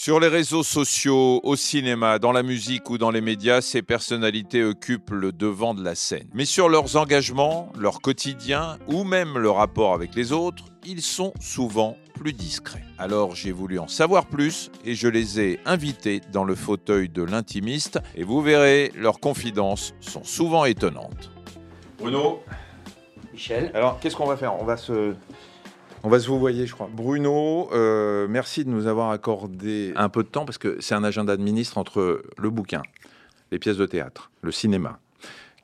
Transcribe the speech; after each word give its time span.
Sur 0.00 0.20
les 0.20 0.28
réseaux 0.28 0.62
sociaux, 0.62 1.40
au 1.42 1.56
cinéma, 1.56 2.20
dans 2.20 2.30
la 2.30 2.44
musique 2.44 2.88
ou 2.88 2.98
dans 2.98 3.10
les 3.10 3.20
médias, 3.20 3.60
ces 3.60 3.82
personnalités 3.82 4.62
occupent 4.62 5.10
le 5.10 5.32
devant 5.32 5.74
de 5.74 5.82
la 5.82 5.96
scène. 5.96 6.28
Mais 6.34 6.44
sur 6.44 6.68
leurs 6.68 6.94
engagements, 6.94 7.72
leur 7.76 8.00
quotidien 8.00 8.78
ou 8.86 9.02
même 9.02 9.38
le 9.38 9.50
rapport 9.50 9.94
avec 9.94 10.14
les 10.14 10.30
autres, 10.30 10.66
ils 10.86 11.02
sont 11.02 11.32
souvent 11.40 11.96
plus 12.14 12.32
discrets. 12.32 12.84
Alors 12.96 13.34
j'ai 13.34 13.50
voulu 13.50 13.80
en 13.80 13.88
savoir 13.88 14.26
plus 14.26 14.70
et 14.84 14.94
je 14.94 15.08
les 15.08 15.40
ai 15.40 15.58
invités 15.66 16.20
dans 16.32 16.44
le 16.44 16.54
fauteuil 16.54 17.08
de 17.08 17.24
l'intimiste 17.24 17.98
et 18.14 18.22
vous 18.22 18.40
verrez, 18.40 18.92
leurs 18.94 19.18
confidences 19.18 19.94
sont 19.98 20.22
souvent 20.22 20.64
étonnantes. 20.64 21.32
Bruno, 21.98 22.40
Michel? 23.32 23.72
alors 23.74 23.98
qu'est-ce 23.98 24.14
qu'on 24.14 24.26
va 24.26 24.36
faire? 24.36 24.62
On 24.62 24.64
va 24.64 24.76
se... 24.76 25.16
On 26.04 26.08
va 26.08 26.20
se 26.20 26.28
vous 26.28 26.38
voyez, 26.38 26.66
je 26.66 26.74
crois. 26.74 26.88
Bruno, 26.92 27.68
euh, 27.72 28.28
merci 28.28 28.64
de 28.64 28.70
nous 28.70 28.86
avoir 28.86 29.10
accordé 29.10 29.92
un 29.96 30.08
peu 30.08 30.22
de 30.22 30.28
temps 30.28 30.44
parce 30.44 30.58
que 30.58 30.76
c'est 30.80 30.94
un 30.94 31.02
agenda 31.02 31.36
de 31.36 31.42
ministre 31.42 31.76
entre 31.76 32.22
le 32.36 32.50
bouquin, 32.50 32.82
les 33.50 33.58
pièces 33.58 33.76
de 33.76 33.86
théâtre, 33.86 34.30
le 34.42 34.52
cinéma, 34.52 35.00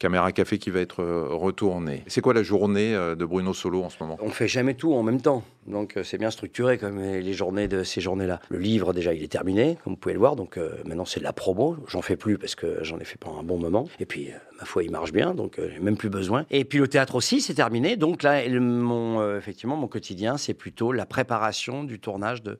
Caméra 0.00 0.32
Café 0.32 0.58
qui 0.58 0.70
va 0.70 0.80
être 0.80 1.02
euh, 1.02 1.28
retourné. 1.30 2.02
C'est 2.08 2.20
quoi 2.20 2.34
la 2.34 2.42
journée 2.42 2.94
euh, 2.96 3.14
de 3.14 3.24
Bruno 3.24 3.54
Solo 3.54 3.84
en 3.84 3.90
ce 3.90 3.96
moment? 4.00 4.18
On 4.20 4.30
fait 4.30 4.48
jamais 4.48 4.74
tout 4.74 4.92
en 4.94 5.04
même 5.04 5.20
temps, 5.20 5.44
donc 5.66 5.96
euh, 5.96 6.02
c'est 6.04 6.18
bien 6.18 6.30
structuré 6.30 6.78
comme 6.78 7.00
les 7.00 7.32
journées 7.32 7.68
de 7.68 7.82
ces 7.82 8.00
journées-là. 8.00 8.40
Le 8.48 8.58
livre 8.58 8.92
déjà 8.92 9.14
il 9.14 9.22
est 9.22 9.32
terminé, 9.32 9.78
comme 9.82 9.94
vous 9.94 9.98
pouvez 9.98 10.12
le 10.12 10.18
voir, 10.18 10.36
donc 10.36 10.58
euh, 10.58 10.70
maintenant 10.84 11.04
c'est 11.04 11.20
de 11.20 11.24
la 11.24 11.32
promo. 11.32 11.76
J'en 11.88 12.02
fais 12.02 12.16
plus 12.16 12.38
parce 12.38 12.54
que 12.54 12.78
j'en 12.82 12.98
ai 12.98 13.04
fait 13.04 13.18
pendant 13.18 13.40
un 13.40 13.42
bon 13.42 13.58
moment. 13.58 13.88
Et 14.00 14.06
puis 14.06 14.30
euh, 14.30 14.36
ma 14.58 14.64
foi 14.64 14.84
il 14.84 14.90
marche 14.90 15.12
bien, 15.12 15.34
donc 15.34 15.58
j'ai 15.58 15.80
même 15.80 15.96
plus 15.96 16.10
besoin. 16.10 16.44
Et 16.50 16.64
puis 16.64 16.78
le 16.78 16.88
théâtre 16.88 17.14
aussi 17.14 17.40
c'est 17.40 17.54
terminé, 17.54 17.96
donc 17.96 18.22
là 18.22 18.44
effectivement 18.44 19.76
mon 19.76 19.88
quotidien 19.88 20.36
c'est 20.36 20.54
plutôt 20.54 20.92
la 20.92 21.06
préparation 21.06 21.84
du 21.84 21.98
tournage 21.98 22.42
de 22.42 22.58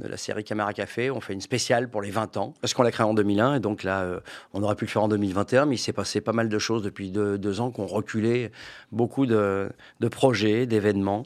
la 0.00 0.16
série 0.16 0.44
Caméra 0.44 0.72
Café. 0.72 1.10
On 1.10 1.20
fait 1.20 1.32
une 1.32 1.40
spéciale 1.40 1.90
pour 1.90 2.02
les 2.02 2.10
20 2.10 2.36
ans, 2.36 2.54
parce 2.60 2.72
qu'on 2.72 2.82
l'a 2.82 2.92
créé 2.92 3.04
en 3.04 3.14
2001, 3.14 3.56
et 3.56 3.60
donc 3.60 3.82
là, 3.82 4.20
on 4.54 4.62
aurait 4.62 4.76
pu 4.76 4.84
le 4.84 4.90
faire 4.90 5.02
en 5.02 5.08
2021, 5.08 5.66
mais 5.66 5.74
il 5.74 5.78
s'est 5.78 5.92
passé 5.92 6.20
pas 6.20 6.32
mal 6.32 6.48
de 6.48 6.58
choses 6.58 6.82
depuis 6.82 7.10
deux, 7.10 7.36
deux 7.36 7.60
ans 7.60 7.72
qui 7.72 7.80
ont 7.80 7.86
reculé 7.86 8.52
beaucoup 8.92 9.26
de, 9.26 9.68
de 9.98 10.08
projets, 10.08 10.66
d'événements. 10.66 11.24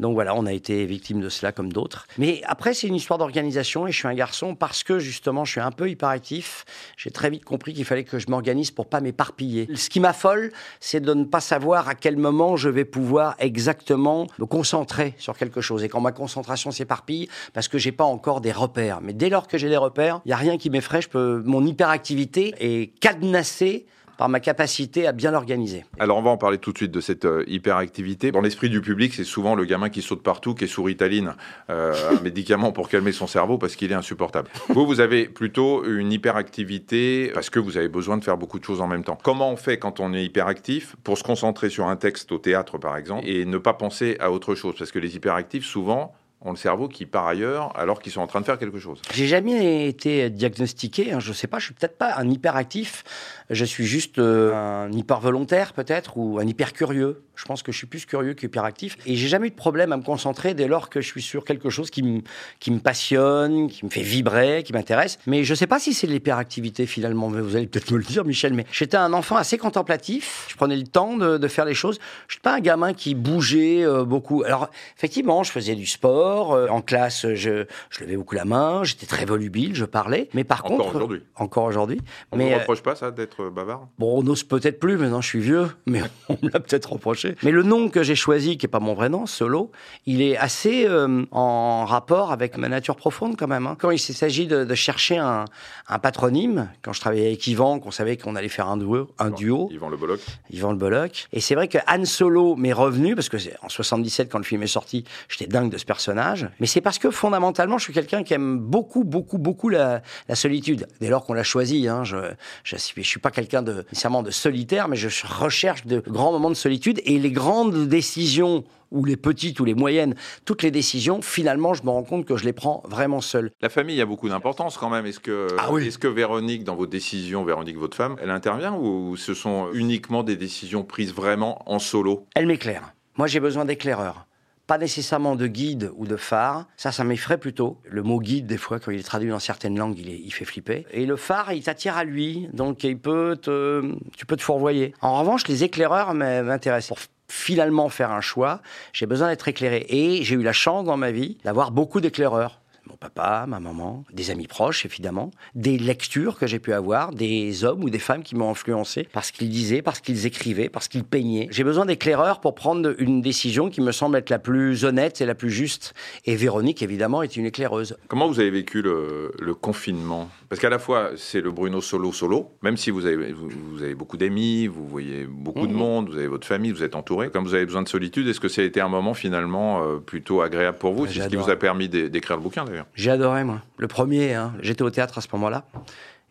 Donc 0.00 0.14
voilà, 0.14 0.34
on 0.34 0.46
a 0.46 0.52
été 0.52 0.63
victime 0.68 1.20
de 1.20 1.28
cela 1.28 1.52
comme 1.52 1.72
d'autres. 1.72 2.06
Mais 2.18 2.40
après, 2.44 2.74
c'est 2.74 2.86
une 2.86 2.94
histoire 2.94 3.18
d'organisation, 3.18 3.86
et 3.86 3.92
je 3.92 3.98
suis 3.98 4.08
un 4.08 4.14
garçon 4.14 4.54
parce 4.54 4.82
que 4.82 4.98
justement, 4.98 5.44
je 5.44 5.52
suis 5.52 5.60
un 5.60 5.70
peu 5.70 5.88
hyperactif. 5.88 6.64
J'ai 6.96 7.10
très 7.10 7.30
vite 7.30 7.44
compris 7.44 7.74
qu'il 7.74 7.84
fallait 7.84 8.04
que 8.04 8.18
je 8.18 8.26
m'organise 8.28 8.70
pour 8.70 8.86
pas 8.86 9.00
m'éparpiller. 9.00 9.68
Ce 9.74 9.88
qui 9.88 10.00
m'affole, 10.00 10.52
c'est 10.80 11.00
de 11.00 11.14
ne 11.14 11.24
pas 11.24 11.40
savoir 11.40 11.88
à 11.88 11.94
quel 11.94 12.16
moment 12.16 12.56
je 12.56 12.68
vais 12.68 12.84
pouvoir 12.84 13.34
exactement 13.38 14.26
me 14.38 14.46
concentrer 14.46 15.14
sur 15.18 15.36
quelque 15.36 15.60
chose. 15.60 15.84
Et 15.84 15.88
quand 15.88 16.00
ma 16.00 16.12
concentration 16.12 16.70
s'éparpille, 16.70 17.28
parce 17.52 17.68
que 17.68 17.78
j'ai 17.78 17.92
pas 17.92 18.04
encore 18.04 18.40
des 18.40 18.52
repères. 18.52 19.00
Mais 19.00 19.12
dès 19.12 19.28
lors 19.28 19.48
que 19.48 19.58
j'ai 19.58 19.68
des 19.68 19.76
repères, 19.76 20.20
il 20.24 20.30
y 20.30 20.32
a 20.32 20.36
rien 20.36 20.58
qui 20.58 20.70
m'effraie. 20.70 21.02
Je 21.02 21.08
peux, 21.08 21.42
mon 21.44 21.64
hyperactivité 21.64 22.54
est 22.58 22.98
cadenassée 22.98 23.86
par 24.16 24.28
ma 24.28 24.40
capacité 24.40 25.06
à 25.06 25.12
bien 25.12 25.30
l'organiser. 25.30 25.84
Alors 25.98 26.18
on 26.18 26.22
va 26.22 26.30
en 26.30 26.36
parler 26.36 26.58
tout 26.58 26.72
de 26.72 26.78
suite 26.78 26.92
de 26.92 27.00
cette 27.00 27.24
euh, 27.24 27.44
hyperactivité. 27.46 28.32
Dans 28.32 28.40
l'esprit 28.40 28.70
du 28.70 28.80
public, 28.80 29.14
c'est 29.14 29.24
souvent 29.24 29.54
le 29.54 29.64
gamin 29.64 29.88
qui 29.88 30.02
saute 30.02 30.22
partout, 30.22 30.54
qui 30.54 30.64
est 30.64 30.68
sous 30.68 30.82
Ritaline, 30.82 31.34
euh, 31.70 31.92
un 32.10 32.20
médicament 32.22 32.72
pour 32.72 32.88
calmer 32.88 33.12
son 33.12 33.26
cerveau 33.26 33.58
parce 33.58 33.76
qu'il 33.76 33.92
est 33.92 33.96
insupportable. 33.96 34.48
Vous, 34.68 34.86
vous 34.86 35.00
avez 35.00 35.26
plutôt 35.26 35.84
une 35.84 36.12
hyperactivité 36.12 37.30
parce 37.34 37.50
que 37.50 37.58
vous 37.58 37.76
avez 37.76 37.88
besoin 37.88 38.16
de 38.16 38.24
faire 38.24 38.36
beaucoup 38.36 38.58
de 38.58 38.64
choses 38.64 38.80
en 38.80 38.86
même 38.86 39.04
temps. 39.04 39.18
Comment 39.22 39.50
on 39.50 39.56
fait 39.56 39.78
quand 39.78 40.00
on 40.00 40.14
est 40.14 40.24
hyperactif 40.24 40.96
pour 41.04 41.18
se 41.18 41.22
concentrer 41.22 41.70
sur 41.70 41.86
un 41.86 41.96
texte 41.96 42.32
au 42.32 42.38
théâtre 42.38 42.78
par 42.78 42.96
exemple 42.96 43.26
et 43.26 43.44
ne 43.44 43.58
pas 43.58 43.74
penser 43.74 44.16
à 44.20 44.30
autre 44.30 44.54
chose? 44.54 44.74
Parce 44.78 44.90
que 44.90 44.98
les 44.98 45.16
hyperactifs, 45.16 45.64
souvent, 45.64 46.14
ont 46.44 46.50
le 46.50 46.56
cerveau 46.56 46.88
qui 46.88 47.06
part 47.06 47.26
ailleurs 47.26 47.72
alors 47.78 48.00
qu'ils 48.00 48.12
sont 48.12 48.20
en 48.20 48.26
train 48.26 48.40
de 48.40 48.46
faire 48.46 48.58
quelque 48.58 48.78
chose. 48.78 49.00
J'ai 49.12 49.26
jamais 49.26 49.88
été 49.88 50.30
diagnostiqué, 50.30 51.12
hein, 51.12 51.20
je 51.20 51.32
sais 51.32 51.46
pas, 51.46 51.58
je 51.58 51.66
suis 51.66 51.74
peut-être 51.74 51.98
pas 51.98 52.14
un 52.16 52.30
hyperactif, 52.30 53.04
je 53.50 53.64
suis 53.64 53.84
juste 53.84 54.18
euh, 54.18 54.52
un 54.54 54.92
hyper 54.92 55.20
volontaire 55.20 55.72
peut-être 55.72 56.16
ou 56.16 56.38
un 56.38 56.46
hyper 56.46 56.72
curieux. 56.72 57.22
Je 57.34 57.44
pense 57.46 57.64
que 57.64 57.72
je 57.72 57.78
suis 57.78 57.88
plus 57.88 58.06
curieux 58.06 58.34
qu'hyperactif 58.34 58.96
et 59.06 59.16
j'ai 59.16 59.26
jamais 59.26 59.48
eu 59.48 59.50
de 59.50 59.56
problème 59.56 59.90
à 59.92 59.96
me 59.96 60.04
concentrer 60.04 60.54
dès 60.54 60.68
lors 60.68 60.88
que 60.88 61.00
je 61.00 61.08
suis 61.08 61.22
sur 61.22 61.44
quelque 61.44 61.68
chose 61.68 61.90
qui 61.90 62.02
me 62.02 62.78
passionne, 62.78 63.68
qui 63.68 63.84
me 63.84 63.90
fait 63.90 64.02
vibrer, 64.02 64.62
qui 64.62 64.72
m'intéresse. 64.72 65.18
Mais 65.26 65.42
je 65.42 65.54
sais 65.54 65.66
pas 65.66 65.80
si 65.80 65.94
c'est 65.94 66.06
l'hyperactivité 66.06 66.86
finalement, 66.86 67.28
vous 67.28 67.56
allez 67.56 67.66
peut-être 67.66 67.90
me 67.90 67.98
le 67.98 68.04
dire 68.04 68.24
Michel, 68.24 68.54
mais 68.54 68.66
j'étais 68.70 68.96
un 68.96 69.12
enfant 69.12 69.36
assez 69.36 69.58
contemplatif, 69.58 70.46
je 70.48 70.56
prenais 70.56 70.76
le 70.76 70.86
temps 70.86 71.16
de, 71.16 71.48
faire 71.48 71.64
les 71.64 71.74
choses. 71.74 71.98
Je 72.26 72.34
suis 72.34 72.40
pas 72.40 72.54
un 72.54 72.60
gamin 72.60 72.94
qui 72.94 73.14
bougeait 73.14 73.84
euh, 73.84 74.04
beaucoup. 74.04 74.42
Alors 74.44 74.70
effectivement, 74.96 75.42
je 75.42 75.52
faisais 75.52 75.74
du 75.74 75.86
sport, 75.86 76.33
euh, 76.54 76.68
en 76.68 76.80
classe 76.82 77.26
je 77.34 77.64
je 77.90 78.00
levais 78.00 78.16
beaucoup 78.16 78.34
la 78.34 78.44
main, 78.44 78.82
j'étais 78.84 79.06
très 79.06 79.24
volubile, 79.24 79.74
je 79.74 79.84
parlais, 79.84 80.28
mais 80.34 80.44
par 80.44 80.64
Encore 80.64 80.78
contre 80.78 80.96
aujourd'hui. 80.96 81.22
encore 81.36 81.64
aujourd'hui, 81.64 82.00
On 82.32 82.36
ne 82.36 82.44
euh, 82.44 82.58
reproche 82.58 82.82
pas 82.82 82.94
ça 82.96 83.10
d'être 83.10 83.48
bavard? 83.50 83.88
Bon, 83.98 84.18
on 84.18 84.22
n'ose 84.22 84.42
peut-être 84.44 84.78
plus, 84.80 84.96
maintenant 84.96 85.20
je 85.20 85.28
suis 85.28 85.40
vieux, 85.40 85.68
mais 85.86 86.02
on 86.28 86.36
me 86.42 86.50
l'a 86.50 86.60
peut-être 86.60 86.92
reproché. 86.92 87.36
Mais 87.42 87.50
le 87.50 87.62
nom 87.62 87.88
que 87.88 88.02
j'ai 88.02 88.14
choisi, 88.14 88.56
qui 88.58 88.66
n'est 88.66 88.70
pas 88.70 88.80
mon 88.80 88.94
vrai 88.94 89.08
nom, 89.08 89.26
Solo, 89.26 89.70
il 90.06 90.20
est 90.22 90.36
assez 90.36 90.86
euh, 90.86 91.24
en 91.30 91.84
rapport 91.84 92.32
avec 92.32 92.56
ma 92.56 92.68
nature 92.68 92.96
profonde 92.96 93.36
quand 93.36 93.48
même. 93.48 93.66
hein. 93.66 93.76
Quand 93.78 93.90
il 93.90 93.98
s'agit 93.98 94.46
de, 94.46 94.64
de 94.64 94.74
chercher 94.74 95.18
un, 95.18 95.44
un 95.88 95.98
patronyme, 95.98 96.70
quand 96.82 96.92
je 96.92 97.00
travaillais 97.00 97.26
avec 97.26 97.46
Yvan, 97.46 97.78
qu'on 97.78 97.90
savait 97.90 98.16
qu'on 98.16 98.36
allait 98.36 98.48
faire 98.48 98.68
un 98.68 98.76
duo, 98.76 99.08
un 99.18 99.30
duo 99.30 99.68
Yvan 99.72 99.88
Le 99.90 99.96
Bolloc. 99.96 100.20
Yvan 100.50 100.72
Le 100.72 100.78
Bolloc. 100.78 101.26
Et 101.32 101.40
c'est 101.40 101.54
vrai 101.54 101.68
que 101.68 101.78
Han 101.88 102.04
Solo 102.04 102.56
m'est 102.56 102.72
revenu, 102.72 103.14
parce 103.14 103.28
que 103.28 103.36
en 103.62 103.68
77, 103.68 104.30
quand 104.30 104.38
le 104.38 104.44
film 104.44 104.62
est 104.62 104.66
sorti, 104.66 105.04
j'étais 105.28 105.46
dingue 105.46 105.70
de 105.70 105.78
ce 105.78 105.84
personnage. 105.84 106.13
Mais 106.60 106.66
c'est 106.66 106.80
parce 106.80 106.98
que 106.98 107.10
fondamentalement, 107.10 107.78
je 107.78 107.84
suis 107.84 107.92
quelqu'un 107.92 108.22
qui 108.22 108.34
aime 108.34 108.58
beaucoup, 108.58 109.04
beaucoup, 109.04 109.38
beaucoup 109.38 109.68
la, 109.68 110.02
la 110.28 110.34
solitude. 110.34 110.86
Dès 111.00 111.08
lors 111.08 111.24
qu'on 111.24 111.34
l'a 111.34 111.42
choisi, 111.42 111.88
hein, 111.88 112.04
je, 112.04 112.16
je, 112.64 112.76
suis- 112.76 113.02
je 113.02 113.08
suis 113.08 113.20
pas 113.20 113.30
quelqu'un 113.30 113.62
de 113.62 113.84
nécessairement 113.90 114.22
de 114.22 114.30
solitaire, 114.30 114.88
mais 114.88 114.96
je 114.96 115.08
recherche 115.26 115.86
de 115.86 116.00
grands 116.06 116.32
moments 116.32 116.50
de 116.50 116.54
solitude. 116.54 117.00
Et 117.04 117.18
les 117.18 117.30
grandes 117.32 117.88
décisions, 117.88 118.64
ou 118.90 119.04
les 119.04 119.16
petites 119.16 119.58
ou 119.58 119.64
les 119.64 119.74
moyennes, 119.74 120.14
toutes 120.44 120.62
les 120.62 120.70
décisions, 120.70 121.20
finalement, 121.20 121.74
je 121.74 121.82
me 121.82 121.90
rends 121.90 122.04
compte 122.04 122.26
que 122.26 122.36
je 122.36 122.44
les 122.44 122.52
prends 122.52 122.82
vraiment 122.86 123.20
seul. 123.20 123.50
La 123.60 123.68
famille 123.68 124.00
a 124.00 124.06
beaucoup 124.06 124.28
d'importance 124.28 124.76
quand 124.78 124.88
même. 124.90 125.04
Est-ce 125.06 125.18
que, 125.20 125.48
Ah 125.58 125.72
oui. 125.72 125.86
est-ce 125.88 125.98
que 125.98 126.06
Véronique, 126.06 126.62
dans 126.62 126.76
vos 126.76 126.86
décisions, 126.86 127.44
Véronique, 127.44 127.76
votre 127.76 127.96
femme, 127.96 128.14
elle 128.22 128.30
intervient 128.30 128.74
ou 128.74 129.16
ce 129.16 129.34
sont 129.34 129.68
uniquement 129.72 130.22
des 130.22 130.36
décisions 130.36 130.84
prises 130.84 131.12
vraiment 131.12 131.60
en 131.70 131.80
solo? 131.80 132.26
Elle 132.36 132.46
m'éclaire. 132.46 132.94
Moi, 133.16 133.26
j'ai 133.26 133.40
besoin 133.40 133.64
d'éclaireurs. 133.64 134.26
Pas 134.66 134.78
nécessairement 134.78 135.36
de 135.36 135.46
guide 135.46 135.90
ou 135.96 136.06
de 136.06 136.16
phare. 136.16 136.66
Ça, 136.76 136.90
ça 136.90 137.04
m'effraie 137.04 137.36
plutôt. 137.36 137.78
Le 137.84 138.02
mot 138.02 138.18
guide, 138.18 138.46
des 138.46 138.56
fois, 138.56 138.80
quand 138.80 138.90
il 138.90 139.00
est 139.00 139.02
traduit 139.02 139.28
dans 139.28 139.38
certaines 139.38 139.78
langues, 139.78 139.98
il, 139.98 140.08
est- 140.08 140.18
il 140.18 140.30
fait 140.30 140.46
flipper. 140.46 140.86
Et 140.90 141.04
le 141.04 141.16
phare, 141.16 141.52
il 141.52 141.62
t'attire 141.62 141.96
à 141.98 142.04
lui. 142.04 142.48
Donc, 142.54 142.82
il 142.84 142.98
peut 142.98 143.36
te, 143.40 143.82
tu 144.16 144.24
peux 144.24 144.36
te 144.36 144.42
fourvoyer. 144.42 144.94
En 145.02 145.18
revanche, 145.20 145.46
les 145.48 145.64
éclaireurs 145.64 146.14
m'intéressent. 146.14 146.88
Pour 146.88 146.98
finalement 147.28 147.88
faire 147.88 148.10
un 148.10 148.20
choix, 148.20 148.60
j'ai 148.92 149.06
besoin 149.06 149.28
d'être 149.28 149.48
éclairé. 149.48 149.84
Et 149.88 150.22
j'ai 150.22 150.34
eu 150.34 150.42
la 150.42 150.52
chance 150.52 150.84
dans 150.84 150.96
ma 150.96 151.10
vie 151.10 151.36
d'avoir 151.44 151.70
beaucoup 151.70 152.00
d'éclaireurs. 152.00 152.60
Mon 152.88 152.96
papa, 152.96 153.46
ma 153.48 153.60
maman, 153.60 154.04
des 154.12 154.30
amis 154.30 154.46
proches 154.46 154.84
évidemment, 154.84 155.30
des 155.54 155.78
lectures 155.78 156.38
que 156.38 156.46
j'ai 156.46 156.58
pu 156.58 156.72
avoir, 156.72 157.12
des 157.12 157.64
hommes 157.64 157.82
ou 157.82 157.90
des 157.90 157.98
femmes 157.98 158.22
qui 158.22 158.34
m'ont 158.36 158.50
influencé 158.50 159.08
parce 159.12 159.30
qu'ils 159.30 159.48
disaient, 159.48 159.80
parce 159.82 160.00
qu'ils 160.00 160.26
écrivaient, 160.26 160.68
parce 160.68 160.88
qu'ils 160.88 161.04
peignaient. 161.04 161.48
J'ai 161.50 161.64
besoin 161.64 161.86
d'éclaireurs 161.86 162.40
pour 162.40 162.54
prendre 162.54 162.94
une 162.98 163.22
décision 163.22 163.70
qui 163.70 163.80
me 163.80 163.90
semble 163.92 164.16
être 164.18 164.28
la 164.30 164.38
plus 164.38 164.84
honnête 164.84 165.20
et 165.20 165.26
la 165.26 165.34
plus 165.34 165.50
juste. 165.50 165.94
Et 166.26 166.36
Véronique 166.36 166.82
évidemment 166.82 167.22
est 167.22 167.36
une 167.36 167.46
éclaireuse. 167.46 167.96
Comment 168.08 168.28
vous 168.28 168.38
avez 168.40 168.50
vécu 168.50 168.82
le, 168.82 169.32
le 169.40 169.54
confinement? 169.54 170.28
Parce 170.50 170.60
qu'à 170.60 170.70
la 170.70 170.78
fois, 170.78 171.10
c'est 171.16 171.40
le 171.40 171.50
Bruno 171.50 171.80
solo 171.80 172.12
solo, 172.12 172.50
même 172.62 172.76
si 172.76 172.90
vous 172.90 173.06
avez, 173.06 173.32
vous, 173.32 173.48
vous 173.48 173.82
avez 173.82 173.94
beaucoup 173.94 174.16
d'amis, 174.18 174.66
vous 174.66 174.86
voyez 174.86 175.24
beaucoup 175.26 175.66
de 175.66 175.72
Mhm. 175.72 175.78
monde, 175.78 176.08
vous 176.10 176.16
avez 176.18 176.28
votre 176.28 176.46
famille, 176.46 176.70
vous 176.70 176.82
êtes 176.84 176.94
entouré. 176.94 177.30
Comme 177.30 177.44
vous 177.44 177.54
avez 177.54 177.64
besoin 177.66 177.82
de 177.82 177.88
solitude, 177.88 178.28
est-ce 178.28 178.40
que 178.40 178.48
ça 178.48 178.60
a 178.62 178.64
été 178.64 178.80
un 178.80 178.88
moment 178.88 179.14
finalement 179.14 179.82
euh, 179.82 179.96
plutôt 179.98 180.42
agréable 180.42 180.78
pour 180.78 180.92
vous? 180.92 181.06
C'est 181.06 181.20
ce 181.22 181.28
qui 181.28 181.36
vous 181.36 181.50
a 181.50 181.56
permis 181.56 181.88
d'é- 181.88 182.08
d'écrire 182.10 182.36
le 182.36 182.42
bouquin 182.42 182.64
d'ailleurs. 182.74 182.86
J'ai 182.94 183.10
adoré 183.10 183.44
moi. 183.44 183.62
Le 183.78 183.88
premier, 183.88 184.34
hein, 184.34 184.54
j'étais 184.60 184.82
au 184.82 184.90
théâtre 184.90 185.18
à 185.18 185.20
ce 185.20 185.28
moment-là. 185.32 185.64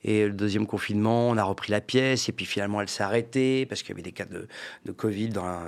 Et 0.06 0.26
le 0.26 0.34
deuxième 0.34 0.68
confinement, 0.68 1.30
on 1.30 1.38
a 1.38 1.44
repris 1.44 1.72
la 1.72 1.80
pièce, 1.80 2.28
et 2.28 2.34
puis 2.34 2.46
finalement 2.46 2.82
elle 2.82 2.90
s'est 2.90 3.04
arrêtée, 3.04 3.66
parce 3.66 3.82
qu'il 3.82 3.92
y 3.92 3.94
avait 3.94 4.02
des 4.02 4.12
cas 4.12 4.26
de, 4.26 4.48
de 4.84 4.92
Covid 4.92 5.30
dans 5.30 5.46
la, 5.46 5.62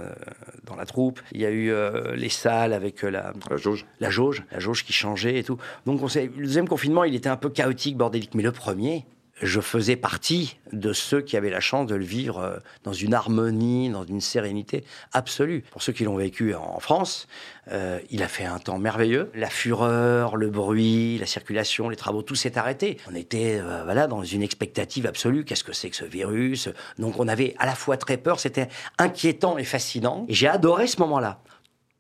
dans 0.66 0.76
la 0.76 0.86
troupe. 0.86 1.22
Il 1.32 1.40
y 1.40 1.46
a 1.46 1.50
eu 1.50 1.72
euh, 1.72 2.16
les 2.16 2.28
salles 2.28 2.74
avec 2.74 3.06
euh, 3.06 3.10
la, 3.10 3.32
La 3.50 3.56
jauge 3.56 3.86
la 4.02 4.10
jauge, 4.10 4.44
la 4.52 4.60
jauge 4.60 4.84
qui 4.84 4.92
changeait 4.92 5.40
et 5.40 5.44
tout. 5.46 5.58
Donc 5.86 6.04
on 6.04 6.08
le 6.08 6.28
deuxième 6.28 6.68
confinement, 6.68 7.06
il 7.06 7.16
était 7.16 7.30
un 7.30 7.38
peu 7.38 7.50
chaotique, 7.50 7.96
bordélique. 7.96 8.36
Mais 8.36 8.44
le 8.44 8.52
premier, 8.52 9.06
je 9.42 9.60
faisais 9.60 9.96
partie 9.96 10.58
de 10.72 10.94
ceux 10.94 11.22
qui 11.22 11.36
avaient 11.36 11.50
la 11.50 11.60
chance 11.60 11.88
de 11.88 11.96
le 11.96 12.06
vivre 12.06 12.40
euh, 12.40 12.58
dans 12.84 12.94
une 12.94 13.14
harmonie, 13.14 13.90
dans 13.90 14.06
une 14.06 14.22
sérénité 14.22 14.86
absolue. 15.12 15.64
Pour 15.72 15.82
ceux 15.82 15.92
qui 15.92 16.06
l'ont 16.06 16.16
vécu 16.16 16.56
en 16.56 16.80
France, 16.80 17.28
euh, 17.72 18.00
il 18.10 18.24
a 18.24 18.28
fait 18.28 18.46
un 18.46 18.60
temps 18.60 18.80
merveilleux. 18.80 19.32
La 19.34 19.50
fureur, 19.50 20.38
le 20.38 20.50
bruit, 20.50 21.18
la 21.18 21.26
circulation, 21.26 21.90
les 21.90 21.98
travaux, 21.98 22.22
tout 22.22 22.36
s'est 22.36 22.58
arrêté. 22.58 22.98
On 23.12 23.16
était 23.16 23.60
euh, 23.60 23.84
voilà 23.84 24.08
dans 24.08 24.24
une 24.24 24.42
expectative 24.42 25.06
absolue. 25.06 25.44
Qu'est-ce 25.44 25.64
que 25.64 25.74
c'est 25.74 25.90
que 25.90 25.98
ce 25.98 26.06
virus? 26.06 26.70
Donc 26.98 27.20
on 27.20 27.28
avait 27.28 27.56
à 27.60 27.66
la 27.66 27.76
fois 27.76 27.98
très 27.98 28.18
peur, 28.18 28.40
c'était 28.40 28.70
inquiétant 28.98 29.58
et 29.58 29.66
fascinant. 29.66 30.26
Et 30.30 30.34
j'ai 30.34 30.48
adoré 30.48 30.88
ce 30.88 31.00
moment-là. 31.02 31.42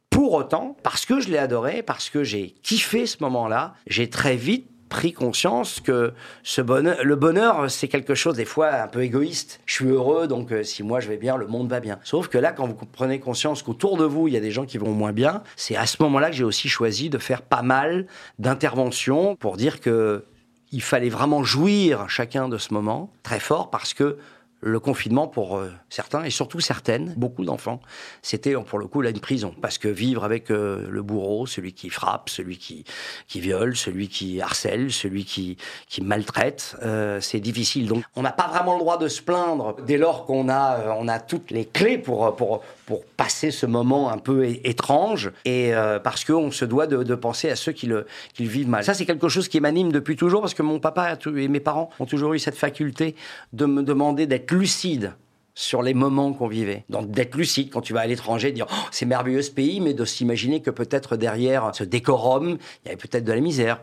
Pour 0.09 0.33
autant, 0.33 0.77
parce 0.81 1.05
que 1.05 1.19
je 1.19 1.27
l'ai 1.27 1.37
adoré, 1.37 1.83
parce 1.83 2.09
que 2.09 2.23
j'ai 2.23 2.51
kiffé 2.63 3.05
ce 3.05 3.17
moment-là, 3.19 3.73
j'ai 3.87 4.09
très 4.09 4.37
vite 4.37 4.69
pris 4.95 5.11
conscience 5.11 5.81
que 5.81 6.13
le 6.57 7.15
bonheur, 7.15 7.69
c'est 7.69 7.89
quelque 7.89 8.15
chose 8.15 8.37
des 8.37 8.45
fois 8.45 8.71
un 8.75 8.87
peu 8.87 9.03
égoïste. 9.03 9.59
Je 9.65 9.73
suis 9.73 9.89
heureux, 9.89 10.25
donc 10.25 10.53
euh, 10.53 10.63
si 10.63 10.83
moi 10.83 11.01
je 11.01 11.09
vais 11.09 11.17
bien, 11.17 11.35
le 11.35 11.47
monde 11.47 11.69
va 11.69 11.81
bien. 11.81 11.99
Sauf 12.05 12.29
que 12.29 12.37
là, 12.37 12.53
quand 12.53 12.65
vous 12.65 12.75
prenez 12.93 13.19
conscience 13.19 13.61
qu'autour 13.61 13.97
de 13.97 14.05
vous, 14.05 14.29
il 14.29 14.33
y 14.33 14.37
a 14.37 14.39
des 14.39 14.51
gens 14.51 14.65
qui 14.65 14.77
vont 14.77 14.91
moins 14.91 15.11
bien, 15.11 15.43
c'est 15.57 15.75
à 15.75 15.85
ce 15.85 16.01
moment-là 16.03 16.29
que 16.29 16.37
j'ai 16.37 16.45
aussi 16.45 16.69
choisi 16.69 17.09
de 17.09 17.17
faire 17.17 17.41
pas 17.41 17.61
mal 17.61 18.07
d'interventions 18.39 19.35
pour 19.35 19.57
dire 19.57 19.81
que 19.81 20.23
il 20.71 20.81
fallait 20.81 21.09
vraiment 21.09 21.43
jouir 21.43 22.09
chacun 22.09 22.47
de 22.47 22.57
ce 22.57 22.73
moment 22.73 23.11
très 23.21 23.41
fort 23.41 23.69
parce 23.69 23.93
que 23.93 24.17
le 24.65 24.79
confinement 24.79 25.27
pour 25.27 25.57
euh, 25.57 25.71
certains 25.89 26.23
et 26.23 26.31
surtout 26.31 26.59
certaines, 26.59 27.13
beaucoup 27.15 27.45
d'enfants, 27.45 27.79
c'était 28.23 28.55
pour 28.55 28.79
le 28.79 28.87
coup 28.87 29.01
là 29.01 29.11
une 29.11 29.19
prison 29.19 29.53
parce 29.61 29.77
que 29.77 29.87
vivre 29.87 30.23
avec 30.23 30.49
euh, 30.49 30.87
le 30.89 31.03
bourreau, 31.03 31.45
celui 31.45 31.73
qui 31.73 31.91
frappe, 31.91 32.29
celui 32.31 32.57
qui 32.57 32.83
qui 33.27 33.39
viole, 33.39 33.77
celui 33.77 34.07
qui 34.07 34.41
harcèle, 34.41 34.91
celui 34.91 35.23
qui 35.23 35.57
qui 35.87 36.01
maltraite, 36.01 36.77
euh, 36.81 37.21
c'est 37.21 37.39
difficile. 37.39 37.87
Donc 37.87 38.03
on 38.15 38.23
n'a 38.23 38.31
pas 38.31 38.47
vraiment 38.47 38.73
le 38.73 38.79
droit 38.79 38.97
de 38.97 39.07
se 39.07 39.21
plaindre 39.21 39.75
dès 39.85 39.97
lors 39.97 40.25
qu'on 40.25 40.49
a 40.49 40.95
on 40.97 41.07
a 41.07 41.19
toutes 41.19 41.51
les 41.51 41.65
clés 41.65 41.99
pour 41.99 42.35
pour 42.35 42.63
pour 42.87 43.05
passer 43.17 43.51
ce 43.51 43.67
moment 43.67 44.09
un 44.11 44.17
peu 44.17 44.45
étrange 44.45 45.31
et 45.45 45.73
parce 46.03 46.23
qu'on 46.23 46.51
se 46.51 46.65
doit 46.65 46.87
de, 46.87 47.15
penser 47.15 47.49
à 47.49 47.55
ceux 47.55 47.71
qui 47.71 47.85
le 47.85 48.07
qui 48.33 48.43
le 48.43 48.49
vivent 48.49 48.69
mal. 48.69 48.83
Ça 48.83 48.95
c'est 48.95 49.05
quelque 49.05 49.29
chose 49.29 49.47
qui 49.47 49.59
m'anime 49.59 49.91
depuis 49.91 50.15
toujours 50.15 50.41
parce 50.41 50.53
que 50.55 50.63
mon 50.63 50.79
papa 50.79 51.17
et 51.35 51.47
mes 51.47 51.59
parents 51.59 51.89
ont 51.99 52.05
toujours 52.05 52.33
eu 52.33 52.39
cette 52.39 52.57
faculté 52.57 53.15
de 53.53 53.65
me 53.65 53.83
demander 53.83 54.25
d'être 54.25 54.45
lucide 54.55 55.13
sur 55.53 55.81
les 55.81 55.93
moments 55.93 56.33
qu'on 56.33 56.47
vivait. 56.47 56.83
Donc 56.89 57.11
d'être 57.11 57.35
lucide 57.35 57.69
quand 57.71 57.81
tu 57.81 57.93
vas 57.93 58.01
à 58.01 58.07
l'étranger, 58.07 58.51
dire 58.51 58.67
oh, 58.69 58.87
c'est 58.91 59.05
merveilleux 59.05 59.41
ce 59.41 59.51
pays, 59.51 59.79
mais 59.79 59.93
de 59.93 60.03
s'imaginer 60.03 60.61
que 60.61 60.69
peut-être 60.69 61.15
derrière 61.15 61.71
ce 61.73 61.83
décorum, 61.83 62.57
il 62.83 62.87
y 62.87 62.89
avait 62.89 62.97
peut-être 62.97 63.23
de 63.23 63.31
la 63.31 63.39
misère, 63.39 63.79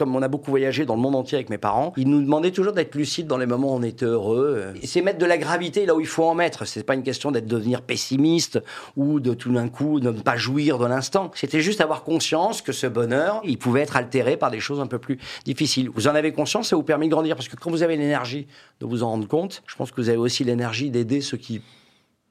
comme 0.00 0.16
on 0.16 0.22
a 0.22 0.28
beaucoup 0.28 0.50
voyagé 0.50 0.86
dans 0.86 0.94
le 0.94 1.02
monde 1.02 1.14
entier 1.14 1.36
avec 1.36 1.50
mes 1.50 1.58
parents, 1.58 1.92
ils 1.98 2.08
nous 2.08 2.22
demandaient 2.22 2.52
toujours 2.52 2.72
d'être 2.72 2.94
lucides 2.94 3.26
dans 3.26 3.36
les 3.36 3.44
moments 3.44 3.74
où 3.74 3.76
on 3.76 3.82
était 3.82 4.06
heureux. 4.06 4.72
C'est 4.82 5.02
mettre 5.02 5.18
de 5.18 5.26
la 5.26 5.36
gravité 5.36 5.84
là 5.84 5.94
où 5.94 6.00
il 6.00 6.06
faut 6.06 6.24
en 6.24 6.34
mettre. 6.34 6.64
C'est 6.64 6.84
pas 6.84 6.94
une 6.94 7.02
question 7.02 7.30
d'être 7.30 7.46
devenir 7.46 7.82
pessimiste 7.82 8.62
ou 8.96 9.20
de 9.20 9.34
tout 9.34 9.52
d'un 9.52 9.68
coup 9.68 10.00
ne 10.00 10.10
pas 10.10 10.38
jouir 10.38 10.78
de 10.78 10.86
l'instant. 10.86 11.30
C'était 11.34 11.60
juste 11.60 11.82
avoir 11.82 12.02
conscience 12.02 12.62
que 12.62 12.72
ce 12.72 12.86
bonheur, 12.86 13.42
il 13.44 13.58
pouvait 13.58 13.82
être 13.82 13.94
altéré 13.94 14.38
par 14.38 14.50
des 14.50 14.58
choses 14.58 14.80
un 14.80 14.86
peu 14.86 14.98
plus 14.98 15.18
difficiles. 15.44 15.90
Vous 15.94 16.08
en 16.08 16.14
avez 16.14 16.32
conscience, 16.32 16.68
ça 16.68 16.76
vous 16.76 16.82
permet 16.82 17.04
de 17.04 17.10
grandir 17.10 17.36
parce 17.36 17.48
que 17.48 17.56
quand 17.56 17.70
vous 17.70 17.82
avez 17.82 17.98
l'énergie 17.98 18.46
de 18.80 18.86
vous 18.86 19.02
en 19.02 19.10
rendre 19.10 19.28
compte, 19.28 19.62
je 19.66 19.76
pense 19.76 19.90
que 19.90 20.00
vous 20.00 20.08
avez 20.08 20.16
aussi 20.16 20.44
l'énergie 20.44 20.88
d'aider 20.88 21.20
ceux 21.20 21.36
qui 21.36 21.60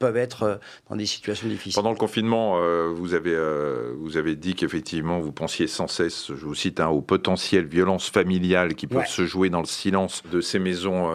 peuvent 0.00 0.16
être 0.16 0.42
euh, 0.42 0.56
dans 0.88 0.96
des 0.96 1.06
situations 1.06 1.46
difficiles. 1.46 1.74
Pendant 1.74 1.90
le 1.92 1.96
confinement, 1.96 2.56
euh, 2.56 2.90
vous, 2.92 3.14
avez, 3.14 3.34
euh, 3.34 3.92
vous 3.98 4.16
avez 4.16 4.34
dit 4.34 4.54
qu'effectivement, 4.54 5.20
vous 5.20 5.30
pensiez 5.30 5.66
sans 5.66 5.86
cesse, 5.86 6.28
je 6.28 6.46
vous 6.46 6.54
cite, 6.54 6.80
hein, 6.80 6.88
aux 6.88 7.02
potentielles 7.02 7.66
violences 7.66 8.08
familiales 8.08 8.74
qui 8.74 8.86
peuvent 8.86 9.06
se 9.06 9.26
jouer 9.26 9.50
dans 9.50 9.60
le 9.60 9.66
silence 9.66 10.22
de 10.32 10.40
ces 10.40 10.58
maisons 10.58 11.10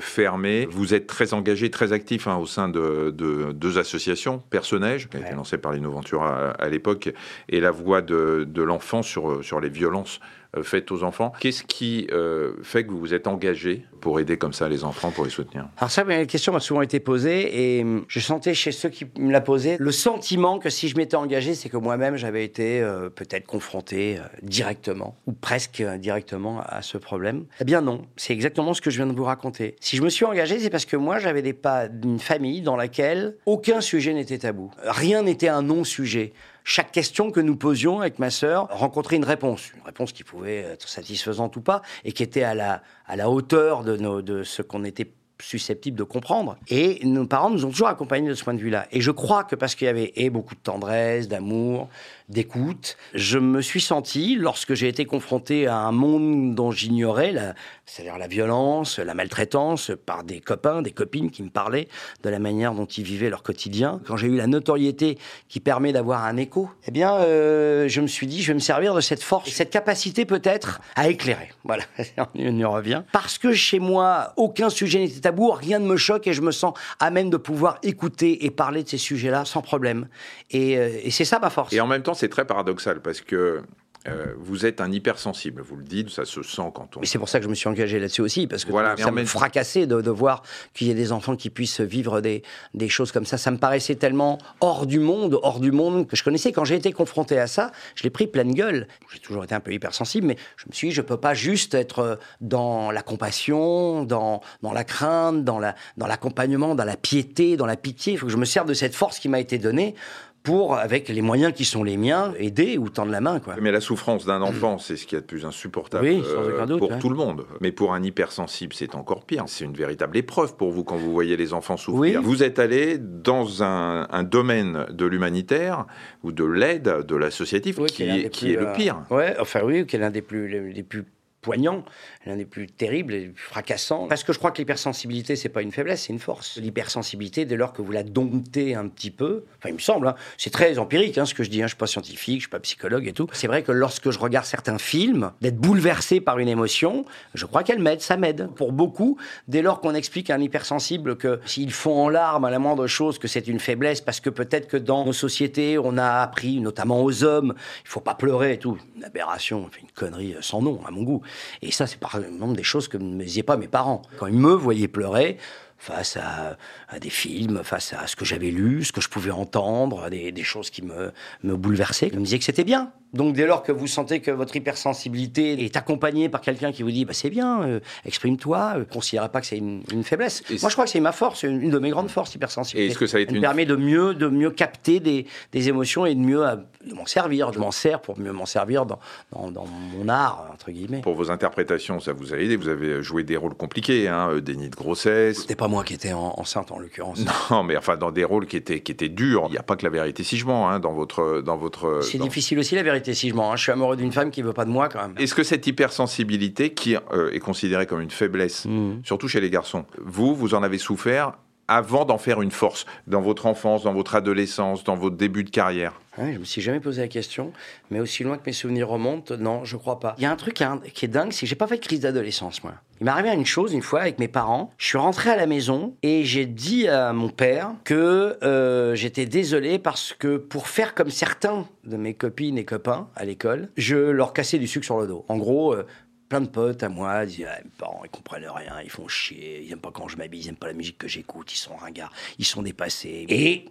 fermées. 0.00 0.68
Vous 0.70 0.92
êtes 0.92 1.06
très 1.06 1.32
engagé, 1.32 1.70
très 1.70 1.94
actif 1.94 2.26
hein, 2.26 2.36
au 2.36 2.44
sein 2.44 2.68
de, 2.68 3.10
deux 3.10 3.78
associations, 3.78 4.42
Personnage, 4.50 5.08
qui 5.08 5.16
a 5.16 5.20
été 5.20 5.34
lancée 5.34 5.56
par 5.56 5.72
l'Innoventura 5.72 6.50
à, 6.50 6.50
à 6.50 6.68
l'époque, 6.68 7.12
et 7.48 7.60
La 7.60 7.70
Voix 7.70 8.02
de, 8.02 8.46
de 8.46 8.62
l'enfant 8.62 9.02
sur, 9.02 9.42
sur 9.42 9.60
les 9.60 9.70
violences 9.70 10.20
faites 10.62 10.90
aux 10.92 11.02
enfants. 11.02 11.32
Qu'est-ce 11.40 11.62
qui 11.62 12.06
euh, 12.12 12.52
fait 12.62 12.84
que 12.84 12.90
vous 12.90 12.98
vous 12.98 13.14
êtes 13.14 13.26
engagé 13.26 13.84
pour 14.00 14.20
aider 14.20 14.36
comme 14.36 14.52
ça 14.52 14.68
les 14.68 14.84
enfants, 14.84 15.10
pour 15.10 15.24
les 15.24 15.30
soutenir? 15.30 15.68
Alors 15.78 15.90
ça, 15.90 16.04
la 16.04 16.26
question 16.26 16.52
m'a 16.52 16.60
souvent 16.60 16.82
été 16.82 17.00
posée 17.00 17.78
et 17.78 17.82
hum, 17.82 18.04
je 18.08 18.20
sentais 18.20 18.54
chez 18.54 18.72
ceux 18.72 18.88
qui 18.88 19.06
me 19.18 19.32
la 19.32 19.40
posaient 19.40 19.76
le 19.78 19.92
sentiment 19.92 20.58
que 20.58 20.70
si 20.70 20.88
je 20.88 20.96
m'étais 20.96 21.16
engagé, 21.16 21.54
c'est 21.54 21.68
que 21.68 21.76
moi-même 21.76 22.16
j'avais 22.16 22.44
été 22.44 22.80
euh, 22.80 23.08
peut-être 23.08 23.46
confronté 23.46 24.18
directement 24.42 25.16
ou 25.26 25.32
presque 25.32 25.82
directement 25.98 26.60
à 26.66 26.82
ce 26.82 26.98
problème. 26.98 27.46
Eh 27.60 27.64
bien 27.64 27.80
non, 27.80 28.02
c'est 28.16 28.32
exactement 28.32 28.74
ce 28.74 28.80
que 28.80 28.90
je 28.90 28.96
viens 28.96 29.06
de 29.06 29.16
vous 29.16 29.24
raconter. 29.24 29.76
Si 29.80 29.96
je 29.96 30.02
me 30.02 30.08
suis 30.08 30.24
engagé, 30.24 30.58
c'est 30.58 30.70
parce 30.70 30.84
que 30.84 30.96
moi 30.96 31.18
j'avais 31.18 31.42
des 31.42 31.52
pas 31.52 31.88
d'une 31.88 32.18
famille 32.18 32.62
dans 32.62 32.76
laquelle 32.76 33.36
aucun 33.46 33.80
sujet 33.80 34.14
n'était 34.14 34.38
tabou. 34.38 34.70
Rien 34.84 35.22
n'était 35.22 35.48
un 35.48 35.62
non-sujet 35.62 36.32
chaque 36.68 36.90
question 36.90 37.30
que 37.30 37.38
nous 37.38 37.54
posions 37.54 38.00
avec 38.00 38.18
ma 38.18 38.28
sœur 38.28 38.66
rencontrait 38.70 39.14
une 39.14 39.24
réponse, 39.24 39.72
une 39.72 39.84
réponse 39.84 40.12
qui 40.12 40.24
pouvait 40.24 40.62
être 40.62 40.88
satisfaisante 40.88 41.54
ou 41.54 41.60
pas, 41.60 41.80
et 42.04 42.10
qui 42.10 42.24
était 42.24 42.42
à 42.42 42.56
la, 42.56 42.82
à 43.06 43.14
la 43.14 43.30
hauteur 43.30 43.84
de, 43.84 44.42
ce 44.42 44.62
qu'on 44.62 44.82
était 44.82 45.08
susceptible 45.40 45.96
de 45.96 46.02
comprendre. 46.02 46.56
Et 46.66 46.98
nos 47.06 47.24
parents 47.24 47.50
nous 47.50 47.64
ont 47.64 47.70
toujours 47.70 47.86
accompagnés 47.86 48.28
de 48.28 48.34
ce 48.34 48.42
point 48.42 48.52
de 48.54 48.58
vue-là. 48.58 48.88
Et 48.90 49.00
je 49.00 49.12
crois 49.12 49.44
que 49.44 49.54
parce 49.54 49.76
qu'il 49.76 49.86
y 49.86 49.88
avait 49.88 50.12
beaucoup 50.28 50.56
de 50.56 50.60
tendresse, 50.60 51.28
d'amour, 51.28 51.88
d'écoute. 52.28 52.96
Je 53.14 53.38
me 53.38 53.60
suis 53.60 53.80
senti, 53.80 54.36
lorsque 54.36 54.74
j'ai 54.74 54.88
été 54.88 55.04
confronté 55.04 55.66
à 55.66 55.76
un 55.78 55.92
monde 55.92 56.54
dont 56.54 56.70
j'ignorais, 56.70 57.54
c'est-à-dire 57.84 58.18
la 58.18 58.26
violence, 58.26 58.98
la 58.98 59.14
maltraitance, 59.14 59.92
par 60.06 60.24
des 60.24 60.40
copains, 60.40 60.82
des 60.82 60.90
copines 60.90 61.30
qui 61.30 61.42
me 61.42 61.50
parlaient 61.50 61.88
de 62.22 62.30
la 62.30 62.38
manière 62.38 62.74
dont 62.74 62.86
ils 62.86 63.04
vivaient 63.04 63.30
leur 63.30 63.42
quotidien, 63.42 64.00
quand 64.06 64.16
j'ai 64.16 64.26
eu 64.26 64.36
la 64.36 64.46
notoriété 64.46 65.18
qui 65.48 65.60
permet 65.60 65.92
d'avoir 65.92 66.24
un 66.24 66.36
écho, 66.36 66.68
eh 66.86 66.90
bien, 66.90 67.14
euh, 67.14 67.88
je 67.88 68.00
me 68.00 68.06
suis 68.08 68.26
dit, 68.26 68.42
je 68.42 68.48
vais 68.48 68.54
me 68.54 68.60
servir 68.60 68.94
de 68.94 69.00
cette 69.00 69.22
force, 69.22 69.50
cette 69.50 69.70
capacité 69.70 70.24
peut-être 70.24 70.80
à 70.96 71.08
éclairer. 71.08 71.50
Voilà, 71.64 71.84
on 72.34 72.56
y 72.56 72.64
revient. 72.64 73.02
Parce 73.12 73.38
que 73.38 73.52
chez 73.52 73.78
moi, 73.78 74.32
aucun 74.36 74.68
sujet 74.68 74.98
n'était 74.98 75.20
tabou, 75.20 75.50
rien 75.50 75.78
ne 75.78 75.86
me 75.86 75.96
choque 75.96 76.26
et 76.26 76.32
je 76.32 76.42
me 76.42 76.50
sens 76.50 76.74
à 76.98 77.10
même 77.10 77.30
de 77.30 77.36
pouvoir 77.36 77.78
écouter 77.84 78.44
et 78.44 78.50
parler 78.50 78.82
de 78.82 78.88
ces 78.88 78.98
sujets-là 78.98 79.44
sans 79.44 79.62
problème. 79.62 80.08
Et, 80.50 80.76
euh, 80.76 80.90
et 81.02 81.10
c'est 81.10 81.24
ça 81.24 81.38
ma 81.38 81.50
force. 81.50 81.72
Et 81.72 81.80
en 81.80 81.86
même 81.86 82.02
temps, 82.02 82.15
c'est 82.16 82.28
très 82.28 82.44
paradoxal 82.46 83.00
parce 83.00 83.20
que 83.20 83.62
euh, 84.08 84.34
vous 84.38 84.66
êtes 84.66 84.80
un 84.80 84.92
hypersensible, 84.92 85.62
vous 85.62 85.74
le 85.74 85.82
dites, 85.82 86.10
ça 86.10 86.24
se 86.24 86.40
sent 86.42 86.70
quand 86.74 86.96
on. 86.96 87.00
Et 87.00 87.06
c'est 87.06 87.18
pour 87.18 87.28
ça 87.28 87.40
que 87.40 87.44
je 87.44 87.48
me 87.48 87.56
suis 87.56 87.68
engagé 87.68 87.98
là-dessus 87.98 88.20
aussi, 88.20 88.46
parce 88.46 88.64
que 88.64 88.70
voilà, 88.70 88.96
ça 88.96 89.10
me 89.10 89.24
fracassait 89.24 89.88
de, 89.88 90.00
de 90.00 90.10
voir 90.10 90.42
qu'il 90.74 90.86
y 90.86 90.90
ait 90.90 90.94
des 90.94 91.10
enfants 91.10 91.34
qui 91.34 91.50
puissent 91.50 91.80
vivre 91.80 92.20
des, 92.20 92.44
des 92.72 92.88
choses 92.88 93.10
comme 93.10 93.24
ça. 93.24 93.36
Ça 93.36 93.50
me 93.50 93.58
paraissait 93.58 93.96
tellement 93.96 94.38
hors 94.60 94.86
du 94.86 95.00
monde, 95.00 95.40
hors 95.42 95.58
du 95.58 95.72
monde 95.72 96.06
que 96.06 96.14
je 96.14 96.22
connaissais. 96.22 96.52
Quand 96.52 96.64
j'ai 96.64 96.76
été 96.76 96.92
confronté 96.92 97.36
à 97.40 97.48
ça, 97.48 97.72
je 97.96 98.04
l'ai 98.04 98.10
pris 98.10 98.28
pleine 98.28 98.54
gueule. 98.54 98.86
J'ai 99.12 99.18
toujours 99.18 99.42
été 99.42 99.56
un 99.56 99.60
peu 99.60 99.72
hypersensible, 99.72 100.28
mais 100.28 100.36
je 100.56 100.66
me 100.68 100.72
suis 100.72 100.88
dit, 100.88 100.94
je 100.94 101.02
peux 101.02 101.18
pas 101.18 101.34
juste 101.34 101.74
être 101.74 102.20
dans 102.40 102.92
la 102.92 103.02
compassion, 103.02 104.04
dans, 104.04 104.40
dans 104.62 104.72
la 104.72 104.84
crainte, 104.84 105.42
dans 105.42 105.58
l'accompagnement, 105.96 106.68
la, 106.68 106.74
dans, 106.74 106.84
dans 106.84 106.90
la 106.90 106.96
piété, 106.96 107.56
dans 107.56 107.66
la 107.66 107.76
pitié. 107.76 108.12
Il 108.12 108.18
faut 108.18 108.26
que 108.26 108.32
je 108.32 108.36
me 108.38 108.44
serve 108.44 108.68
de 108.68 108.74
cette 108.74 108.94
force 108.94 109.18
qui 109.18 109.28
m'a 109.28 109.40
été 109.40 109.58
donnée 109.58 109.96
pour, 110.46 110.76
avec 110.76 111.08
les 111.08 111.22
moyens 111.22 111.52
qui 111.52 111.64
sont 111.64 111.82
les 111.82 111.96
miens, 111.96 112.32
aider 112.38 112.78
ou 112.78 112.88
tendre 112.88 113.10
la 113.10 113.20
main. 113.20 113.40
Quoi. 113.40 113.56
Mais 113.60 113.72
la 113.72 113.80
souffrance 113.80 114.24
d'un 114.24 114.42
enfant, 114.42 114.78
c'est 114.78 114.96
ce 114.96 115.04
qu'il 115.04 115.16
y 115.16 115.18
a 115.18 115.20
de 115.20 115.26
plus 115.26 115.44
insupportable 115.44 116.06
euh, 116.06 116.78
pour 116.78 116.96
tout 117.00 117.08
le 117.08 117.16
monde. 117.16 117.44
Mais 117.60 117.72
pour 117.72 117.92
un 117.92 118.02
hypersensible, 118.02 118.72
c'est 118.72 118.94
encore 118.94 119.24
pire. 119.24 119.42
C'est 119.48 119.64
une 119.64 119.74
véritable 119.74 120.16
épreuve 120.16 120.54
pour 120.54 120.70
vous 120.70 120.84
quand 120.84 120.94
vous 120.94 121.12
voyez 121.12 121.36
les 121.36 121.52
enfants 121.52 121.76
souffrir. 121.76 122.22
Vous 122.22 122.44
êtes 122.44 122.60
allé 122.60 122.96
dans 122.96 123.64
un, 123.64 124.22
domaine 124.22 124.86
de 124.90 125.04
l'humanitaire 125.04 125.86
ou 126.22 126.30
de 126.30 126.44
l'aide, 126.44 127.04
de 127.06 127.16
l'associatif, 127.16 127.84
qui, 127.86 128.04
est, 128.04 128.30
qui 128.30 128.52
est, 128.52 128.56
le 128.56 128.72
pire. 128.72 129.02
Euh, 129.10 129.16
ouais, 129.16 129.36
enfin 129.40 129.62
oui, 129.64 129.84
qui 129.84 129.96
est 129.96 129.98
l'un 129.98 130.10
des 130.10 130.22
plus, 130.22 130.48
les 130.48 130.82
plus 130.84 131.04
poignant, 131.46 131.84
l'un 132.26 132.36
des 132.36 132.44
plus 132.44 132.66
terribles 132.66 133.14
et 133.14 133.32
fracassants. 133.36 134.08
Parce 134.08 134.24
que 134.24 134.32
je 134.32 134.38
crois 134.38 134.50
que 134.50 134.58
l'hypersensibilité, 134.58 135.36
c'est 135.36 135.48
pas 135.48 135.62
une 135.62 135.70
faiblesse, 135.70 136.02
c'est 136.02 136.12
une 136.12 136.18
force. 136.18 136.58
L'hypersensibilité, 136.58 137.44
dès 137.44 137.54
lors 137.54 137.72
que 137.72 137.82
vous 137.82 137.92
la 137.92 138.02
domptez 138.02 138.74
un 138.74 138.88
petit 138.88 139.12
peu, 139.12 139.44
enfin, 139.56 139.68
il 139.68 139.74
me 139.74 139.78
semble, 139.78 140.08
hein, 140.08 140.16
c'est 140.38 140.50
très 140.50 140.80
empirique 140.80 141.18
hein, 141.18 141.24
ce 141.24 141.34
que 141.34 141.44
je 141.44 141.50
dis, 141.50 141.62
hein, 141.62 141.66
je 141.66 141.74
suis 141.74 141.76
pas 141.76 141.86
scientifique, 141.86 142.40
je 142.40 142.46
suis 142.46 142.50
pas 142.50 142.58
psychologue 142.58 143.06
et 143.06 143.12
tout. 143.12 143.28
C'est 143.32 143.46
vrai 143.46 143.62
que 143.62 143.70
lorsque 143.70 144.10
je 144.10 144.18
regarde 144.18 144.44
certains 144.44 144.78
films, 144.78 145.30
d'être 145.40 145.56
bouleversé 145.56 146.20
par 146.20 146.40
une 146.40 146.48
émotion, 146.48 147.04
je 147.34 147.46
crois 147.46 147.62
qu'elle 147.62 147.78
m'aide, 147.78 148.00
ça 148.00 148.16
m'aide. 148.16 148.48
Pour 148.56 148.72
beaucoup, 148.72 149.16
dès 149.46 149.62
lors 149.62 149.80
qu'on 149.80 149.94
explique 149.94 150.28
à 150.30 150.34
un 150.34 150.40
hypersensible 150.40 151.16
que 151.16 151.38
s'ils 151.46 151.72
font 151.72 151.94
en 151.94 152.08
larmes 152.08 152.44
à 152.44 152.50
la 152.50 152.58
moindre 152.58 152.88
chose, 152.88 153.20
que 153.20 153.28
c'est 153.28 153.46
une 153.46 153.60
faiblesse, 153.60 154.00
parce 154.00 154.18
que 154.18 154.30
peut-être 154.30 154.66
que 154.66 154.76
dans 154.76 155.04
nos 155.04 155.12
sociétés, 155.12 155.78
on 155.78 155.96
a 155.96 156.22
appris, 156.22 156.58
notamment 156.58 157.04
aux 157.04 157.22
hommes, 157.22 157.54
il 157.84 157.88
faut 157.88 158.00
pas 158.00 158.16
pleurer 158.16 158.54
et 158.54 158.58
tout. 158.58 158.78
Une 158.96 159.04
aberration, 159.04 159.70
une 159.80 159.92
connerie 159.94 160.34
sans 160.40 160.60
nom, 160.60 160.80
à 160.84 160.90
mon 160.90 161.04
goût. 161.04 161.22
Et 161.62 161.70
ça, 161.70 161.86
c'est 161.86 162.00
par 162.00 162.16
exemple 162.16 162.54
des 162.54 162.62
choses 162.62 162.88
que 162.88 162.96
ne 162.96 163.14
me 163.14 163.24
disaient 163.24 163.42
pas 163.42 163.56
mes 163.56 163.68
parents. 163.68 164.02
Quand 164.18 164.26
ils 164.26 164.38
me 164.38 164.52
voyaient 164.52 164.88
pleurer, 164.88 165.38
face 165.78 166.16
à, 166.16 166.56
des 167.00 167.10
films, 167.10 167.62
face 167.64 167.92
à 167.92 168.06
ce 168.06 168.16
que 168.16 168.24
j'avais 168.24 168.50
lu, 168.50 168.84
ce 168.84 168.92
que 168.92 169.00
je 169.00 169.08
pouvais 169.08 169.30
entendre, 169.30 170.08
des, 170.08 170.32
des 170.32 170.44
choses 170.44 170.70
qui 170.70 170.82
me, 170.82 171.12
me 171.42 171.56
bouleversaient. 171.56 172.08
Ils 172.12 172.18
me 172.18 172.24
disaient 172.24 172.38
que 172.38 172.44
c'était 172.44 172.64
bien. 172.64 172.92
Donc 173.12 173.34
dès 173.34 173.46
lors 173.46 173.62
que 173.62 173.72
vous 173.72 173.86
sentez 173.86 174.20
que 174.20 174.30
votre 174.30 174.54
hypersensibilité 174.56 175.64
est 175.64 175.76
accompagnée 175.76 176.28
par 176.28 176.40
quelqu'un 176.40 176.72
qui 176.72 176.82
vous 176.82 176.90
dit 176.90 177.04
bah, 177.04 177.12
c'est 177.14 177.30
bien, 177.30 177.62
euh, 177.62 177.80
exprime-toi, 178.04 178.74
ne 178.74 178.80
euh, 178.80 178.84
considérez 178.84 179.28
pas 179.28 179.40
que 179.40 179.46
c'est 179.46 179.58
une, 179.58 179.82
faiblesse. 180.02 180.42
Moi 180.60 180.68
je 180.68 180.74
crois 180.74 180.84
que 180.84 180.90
c'est 180.90 181.00
ma 181.00 181.12
force, 181.12 181.44
une, 181.44 181.70
de 181.70 181.78
mes 181.78 181.90
grandes 181.90 182.10
forces, 182.10 182.34
hypersensibilité. 182.34 182.90
est-ce 182.90 182.98
que 182.98 183.06
ça 183.06 183.16
a 183.16 183.20
été 183.20 183.30
Elle 183.30 183.36
me 183.36 183.40
permet 183.40 183.64
de 183.64 183.76
mieux, 183.76 184.14
de 184.14 184.28
mieux 184.28 184.50
capter 184.50 185.00
des, 185.00 185.26
des 185.52 185.68
émotions 185.68 186.04
et 186.04 186.14
de 186.14 186.20
mieux 186.20 186.46
euh, 186.46 186.56
m'en 186.94 187.06
servir. 187.06 187.52
Je 187.52 187.58
m'en 187.58 187.70
sers 187.70 188.00
pour 188.00 188.18
mieux 188.18 188.32
m'en 188.32 188.46
servir 188.46 188.86
dans, 188.86 188.98
dans, 189.32 189.66
mon 189.66 190.08
art, 190.08 190.50
entre 190.52 190.70
guillemets. 190.70 191.00
Pour 191.00 191.14
vos 191.14 191.30
interprétations, 191.30 192.00
ça 192.00 192.12
vous 192.12 192.34
a 192.34 192.38
aidé. 192.38 192.56
Vous 192.56 192.68
avez 192.68 193.02
joué 193.02 193.22
des 193.22 193.36
rôles 193.36 193.54
compliqués, 193.54 194.08
hein, 194.08 194.38
déni 194.40 194.68
de 194.68 194.76
grossesse. 194.76 195.40
C'était 195.40 195.54
pas 195.54 195.66
pas 195.66 195.70
moi 195.70 195.82
qui 195.82 195.94
étais 195.94 196.12
enceinte 196.12 196.70
en 196.76 196.78
l'occurrence. 196.78 197.24
Non, 197.50 197.62
mais 197.62 197.76
enfin 197.76 197.96
dans 197.96 198.10
des 198.10 198.24
rôles 198.24 198.46
qui 198.46 198.56
étaient 198.56 198.80
qui 198.80 198.92
étaient 198.92 199.08
durs. 199.08 199.44
Il 199.48 199.52
n'y 199.52 199.58
a 199.58 199.62
pas 199.62 199.76
que 199.76 199.84
la 199.84 199.90
vérité 199.90 200.22
si 200.22 200.36
je 200.36 200.46
mens 200.46 200.68
hein, 200.68 200.78
dans 200.78 200.92
votre 200.92 201.42
dans 201.42 201.56
votre. 201.56 202.00
C'est 202.02 202.18
difficile 202.18 202.58
aussi 202.58 202.74
la 202.74 202.82
vérité 202.82 203.14
si 203.14 203.28
je 203.30 203.34
mens. 203.34 203.52
Hein. 203.52 203.56
Je 203.56 203.62
suis 203.62 203.72
amoureux 203.72 203.96
d'une 203.96 204.12
femme 204.12 204.30
qui 204.30 204.42
veut 204.42 204.52
pas 204.52 204.64
de 204.64 204.70
moi 204.70 204.88
quand 204.88 205.00
même. 205.00 205.14
Est-ce 205.18 205.34
que 205.34 205.42
cette 205.42 205.66
hypersensibilité 205.66 206.70
qui 206.70 206.96
euh, 206.96 207.30
est 207.32 207.40
considérée 207.40 207.86
comme 207.86 208.00
une 208.00 208.10
faiblesse, 208.10 208.64
mmh. 208.66 209.00
surtout 209.04 209.28
chez 209.28 209.40
les 209.40 209.50
garçons, 209.50 209.84
vous 210.04 210.34
vous 210.34 210.54
en 210.54 210.62
avez 210.62 210.78
souffert 210.78 211.32
avant 211.68 212.04
d'en 212.04 212.18
faire 212.18 212.42
une 212.42 212.52
force 212.52 212.86
dans 213.06 213.20
votre 213.20 213.46
enfance, 213.46 213.82
dans 213.82 213.92
votre 213.92 214.14
adolescence, 214.14 214.84
dans 214.84 214.96
votre 214.96 215.16
début 215.16 215.44
de 215.44 215.50
carrière? 215.50 216.00
Je 216.18 216.32
je 216.32 216.38
me 216.38 216.44
suis 216.44 216.62
jamais 216.62 216.80
posé 216.80 217.02
la 217.02 217.08
question, 217.08 217.52
mais 217.90 218.00
aussi 218.00 218.22
loin 218.22 218.38
que 218.38 218.44
mes 218.46 218.52
souvenirs 218.52 218.88
remontent, 218.88 219.36
non, 219.36 219.64
je 219.64 219.76
crois 219.76 220.00
pas. 220.00 220.14
Il 220.18 220.22
y 220.22 220.26
a 220.26 220.30
un 220.30 220.36
truc 220.36 220.62
qui 220.94 221.04
est 221.04 221.08
dingue, 221.08 221.32
c'est 221.32 221.42
que 221.42 221.46
j'ai 221.46 221.56
pas 221.56 221.66
fait 221.66 221.76
de 221.76 221.84
crise 221.84 222.00
d'adolescence, 222.00 222.62
moi. 222.62 222.74
Il 223.00 223.04
m'est 223.04 223.10
arrivé 223.10 223.30
une 223.30 223.44
chose 223.44 223.74
une 223.74 223.82
fois 223.82 224.00
avec 224.00 224.18
mes 224.18 224.28
parents. 224.28 224.72
Je 224.78 224.86
suis 224.86 224.98
rentré 224.98 225.30
à 225.30 225.36
la 225.36 225.46
maison 225.46 225.94
et 226.02 226.24
j'ai 226.24 226.46
dit 226.46 226.88
à 226.88 227.12
mon 227.12 227.28
père 227.28 227.74
que 227.84 228.38
euh, 228.42 228.94
j'étais 228.94 229.26
désolé 229.26 229.78
parce 229.78 230.14
que 230.14 230.38
pour 230.38 230.68
faire 230.68 230.94
comme 230.94 231.10
certains 231.10 231.66
de 231.84 231.96
mes 231.98 232.14
copines 232.14 232.56
et 232.56 232.64
copains 232.64 233.08
à 233.14 233.26
l'école, 233.26 233.68
je 233.76 233.96
leur 233.96 234.32
cassais 234.32 234.58
du 234.58 234.66
sucre 234.66 234.86
sur 234.86 234.98
le 234.98 235.06
dos. 235.06 235.26
En 235.28 235.36
gros, 235.36 235.74
euh, 235.74 235.86
plein 236.30 236.40
de 236.40 236.48
potes 236.48 236.82
à 236.82 236.88
moi 236.88 237.26
disaient 237.26 237.46
ah, 237.48 237.60
mes 237.62 237.70
parents 237.78 238.02
ils 238.04 238.10
comprennent 238.10 238.48
rien 238.48 238.80
ils 238.82 238.90
font 238.90 239.06
chier 239.06 239.62
ils 239.64 239.72
aiment 239.72 239.78
pas 239.78 239.92
quand 239.92 240.08
je 240.08 240.16
m'habille 240.16 240.40
ils 240.40 240.48
aiment 240.48 240.56
pas 240.56 240.66
la 240.66 240.72
musique 240.72 240.98
que 240.98 241.06
j'écoute 241.06 241.52
ils 241.52 241.58
sont 241.58 241.76
ringards 241.76 242.12
ils 242.40 242.44
sont 242.44 242.62
dépassés 242.62 243.26
et 243.28 243.66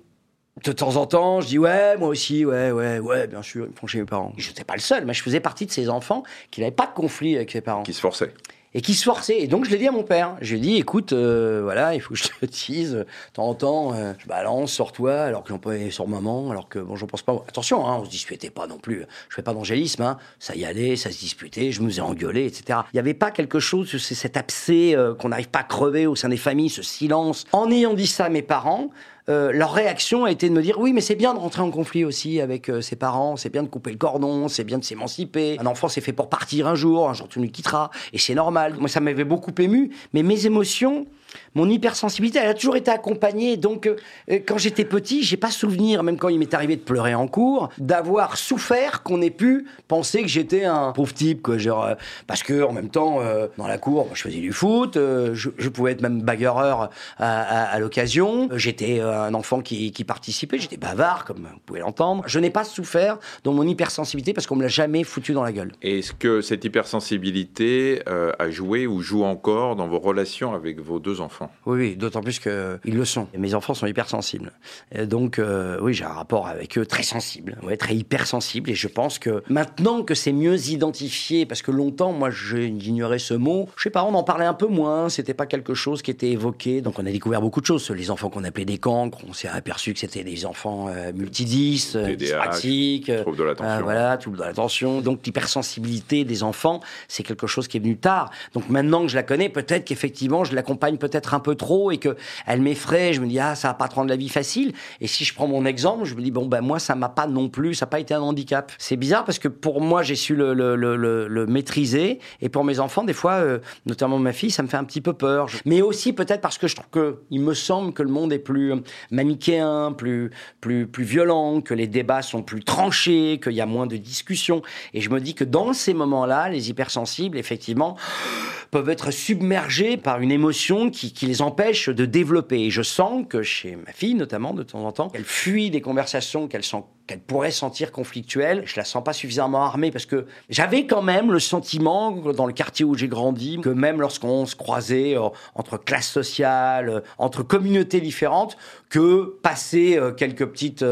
de 0.64 0.72
temps 0.72 0.96
en 0.96 1.06
temps, 1.06 1.42
je 1.42 1.48
dis 1.48 1.58
ouais, 1.58 1.98
moi 1.98 2.08
aussi, 2.08 2.46
ouais, 2.46 2.72
ouais, 2.72 3.00
ouais, 3.00 3.28
bien 3.28 3.42
sûr, 3.42 3.66
ils 3.66 3.72
me 3.72 3.76
font 3.76 3.88
chier 3.88 4.00
mes 4.00 4.06
parents. 4.06 4.34
Je 4.38 4.48
n'étais 4.48 4.64
pas 4.64 4.76
le 4.76 4.80
seul, 4.80 5.06
mais 5.06 5.14
je 5.14 5.22
faisais 5.22 5.42
partie 5.42 5.66
de 5.66 5.72
ces 5.72 5.90
enfants 5.90 6.24
qui 6.50 6.62
n'avaient 6.62 6.72
pas 6.72 6.88
de 6.88 6.94
conflit 6.94 7.36
avec 7.36 7.52
ses 7.52 7.62
parents. 7.62 7.84
Qui 7.84 7.94
se 7.94 8.02
forçaient 8.02 8.34
et 8.76 8.82
qui 8.82 8.94
se 8.94 9.06
forçait. 9.06 9.40
Et 9.40 9.48
donc 9.48 9.66
je 9.66 9.72
l'ai 9.72 9.78
dit 9.78 9.88
à 9.88 9.92
mon 9.92 10.04
père. 10.04 10.36
Je 10.42 10.52
lui 10.52 10.58
ai 10.58 10.62
dit, 10.62 10.76
écoute, 10.76 11.14
euh, 11.14 11.62
voilà, 11.64 11.96
il 11.96 12.02
faut 12.02 12.14
que 12.14 12.20
je 12.20 12.24
te 12.24 12.46
dise, 12.68 12.92
de 12.92 13.06
temps 13.34 13.48
en 13.48 13.56
temps, 13.56 13.94
euh, 13.94 14.14
je 14.20 14.28
balance, 14.28 14.74
sors-toi, 14.74 15.14
alors 15.14 15.44
que 15.44 15.50
j'en 15.50 15.58
peux 15.58 15.90
sur 15.90 16.08
maman, 16.08 16.52
alors 16.52 16.68
que 16.68 16.80
bon, 16.80 16.98
j'en 16.98 17.08
pense 17.08 17.22
pas. 17.22 17.34
Attention, 17.48 17.88
hein, 17.88 18.00
on 18.02 18.06
se 18.06 18.10
disputait 18.10 18.50
pas 18.50 18.68
non 18.68 18.78
plus. 18.78 19.06
Je 19.30 19.36
fais 19.36 19.42
pas 19.42 19.54
d'angélisme, 19.54 20.02
hein. 20.02 20.18
ça 20.40 20.56
y 20.56 20.66
allait, 20.66 20.98
ça 20.98 21.10
se 21.10 21.18
disputait, 21.18 21.72
je 21.72 21.82
me 21.82 21.88
faisais 21.88 22.02
engueuler, 22.02 22.46
etc. 22.46 22.80
Il 22.92 22.98
n'y 22.98 23.00
avait 23.00 23.14
pas 23.14 23.32
quelque 23.32 23.60
chose, 23.60 23.96
c'est 23.98 24.14
cet 24.14 24.36
abcès 24.36 24.94
euh, 24.94 25.16
qu'on 25.16 25.30
n'arrive 25.30 25.50
pas 25.50 25.60
à 25.60 25.64
crever 25.64 26.06
au 26.06 26.18
sein 26.18 26.28
des 26.28 26.38
familles, 26.38 26.70
ce 26.70 26.84
silence. 26.84 27.46
En 27.54 27.72
ayant 27.72 27.94
dit 27.94 28.08
ça 28.08 28.26
à 28.26 28.30
mes 28.30 28.42
parents, 28.42 28.90
euh, 29.27 29.51
leur 29.51 29.74
réaction 29.74 30.25
a 30.25 30.32
été 30.32 30.50
de 30.50 30.53
me 30.53 30.62
dire 30.62 30.79
oui, 30.79 30.94
mais 30.94 31.01
c'est 31.01 31.15
bien 31.15 31.34
de 31.34 31.39
rentrer 31.39 31.62
en 31.62 31.72
conflit 31.72 32.05
aussi 32.05 32.39
avec 32.41 32.70
euh, 32.70 32.82
ses 32.82 32.96
parents, 32.96 33.36
c'est 33.38 33.50
bien 33.50 33.63
de 33.63 33.67
couper 33.67 33.91
le 33.91 33.98
cordon, 33.98 34.48
c'est 34.48 34.63
bien 34.63 34.77
de 34.77 34.84
s'émanciper. 34.84 35.58
Un 35.60 35.65
enfant, 35.65 35.88
c'est 35.88 36.01
fait 36.01 36.13
pour 36.13 36.29
partir 36.29 36.67
un 36.67 36.75
jour, 36.75 37.10
un 37.10 37.13
jour 37.13 37.27
tu 37.27 37.39
nous 37.39 37.50
quitteras, 37.50 37.89
et 38.13 38.20
c'est 38.20 38.36
normal. 38.36 38.75
Moi, 38.79 38.88
ça 38.88 39.00
m'avait 39.00 39.24
beaucoup 39.24 39.51
ému, 39.58 39.89
mais 40.13 40.22
mes 40.22 40.46
émotions, 40.46 41.08
mon 41.56 41.70
hypersensibilité, 41.70 42.40
elle 42.40 42.50
a 42.50 42.54
toujours 42.54 42.76
été 42.76 42.92
accompagnée. 42.92 43.56
Donc, 43.56 43.88
euh, 43.88 43.96
euh, 44.30 44.40
quand 44.46 44.58
j'étais 44.58 44.84
petit, 44.84 45.24
j'ai 45.24 45.38
pas 45.38 45.52
souvenir, 45.52 46.04
même 46.04 46.18
quand 46.18 46.28
il 46.28 46.38
m'est 46.38 46.54
arrivé 46.54 46.76
de 46.76 46.82
pleurer 46.82 47.16
en 47.16 47.28
cours, 47.28 47.70
d'avoir 47.78 48.36
souffert 48.36 49.04
qu'on 49.04 49.22
ait 49.22 49.30
pu 49.30 49.66
penser 49.88 50.22
que 50.22 50.28
j'étais 50.28 50.66
un 50.66 50.92
pauvre 50.92 51.14
type, 51.14 51.48
euh, 51.48 51.96
parce 52.28 52.44
que 52.44 52.62
en 52.62 52.74
même 52.74 52.90
temps, 52.90 53.22
dans 53.58 53.68
la 53.68 53.78
cour, 53.78 54.10
je 54.14 54.22
faisais 54.22 54.40
du 54.40 54.52
foot, 54.52 54.96
je, 54.96 55.70
pouvais 55.70 55.94
être 55.94 56.02
même 56.02 56.22
bagarreur 56.22 56.90
à, 57.18 57.80
l'occasion. 57.80 58.50
J'étais 58.56 59.00
un 59.00 59.34
enfant 59.34 59.62
qui, 59.62 59.92
qui 59.92 60.04
participait, 60.04 60.58
j'étais 60.58 60.78
bavard, 60.78 61.24
comme 61.24 61.48
vous 61.54 61.60
pouvez 61.66 61.80
l'entendre. 61.80 62.24
Je 62.28 62.40
n'ai 62.40 62.50
pas 62.50 62.66
souffert 62.66 63.18
dans 63.44 63.54
mon 63.54 63.66
hypersensibilité 63.66 64.34
parce 64.34 64.48
qu'on 64.48 64.58
me 64.58 64.64
l'a 64.64 64.68
jamais 64.68 65.04
foutu 65.04 65.34
dans 65.34 65.44
la 65.44 65.54
gueule. 65.54 65.72
Est-ce 65.82 66.14
que 66.14 66.42
cette 66.42 66.66
hypersensibilité 66.66 68.02
a 68.06 68.50
joué 68.50 68.88
ou 68.88 69.02
joue 69.02 69.24
encore 69.24 69.76
dans 69.76 69.88
vos 69.88 70.00
relations 70.00 70.54
avec 70.54 70.82
vos 70.82 71.00
deux 71.00 71.22
enfants? 71.22 71.45
Oui, 71.66 71.80
oui 71.80 71.96
d'autant 71.96 72.22
plus 72.22 72.40
qu'ils 72.40 72.80
le 72.86 73.06
sont. 73.06 73.28
Mes 73.38 73.54
enfants 73.54 73.74
sont 73.74 73.88
hypersensibles. 73.88 74.52
Et 74.92 75.06
donc, 75.06 75.40
euh, 75.40 75.78
oui, 75.82 75.94
j'ai 75.94 76.06
un 76.06 76.10
rapport 76.10 76.48
avec 76.48 76.78
eux 76.78 76.86
très 76.86 77.04
sensible, 77.04 77.58
ouais, 77.64 77.78
très 77.78 77.96
hypersensible. 77.96 78.70
Et 78.70 78.75
je 78.75 78.88
pense 78.88 79.20
que 79.20 79.44
maintenant 79.50 80.04
que 80.04 80.14
c'est 80.14 80.32
mieux 80.32 80.70
identifié, 80.70 81.46
parce 81.46 81.62
que 81.62 81.72
longtemps, 81.72 82.12
moi, 82.12 82.30
j'ignorais 82.30 83.20
ce 83.20 83.34
mot, 83.34 83.70
je 83.78 83.84
sais 83.84 83.90
pas, 83.90 84.04
on 84.04 84.14
en 84.14 84.24
parlait 84.24 84.46
un 84.46 84.54
peu 84.54 84.68
moins, 84.68 85.10
c'était 85.10 85.34
pas 85.34 85.46
quelque 85.46 85.74
chose 85.74 86.02
qui 86.02 86.12
était 86.12 86.30
évoqué. 86.30 86.82
Donc, 86.82 87.00
on 87.00 87.06
a 87.06 87.12
découvert 87.12 87.42
beaucoup 87.42 87.62
de 87.62 87.66
choses. 87.66 87.90
Les 87.92 88.12
enfants 88.12 88.30
qu'on 88.30 88.44
appelait 88.44 88.66
des 88.66 88.78
cancres, 88.78 89.20
on 89.28 89.34
s'est 89.34 89.48
aperçu 89.48 89.94
que 89.94 90.00
c'était 90.00 90.24
des 90.24 90.46
enfants 90.46 90.88
euh, 90.90 91.12
multidis, 91.14 91.94
euh, 91.96 92.16
dyspraxiques, 92.16 93.10
euh, 93.10 93.22
troubles 93.22 93.38
de 93.38 93.44
l'attention. 93.44 93.84
voilà, 93.84 94.18
troubles 94.18 94.38
de 94.38 94.44
l'attention. 94.44 95.02
Donc, 95.02 95.25
l'hypersensibilité 95.25 96.25
des 96.25 96.44
enfants, 96.44 96.80
c'est 97.08 97.24
quelque 97.24 97.48
chose 97.48 97.68
qui 97.68 97.78
est 97.78 97.80
venu 97.80 97.98
tard. 97.98 98.32
Donc, 98.54 98.70
maintenant 98.70 99.02
que 99.04 99.10
je 99.10 99.16
la 99.16 99.24
connais, 99.24 99.50
peut-être 99.50 99.86
qu'effectivement, 99.86 100.44
je 100.44 100.56
l'accompagne 100.56 100.98
peut-être 100.98 101.34
un 101.36 101.39
peu 101.39 101.56
trop 101.56 101.92
et 101.92 101.98
que 101.98 102.15
elle 102.46 102.62
m'effraie, 102.62 103.13
je 103.13 103.22
me 103.22 103.27
dis 103.27 103.39
ah 103.39 103.56
ça 103.56 103.70
va 103.70 103.74
pas 103.74 103.88
te 103.88 103.96
rendre 103.96 104.10
la 104.10 104.15
vie 104.15 104.30
facile. 104.30 104.74
Et 105.01 105.08
si 105.08 105.24
je 105.24 105.34
prends 105.34 105.48
mon 105.48 105.65
exemple, 105.65 106.06
je 106.06 106.15
me 106.15 106.22
dis 106.22 106.32
bon 106.32 106.46
ben 106.46 106.62
moi 106.62 106.80
ça 106.80 106.96
m'a 106.96 107.10
pas 107.10 107.27
non 107.27 107.50
plus, 107.50 107.75
ça 107.75 107.86
n'a 107.86 107.89
pas 107.89 108.00
été 108.00 108.13
un 108.13 108.22
handicap. 108.22 108.72
C'est 108.77 108.98
bizarre 108.98 109.25
parce 109.25 109.39
que 109.39 109.48
pour 109.48 109.82
moi 109.82 110.04
j'ai 110.04 110.15
su 110.15 110.36
le, 110.36 111.46
maîtriser 111.48 112.20
et 112.42 112.50
pour 112.50 112.63
mes 112.63 112.80
enfants 112.80 113.04
des 113.04 113.13
fois, 113.13 113.34
euh, 113.34 113.60
notamment 113.86 114.18
ma 114.18 114.34
fille, 114.34 114.51
ça 114.51 114.63
me 114.63 114.68
fait 114.68 114.77
un 114.77 114.84
petit 114.84 115.01
peu 115.01 115.13
peur. 115.13 115.48
Mais 115.65 115.82
aussi 115.82 116.13
peut-être 116.13 116.42
parce 116.42 116.58
que 116.58 116.68
je 116.68 116.75
trouve 116.75 116.89
que 116.89 117.20
il 117.30 117.42
me 117.42 117.54
semble 117.54 117.94
que 117.94 118.04
le 118.04 118.10
monde 118.10 118.34
est 118.34 118.39
plus 118.39 118.74
manichéen, 119.12 119.94
plus 119.94 120.32
plus 120.62 120.88
plus 120.88 121.04
violent, 121.04 121.62
que 121.62 121.74
les 121.74 121.88
débats 121.88 122.22
sont 122.22 122.42
plus 122.42 122.63
tranchés, 122.63 123.39
qu'il 123.42 123.54
y 123.54 123.62
a 123.62 123.65
moins 123.65 123.88
de 123.88 123.98
discussions. 123.98 124.62
Et 124.94 125.01
je 125.01 125.10
me 125.10 125.20
dis 125.20 125.36
que 125.36 125.44
dans 125.44 125.74
ces 125.74 125.94
moments-là, 125.94 126.50
les 126.50 126.70
hypersensibles 126.70 127.38
effectivement 127.38 127.98
peuvent 128.72 128.89
être 128.89 129.12
submergés 129.12 129.98
par 129.98 130.20
une 130.20 130.32
émotion 130.32 130.89
qui, 130.89 131.13
qui, 131.13 131.25
les 131.25 131.41
empêche 131.41 131.89
de 131.89 132.05
développer. 132.05 132.62
Et 132.62 132.70
je 132.70 132.82
sens 132.82 133.25
que 133.27 133.44
chez 133.44 133.75
ma 133.75 133.91
fille, 133.91 134.15
notamment, 134.15 134.53
de 134.53 134.63
temps 134.63 134.86
en 134.86 134.91
temps, 134.91 135.12
elle 135.13 135.24
fuit 135.24 135.70
des 135.70 135.82
conversations 135.82 136.48
qu'elle 136.48 137.20
pourrait 137.20 137.51
sentir 137.51 137.91
conflictuelle. 137.91 138.63
Je 138.65 138.75
la 138.77 138.86
sens 138.86 139.03
pas 139.03 139.13
suffisamment 139.13 139.63
armée 139.63 139.91
parce 139.91 140.05
que 140.05 140.25
j'avais 140.50 140.86
quand 140.86 141.01
même 141.01 141.32
le 141.32 141.39
sentiment, 141.39 142.12
dans 142.12 142.46
le 142.46 142.53
quartier 142.53 142.86
où 142.86 142.96
j'ai 142.96 143.08
grandi, 143.08 143.60
que 143.62 143.70
même 143.70 144.01
lorsqu'on 144.01 144.46
se 144.46 144.55
croisait 144.55 145.17
euh, 145.17 145.29
entre 145.55 145.77
classes 145.77 146.10
sociales, 146.10 146.89
euh, 146.89 147.00
entre 147.17 147.44
communautés 147.44 148.01
différentes, 148.01 148.58
que 148.89 149.38
passer 149.41 149.98
euh, 149.98 150.12
quelques 150.12 150.46
petites 150.46 150.86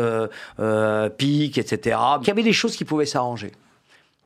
piques, 1.17 1.57
etc., 1.57 1.97
qu'il 2.19 2.27
y 2.27 2.31
avait 2.31 2.43
des 2.43 2.53
choses 2.53 2.75
qui 2.75 2.85
pouvaient 2.85 3.05
s'arranger. 3.05 3.51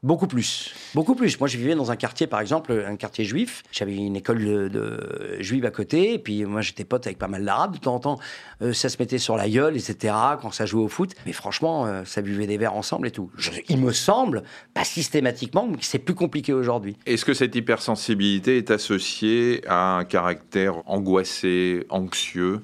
Beaucoup 0.04 0.28
plus. 0.28 0.74
Beaucoup 0.94 1.16
plus. 1.16 1.40
Moi, 1.40 1.48
je 1.48 1.58
vivais 1.58 1.74
dans 1.74 1.90
un 1.90 1.96
quartier, 1.96 2.28
par 2.28 2.40
exemple, 2.40 2.86
un 2.88 2.96
quartier 2.98 3.26
juif. 3.26 3.64
J'avais 3.72 3.96
une 3.96 4.16
école 4.16 4.70
de, 4.70 5.38
juive 5.40 5.66
à 5.66 5.72
côté. 5.72 6.14
Et 6.14 6.20
puis, 6.20 6.46
moi, 6.46 6.62
j'étais 6.62 6.84
pote 6.84 7.08
avec 7.08 7.18
pas 7.18 7.28
mal 7.28 7.44
d'arabes. 7.44 7.74
De 7.74 7.80
temps 7.80 7.96
en 7.96 8.00
temps, 8.00 8.20
euh, 8.62 8.74
ça 8.74 8.90
se 8.90 8.98
mettait 9.00 9.18
sur 9.18 9.36
la 9.38 9.50
gueule, 9.50 9.76
etc., 9.76 10.14
quand 10.40 10.52
ça 10.52 10.68
jouait 10.68 10.84
au 10.84 10.88
foot. 10.88 11.16
Mais 11.26 11.34
franchement, 11.34 11.88
euh, 11.88 12.04
ça 12.06 12.22
buvait 12.22 12.46
des 12.46 12.58
verres 12.58 12.76
ensemble 12.76 13.08
et 13.08 13.12
tout. 13.12 13.32
il 13.70 13.80
me 13.80 13.92
semble, 13.92 14.44
pas 14.76 14.84
systématiquement, 14.84 15.68
mais 15.68 15.78
que 15.78 15.86
c'est 15.86 16.00
plus 16.00 16.16
compliqué 16.16 16.54
aujourd'hui. 16.54 16.96
Est-ce 17.08 17.26
que 17.26 17.34
cette 17.34 17.56
hypersensibilité 17.56 18.58
est 18.58 18.70
associée 18.70 19.62
à 19.68 19.98
un 19.98 20.06
caractère 20.06 20.84
angoissé, 20.86 21.86
anxieux, 21.90 22.62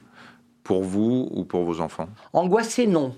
pour 0.63 0.83
vous 0.83 1.29
ou 1.31 1.45
pour 1.45 1.63
vos 1.63 1.81
enfants? 1.81 2.09
Angoissé, 2.31 2.85
non. 2.85 3.15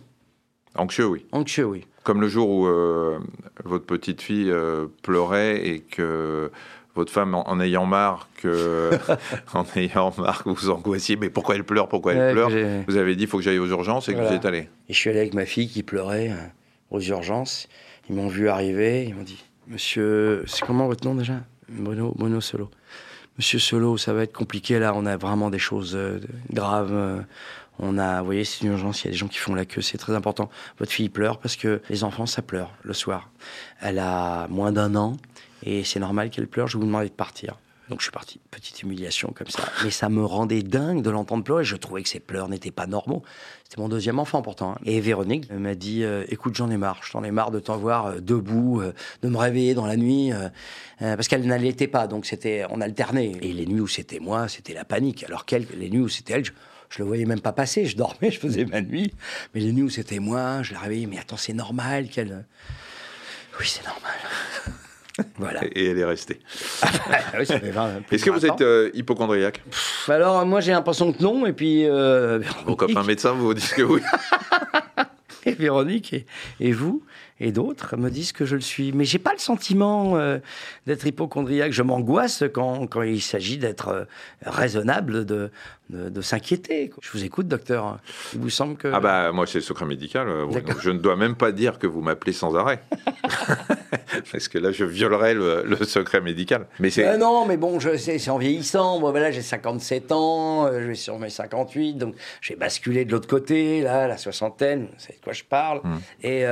Anxieux, 0.77 1.07
oui. 1.07 1.25
Anxieux, 1.31 1.65
oui. 1.65 1.85
Comme 2.03 2.21
le 2.21 2.27
jour 2.27 2.49
où 2.49 2.67
euh, 2.67 3.17
votre 3.63 3.85
petite 3.85 4.21
fille 4.21 4.51
euh, 4.51 4.85
pleurait 5.01 5.65
et 5.67 5.79
que 5.79 6.51
votre 6.93 7.11
femme, 7.11 7.35
en, 7.35 7.59
ayant 7.59 7.85
marre 7.85 8.29
que, 8.37 8.91
en 9.53 9.65
ayant 9.75 10.13
marre 10.17 10.43
que 10.43 10.49
vous 10.49 10.69
angoissiez, 10.69 11.17
mais 11.17 11.29
pourquoi 11.29 11.55
elle 11.55 11.63
pleure, 11.63 11.89
pourquoi 11.89 12.13
elle 12.13 12.33
pleure, 12.33 12.49
vous 12.87 12.97
avez 12.97 13.15
dit, 13.15 13.23
il 13.23 13.27
faut 13.27 13.37
que 13.37 13.43
j'aille 13.43 13.59
aux 13.59 13.67
urgences 13.67 14.07
et 14.07 14.13
que 14.13 14.19
vous 14.19 14.33
êtes 14.33 14.45
allé. 14.45 14.69
Et 14.87 14.93
je 14.93 14.97
suis 14.97 15.09
allé 15.09 15.19
avec 15.19 15.33
ma 15.33 15.45
fille 15.45 15.67
qui 15.67 15.83
pleurait 15.83 16.29
euh, 16.29 16.35
aux 16.91 17.01
urgences. 17.01 17.67
Ils 18.09 18.15
m'ont 18.15 18.27
vu 18.27 18.49
arriver, 18.49 19.05
ils 19.05 19.15
m'ont 19.15 19.23
dit, 19.23 19.43
Monsieur, 19.67 20.43
c'est 20.45 20.63
comment 20.63 20.87
votre 20.87 21.05
nom 21.07 21.15
déjà? 21.15 21.41
Bruno, 21.67 22.13
Bruno 22.15 22.39
Solo. 22.39 22.69
Monsieur 23.37 23.59
Solo, 23.59 23.97
ça 23.97 24.13
va 24.13 24.23
être 24.23 24.37
compliqué 24.37 24.77
là, 24.79 24.93
on 24.95 25.05
a 25.05 25.17
vraiment 25.17 25.49
des 25.49 25.59
choses 25.59 25.97
graves. 26.53 27.25
On 27.79 27.97
a, 27.97 28.19
vous 28.19 28.25
voyez, 28.25 28.45
c'est 28.45 28.61
une 28.61 28.71
urgence, 28.71 29.03
il 29.03 29.05
y 29.05 29.07
a 29.09 29.11
des 29.11 29.17
gens 29.17 29.27
qui 29.27 29.37
font 29.37 29.55
la 29.55 29.65
queue, 29.65 29.81
c'est 29.81 29.97
très 29.97 30.15
important. 30.15 30.49
Votre 30.79 30.91
fille 30.91 31.09
pleure 31.09 31.39
parce 31.39 31.55
que 31.55 31.81
les 31.89 32.03
enfants, 32.03 32.25
ça 32.25 32.41
pleure 32.41 32.73
le 32.83 32.93
soir. 32.93 33.29
Elle 33.81 33.99
a 33.99 34.47
moins 34.49 34.71
d'un 34.71 34.95
an 34.95 35.17
et 35.63 35.83
c'est 35.83 35.99
normal 35.99 36.29
qu'elle 36.29 36.47
pleure, 36.47 36.67
je 36.67 36.77
vous 36.77 36.85
demander 36.85 37.09
de 37.09 37.13
partir. 37.13 37.57
Donc 37.89 37.99
je 37.99 38.05
suis 38.05 38.11
parti, 38.11 38.39
petite 38.49 38.81
humiliation 38.81 39.31
comme 39.35 39.47
ça. 39.47 39.63
Mais 39.83 39.91
ça 39.91 40.09
me 40.09 40.25
rendait 40.25 40.63
dingue 40.63 41.03
de 41.03 41.09
l'entendre 41.11 41.43
pleurer. 41.43 41.63
Je 41.63 41.75
trouvais 41.75 42.01
que 42.01 42.09
ses 42.09 42.19
pleurs 42.19 42.49
n'étaient 42.49 42.71
pas 42.71 42.87
normaux. 42.87 43.21
C'était 43.63 43.79
mon 43.79 43.89
deuxième 43.89 44.17
enfant 44.17 44.41
pourtant. 44.41 44.71
Hein. 44.71 44.79
Et 44.85 44.99
Véronique 45.01 45.51
m'a 45.51 45.75
dit 45.75 46.03
euh, 46.03 46.25
"Écoute, 46.29 46.55
j'en 46.55 46.71
ai 46.71 46.77
marre. 46.77 47.01
J'en 47.11 47.23
ai 47.23 47.29
marre 47.29 47.51
de 47.51 47.59
t'en 47.59 47.77
voir 47.77 48.07
euh, 48.07 48.19
debout, 48.19 48.81
euh, 48.81 48.93
de 49.21 49.29
me 49.29 49.37
réveiller 49.37 49.75
dans 49.75 49.85
la 49.85 49.97
nuit, 49.97 50.31
parce 50.99 51.27
qu'elle 51.27 51.45
n'allaitait 51.45 51.87
pas. 51.87 52.07
Donc 52.07 52.25
c'était, 52.25 52.65
on 52.71 52.81
alternait. 52.81 53.33
Et 53.41 53.53
les 53.53 53.67
nuits 53.67 53.81
où 53.81 53.87
c'était 53.87 54.19
moi, 54.19 54.47
c'était 54.47 54.73
la 54.73 54.85
panique. 54.85 55.23
Alors 55.23 55.45
qu'elle, 55.45 55.67
les 55.75 55.89
nuits 55.89 56.01
où 56.01 56.09
c'était 56.09 56.33
elle, 56.33 56.45
je 56.45 56.51
le 56.99 57.05
voyais 57.05 57.25
même 57.25 57.41
pas 57.41 57.51
passer. 57.53 57.85
Je 57.85 57.95
dormais, 57.95 58.31
je 58.31 58.39
faisais 58.39 58.65
ma 58.65 58.81
nuit. 58.81 59.13
Mais 59.53 59.61
les 59.61 59.71
nuits 59.71 59.83
où 59.83 59.89
c'était 59.89 60.19
moi, 60.19 60.61
je 60.63 60.73
la 60.73 60.79
réveillais. 60.79 61.07
Mais 61.07 61.17
attends, 61.19 61.37
c'est 61.37 61.53
normal 61.53 62.07
qu'elle. 62.09 62.45
Oui, 63.59 63.65
c'est 63.67 63.85
normal. 63.85 64.13
Voilà. 65.37 65.61
Et 65.71 65.91
elle 65.91 65.97
est 65.97 66.05
restée. 66.05 66.39
Ah 67.07 67.37
oui, 67.39 67.45
ça 67.45 67.59
fait 67.59 67.71
20, 67.71 68.01
plus 68.01 68.15
Est-ce 68.15 68.25
que 68.25 68.29
vous 68.31 68.39
20 68.39 68.53
êtes 68.53 68.61
euh, 68.61 68.91
hypochondriaque? 68.93 69.61
Alors, 70.09 70.45
moi, 70.45 70.59
j'ai 70.59 70.71
l'impression 70.73 71.11
que 71.13 71.21
non. 71.23 71.45
Et 71.45 71.53
puis, 71.53 71.85
euh, 71.85 72.39
Vos 72.65 72.75
copains 72.75 73.03
médecins 73.03 73.31
vous 73.31 73.53
disent 73.53 73.73
que 73.73 73.81
oui. 73.81 74.01
et 75.45 75.53
Véronique 75.53 76.13
et, 76.13 76.25
et 76.59 76.71
vous? 76.71 77.03
Et 77.39 77.51
d'autres 77.51 77.97
me 77.97 78.09
disent 78.09 78.31
que 78.31 78.45
je 78.45 78.55
le 78.55 78.61
suis. 78.61 78.91
Mais 78.93 79.03
j'ai 79.05 79.19
pas 79.19 79.33
le 79.33 79.39
sentiment 79.39 80.17
euh, 80.17 80.37
d'être 80.87 81.05
hypochondriaque. 81.05 81.71
Je 81.73 81.81
m'angoisse 81.83 82.43
quand, 82.53 82.87
quand 82.87 83.01
il 83.01 83.21
s'agit 83.21 83.57
d'être 83.57 83.89
euh, 83.89 84.03
raisonnable, 84.45 85.25
de, 85.25 85.51
de, 85.89 86.09
de 86.09 86.21
s'inquiéter. 86.21 86.91
Je 87.01 87.11
vous 87.11 87.23
écoute, 87.25 87.47
docteur. 87.47 87.99
Il 88.33 88.39
vous 88.39 88.49
semble 88.49 88.77
que... 88.77 88.87
Ah 88.93 88.99
bah 88.99 89.31
moi 89.33 89.45
c'est 89.47 89.57
le 89.59 89.63
secret 89.63 89.85
médical. 89.85 90.27
euh, 90.29 90.45
donc 90.47 90.79
je 90.79 90.89
ne 90.91 90.99
dois 90.99 91.15
même 91.15 91.35
pas 91.35 91.51
dire 91.51 91.77
que 91.77 91.87
vous 91.87 92.01
m'appelez 92.01 92.33
sans 92.33 92.55
arrêt. 92.55 92.81
Parce 94.31 94.47
que 94.47 94.57
là 94.57 94.71
je 94.71 94.85
violerais 94.85 95.33
le, 95.33 95.63
le 95.65 95.83
secret 95.85 96.21
médical. 96.21 96.67
Mais 96.79 96.89
c'est... 96.89 97.05
Euh, 97.05 97.17
non, 97.17 97.45
mais 97.45 97.57
bon, 97.57 97.79
je 97.79 97.97
sais, 97.97 98.17
c'est 98.17 98.31
en 98.31 98.37
vieillissant. 98.37 98.99
Moi, 98.99 99.11
voilà, 99.11 99.31
j'ai 99.31 99.41
57 99.41 100.11
ans, 100.11 100.71
je 100.71 100.85
vais 100.87 100.95
sur 100.95 101.19
mes 101.19 101.29
58, 101.29 101.95
donc 101.95 102.15
j'ai 102.41 102.55
basculé 102.55 103.03
de 103.05 103.11
l'autre 103.11 103.27
côté, 103.27 103.81
là, 103.81 104.07
la 104.07 104.17
soixantaine, 104.17 104.83
vous 104.85 104.99
savez 104.99 105.17
de 105.19 105.23
quoi 105.23 105.33
je 105.33 105.43
parle. 105.43 105.81
Hmm. 105.83 105.97
Et, 106.23 106.45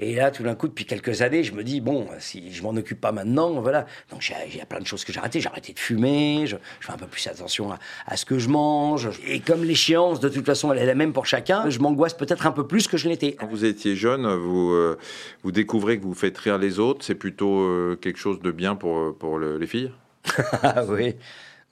et 0.00 0.14
là, 0.14 0.21
tout 0.30 0.42
d'un 0.42 0.54
coup, 0.54 0.68
depuis 0.68 0.84
quelques 0.84 1.22
années, 1.22 1.42
je 1.44 1.52
me 1.52 1.64
dis, 1.64 1.80
bon, 1.80 2.06
si 2.18 2.52
je 2.52 2.62
m'en 2.62 2.70
occupe 2.70 3.00
pas 3.00 3.12
maintenant, 3.12 3.60
voilà. 3.60 3.86
Donc, 4.10 4.26
il 4.50 4.56
y 4.56 4.60
a 4.60 4.66
plein 4.66 4.80
de 4.80 4.86
choses 4.86 5.04
que 5.04 5.12
j'ai 5.12 5.18
arrêtées. 5.18 5.40
J'ai 5.40 5.48
arrêté 5.48 5.72
de 5.72 5.78
fumer, 5.78 6.46
je, 6.46 6.56
je 6.80 6.86
fais 6.86 6.92
un 6.92 6.96
peu 6.96 7.06
plus 7.06 7.26
attention 7.26 7.72
à, 7.72 7.78
à 8.06 8.16
ce 8.16 8.24
que 8.24 8.38
je 8.38 8.48
mange. 8.48 9.10
Et 9.26 9.40
comme 9.40 9.64
l'échéance, 9.64 10.20
de 10.20 10.28
toute 10.28 10.46
façon, 10.46 10.72
elle 10.72 10.78
est 10.78 10.86
la 10.86 10.94
même 10.94 11.12
pour 11.12 11.26
chacun, 11.26 11.68
je 11.70 11.78
m'angoisse 11.78 12.14
peut-être 12.14 12.46
un 12.46 12.52
peu 12.52 12.66
plus 12.66 12.86
que 12.88 12.96
je 12.96 13.08
l'étais. 13.08 13.32
Quand 13.32 13.46
vous 13.48 13.64
étiez 13.64 13.96
jeune, 13.96 14.26
vous, 14.36 14.72
euh, 14.72 14.98
vous 15.42 15.52
découvrez 15.52 15.98
que 15.98 16.04
vous 16.04 16.14
faites 16.14 16.38
rire 16.38 16.58
les 16.58 16.78
autres. 16.78 17.04
C'est 17.04 17.14
plutôt 17.14 17.60
euh, 17.60 17.96
quelque 18.00 18.18
chose 18.18 18.40
de 18.40 18.50
bien 18.50 18.74
pour, 18.76 19.16
pour 19.18 19.38
le- 19.38 19.58
les 19.58 19.66
filles? 19.66 19.90
Ah 20.62 20.84
oui. 20.88 21.16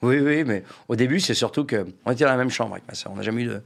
Oui, 0.01 0.19
oui, 0.19 0.43
mais 0.43 0.63
au 0.87 0.95
début, 0.95 1.19
c'est 1.19 1.35
surtout 1.35 1.63
que 1.63 1.85
on 2.05 2.11
était 2.11 2.23
dans 2.23 2.31
la 2.31 2.37
même 2.37 2.49
chambre 2.49 2.73
avec 2.73 2.87
ma 2.87 2.95
soeur. 2.95 3.11
On 3.11 3.17
n'a 3.17 3.21
jamais 3.21 3.43
eu 3.43 3.45
de, 3.45 3.61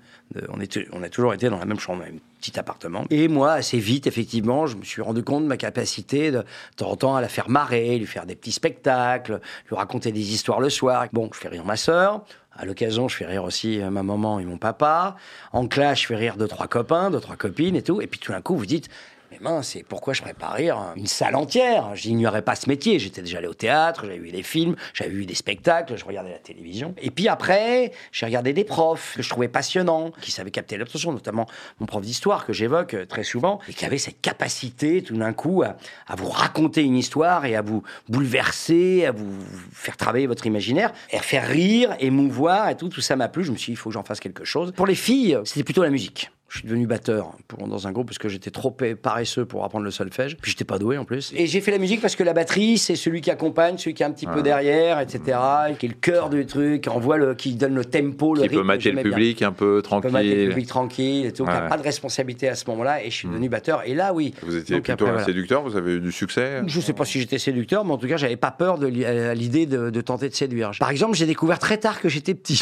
on, 0.50 0.60
était, 0.60 0.86
on 0.92 1.02
a 1.02 1.08
toujours 1.08 1.34
été 1.34 1.50
dans 1.50 1.58
la 1.58 1.66
même 1.66 1.80
chambre, 1.80 2.04
un 2.04 2.18
petit 2.42 2.60
appartement. 2.60 3.06
Et 3.10 3.30
moi, 3.30 3.54
assez 3.54 3.80
vite, 3.80 4.06
effectivement, 4.06 4.68
je 4.68 4.76
me 4.76 4.84
suis 4.84 5.02
rendu 5.02 5.24
compte 5.24 5.44
de 5.44 5.48
ma 5.48 5.56
capacité 5.56 6.32
de, 6.32 6.40
de 6.40 6.44
temps 6.76 6.92
en 6.92 6.96
temps 6.98 7.16
à 7.16 7.22
la 7.22 7.30
faire 7.30 7.50
marrer, 7.50 7.98
lui 7.98 8.06
faire 8.06 8.26
des 8.26 8.36
petits 8.36 8.52
spectacles, 8.52 9.40
lui 9.70 9.78
raconter 9.78 10.12
des 10.12 10.34
histoires 10.34 10.60
le 10.60 10.70
soir. 10.70 11.08
Bon, 11.14 11.30
je 11.34 11.40
fais 11.40 11.48
rire 11.48 11.64
ma 11.64 11.78
soeur. 11.78 12.26
À 12.58 12.66
l'occasion, 12.66 13.08
je 13.08 13.16
fais 13.16 13.26
rire 13.26 13.44
aussi 13.44 13.82
euh, 13.82 13.90
ma 13.90 14.04
maman 14.04 14.40
et 14.40 14.46
mon 14.46 14.58
papa. 14.58 15.18
En 15.52 15.68
classe, 15.68 16.02
je 16.02 16.08
fais 16.08 16.16
rire 16.16 16.38
deux, 16.38 16.48
trois 16.48 16.68
copains, 16.68 17.12
deux, 17.12 17.20
trois 17.20 17.36
copines 17.36 17.76
et 17.76 17.82
tout. 17.82 18.02
Et 18.02 18.08
puis 18.08 18.20
tout 18.20 18.32
d'un 18.32 18.42
coup, 18.42 18.56
vous 18.56 18.66
dites, 18.66 18.90
mais 19.32 19.40
mince, 19.40 19.70
c'est 19.70 19.84
pourquoi 19.84 20.14
je 20.14 20.22
rire 20.54 20.94
une 20.96 21.08
salle 21.08 21.36
entière? 21.36 21.96
J'ignorais 21.96 22.42
pas 22.42 22.56
ce 22.56 22.70
métier. 22.70 23.00
J'étais 23.00 23.22
déjà 23.22 23.40
allé 23.40 23.48
au 23.48 23.54
théâtre, 23.54 24.02
j'avais 24.04 24.18
vu 24.18 24.32
des 24.32 24.44
films, 24.44 24.76
j'avais 24.94 25.12
vu 25.12 25.26
des 25.26 25.36
spectacles, 25.36 25.98
je 25.98 26.06
regardais 26.06 26.32
la 26.32 26.40
télévision. 26.40 26.94
Et 27.02 27.12
puis 27.12 27.28
après, 27.28 27.92
j'ai 28.12 28.26
regardé 28.26 28.54
des 28.54 28.64
profs 28.64 29.16
que 29.16 29.24
je 29.24 29.30
trouvais 29.30 29.48
passionnants, 29.48 30.12
qui 30.22 30.32
savaient 30.32 30.52
capter 30.52 30.78
l'attention, 30.78 31.12
notamment 31.12 31.48
mon 31.80 31.86
prof 31.86 32.02
d'histoire 32.04 32.46
que 32.46 32.54
j'évoque 32.54 32.94
euh, 32.94 33.06
très 33.06 33.24
souvent, 33.24 33.60
et 33.68 33.74
qui 33.74 33.86
avait 33.86 33.98
cette 33.98 34.22
capacité 34.22 35.02
tout 35.02 35.18
d'un 35.18 35.34
coup 35.34 35.64
à, 35.64 35.76
à 36.08 36.16
vous 36.16 36.30
raconter 36.30 36.84
une 36.84 36.96
histoire 36.96 37.46
et 37.46 37.56
à 37.56 37.62
vous 37.62 37.84
bouleverser, 38.10 39.06
à 39.06 39.12
vous 39.12 39.34
faire 39.72 39.98
travailler 39.98 40.28
votre 40.28 40.46
imaginaire, 40.46 40.92
et 41.12 41.18
à 41.18 41.22
faire 41.22 41.48
rire, 41.48 41.96
émouvoir 42.00 42.70
et 42.70 42.78
tout. 42.78 42.90
Tout 42.90 43.02
ça 43.02 43.16
m'a 43.16 43.28
plu. 43.28 43.44
Je 43.44 43.52
me 43.52 43.58
suis 43.58 43.72
dit, 43.72 43.74
il 43.74 43.78
faut 43.78 43.90
que 43.90 43.94
j'en 43.94 44.04
fasse 44.04 44.20
quelque 44.20 44.46
chose. 44.46 44.72
Pour 44.72 44.88
les 44.88 44.96
filles, 44.96 45.40
c'était 45.44 45.64
plutôt 45.64 45.84
la 45.84 45.90
musique. 45.90 46.32
Je 46.48 46.60
suis 46.60 46.68
devenu 46.68 46.86
batteur 46.86 47.32
pour, 47.48 47.68
dans 47.68 47.88
un 47.88 47.92
groupe 47.92 48.06
parce 48.08 48.20
que 48.20 48.30
j'étais 48.30 48.52
trop 48.52 48.70
pa- 48.70 48.96
paresseux 48.96 49.46
pour 49.46 49.66
apprendre 49.66 49.84
le 49.84 49.90
solfège. 49.92 50.38
Puis 50.38 50.52
j'étais 50.52 50.64
pas 50.64 50.78
doué 50.78 50.98
en 50.98 51.04
plus. 51.04 51.34
Et 51.36 51.48
j'ai 51.48 51.60
fait 51.60 51.72
la 51.72 51.80
musique 51.80 52.02
parce 52.02 52.16
que 52.16 52.24
la 52.24 52.34
batterie, 52.34 52.78
c'est 52.78 52.96
celui 52.96 53.22
qui 53.22 53.32
accompagne, 53.32 53.78
celui 53.80 53.96
qui 53.96 54.04
est 54.04 54.06
un 54.06 54.12
petit 54.12 54.28
peu 54.28 54.42
derrière, 54.44 55.00
etc. 55.00 55.38
Qui 55.80 55.88
est 55.88 55.90
le 55.90 55.96
cœur 55.96 56.30
du 56.30 56.46
truc, 56.46 56.82
qui 56.84 56.90
envoie 56.90 57.18
le, 57.18 57.34
qui 57.34 57.56
donne 57.56 57.74
le 57.74 57.84
tempo, 57.84 58.36
le 58.36 58.42
Qui 58.42 58.48
rythme. 58.50 58.62
peut 58.62 58.64
mater 58.68 58.92
le 58.92 59.02
bien. 59.02 59.12
public 59.12 59.42
un 59.42 59.52
peu 59.52 59.82
Qui 59.84 59.90
peut 59.90 60.10
mater 60.12 60.28
le 60.28 60.34
tranquille. 60.36 60.50
public 60.50 60.68
tranquille 60.68 61.26
et 61.26 61.34
tout. 61.34 61.46
qui 61.46 61.50
a 61.52 61.64
Ouais. 61.64 61.70
pas 61.70 61.78
de 61.78 61.84
responsabilité 61.84 62.48
à 62.48 62.56
ce 62.56 62.64
moment-là. 62.70 63.04
Et 63.04 63.10
je 63.10 63.16
suis 63.16 63.28
devenu 63.28 63.50
batteur. 63.50 63.82
Et 63.86 63.96
là, 63.96 64.14
oui. 64.14 64.34
Vous 64.44 64.56
étiez 64.56 64.76
Donc 64.76 64.86
plutôt 64.86 64.94
après, 65.06 65.08
un 65.08 65.12
voilà. 65.14 65.26
séducteur, 65.26 65.64
vous 65.64 65.76
avez 65.76 65.96
eu 65.96 66.00
du 66.00 66.12
succès 66.12 66.62
Je 66.68 66.80
sais 66.80 66.94
pas 66.94 67.06
si 67.06 67.20
j'étais 67.20 67.40
séducteur, 67.40 67.84
mais 67.86 67.92
en 67.92 67.98
tout 67.98 68.08
cas, 68.08 68.18
j'avais 68.18 68.38
pas 68.38 68.52
peur 68.52 68.78
de 68.78 68.86
à 69.04 69.34
l'idée 69.34 69.66
de, 69.66 69.90
de 69.90 70.02
tenter 70.02 70.30
de 70.30 70.36
séduire. 70.36 70.72
Par 70.80 70.92
exemple, 70.92 71.16
j'ai 71.18 71.26
découvert 71.26 71.58
très 71.60 71.78
tard 71.80 72.00
que 72.00 72.08
j'étais 72.08 72.36
petit. 72.36 72.62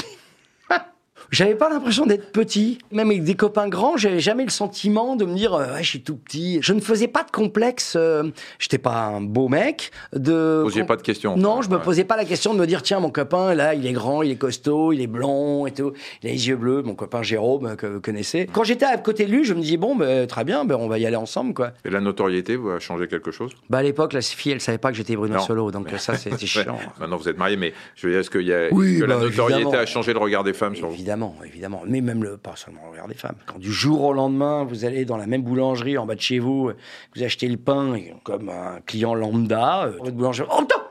J'avais 1.34 1.56
pas 1.56 1.67
l'impression 1.67 2.06
d'être 2.06 2.32
petit. 2.32 2.78
Même 2.91 3.10
avec 3.10 3.24
des 3.24 3.34
copains 3.34 3.67
grands, 3.67 3.98
j'avais 3.98 4.19
jamais 4.19 4.43
le 4.43 4.52
sentiment 4.52 5.15
de 5.15 5.26
me 5.26 5.34
dire 5.36 5.56
euh, 5.56 5.74
ouais, 5.74 5.84
je 5.84 5.89
suis 5.89 6.02
tout 6.02 6.15
petit. 6.15 6.60
Je 6.62 6.74
ne 6.74 6.80
faisais 6.80 7.08
pas 7.08 7.24
de 7.24 7.32
complexe. 7.32 7.96
euh, 7.98 8.30
J'étais 8.60 8.78
pas 8.78 9.06
un 9.08 9.19
beau 9.22 9.48
mec. 9.50 9.91
De 10.13 10.62
posiez 10.63 10.84
pas 10.84 10.96
de 10.96 11.02
questions 11.02 11.36
Non, 11.36 11.63
je 11.63 11.69
me 11.69 11.78
Ouais. 11.78 11.82
posais 11.82 12.04
pas 12.04 12.17
la 12.17 12.26
question 12.26 12.54
de 12.54 12.60
me 12.60 12.67
dire 12.67 12.84
tiens 12.84 13.00
mon 13.00 13.10
copain 13.10 13.56
là 13.56 13.74
il 13.74 13.86
est 13.88 13.93
grand, 13.93 14.22
il 14.22 14.30
est 14.30 14.36
costaud, 14.36 14.93
il 14.93 15.02
est 15.02 15.08
blond 15.08 15.65
et 15.65 15.72
tout, 15.72 15.93
il 16.22 16.30
a 16.30 16.32
les 16.32 16.48
yeux 16.48 16.56
bleus. 16.56 16.84
Mon 16.84 16.93
copain 16.93 17.24
Jérôme 17.24 17.65
euh, 17.65 17.76
que 17.76 17.88
vous 17.88 18.00
connaissez. 18.02 18.48
Quand 18.54 18.63
j'étais 18.63 18.86
à 18.86 18.96
côté 18.98 19.26
de 19.26 19.32
lui, 19.32 19.43
je 19.43 19.56
me 19.56 19.62
dis 19.62 19.78
bon 19.78 19.96
ben, 19.96 20.28
très 20.28 20.43
bien, 20.43 20.65
ben, 20.65 20.76
on 20.80 20.88
va 20.88 21.00
y 21.00 21.06
aller 21.08 21.15
ensemble 21.15 21.56
quoi. 21.56 21.72
Et 21.84 21.89
la 21.89 22.00
notoriété, 22.00 22.56
vous 22.58 22.69
a 22.69 22.80
changé 22.80 23.08
quelque 23.08 23.32
chose? 23.32 23.52
Bah 23.72 23.80
à 23.80 23.84
l'époque 23.84 24.13
la 24.13 24.22
fille 24.22 24.52
elle 24.52 24.62
savait 24.62 24.78
pas 24.78 24.91
que 24.91 24.98
j'étais 24.98 25.15
Bruno 25.15 25.34
Non. 25.36 25.41
Solo 25.41 25.72
donc 25.72 25.89
ça 25.98 26.15
c'était 26.15 26.46
chiant. 26.46 26.78
Maintenant 27.00 27.17
vous 27.17 27.28
êtes 27.28 27.38
marié, 27.39 27.58
mais 27.58 27.74
je 27.96 28.06
veux 28.06 28.13
dire, 28.13 28.19
est-ce 28.19 28.30
qu'il 28.30 28.41
y 28.48 28.54
a 28.54 28.67
Oui, 28.72 29.00
que 29.00 29.06
la 29.06 29.15
bah, 29.15 29.22
notoriété 29.24 29.62
évidemment. 29.62 29.82
a 29.82 29.86
changé 29.88 30.13
le 30.13 30.19
regard 30.19 30.43
des 30.43 30.54
femmes 30.54 30.76
sur 30.76 30.88
vous? 30.89 30.93
Évidemment, 30.93 31.23
évidemment. 31.46 31.84
Mais 31.86 32.02
même 32.02 32.24
le, 32.24 32.38
pas 32.38 32.56
seulement 32.56 32.82
le 32.86 32.92
regard 32.92 33.08
des 33.08 33.14
femmes. 33.14 33.36
Quand 33.46 33.60
du 33.60 33.72
jour 33.72 34.02
au 34.04 34.14
lendemain, 34.14 34.64
vous 34.64 34.86
allez 34.86 35.06
dans 35.06 35.18
la 35.18 35.28
même 35.28 35.44
boulangerie 35.44 35.98
en 35.98 36.06
bas 36.06 36.16
de 36.16 36.22
chez 36.22 36.40
vous, 36.40 36.72
vous 37.16 37.24
achetez 37.24 37.48
le 37.48 37.58
pain 37.58 37.96
comme 38.24 38.50
un 38.50 38.80
client 38.86 39.16
lambda, 39.16 39.86
euh, 39.86 39.98
votre 40.00 40.12
boulanger. 40.12 40.46
Oh, 40.50 40.62
putain 40.62 40.84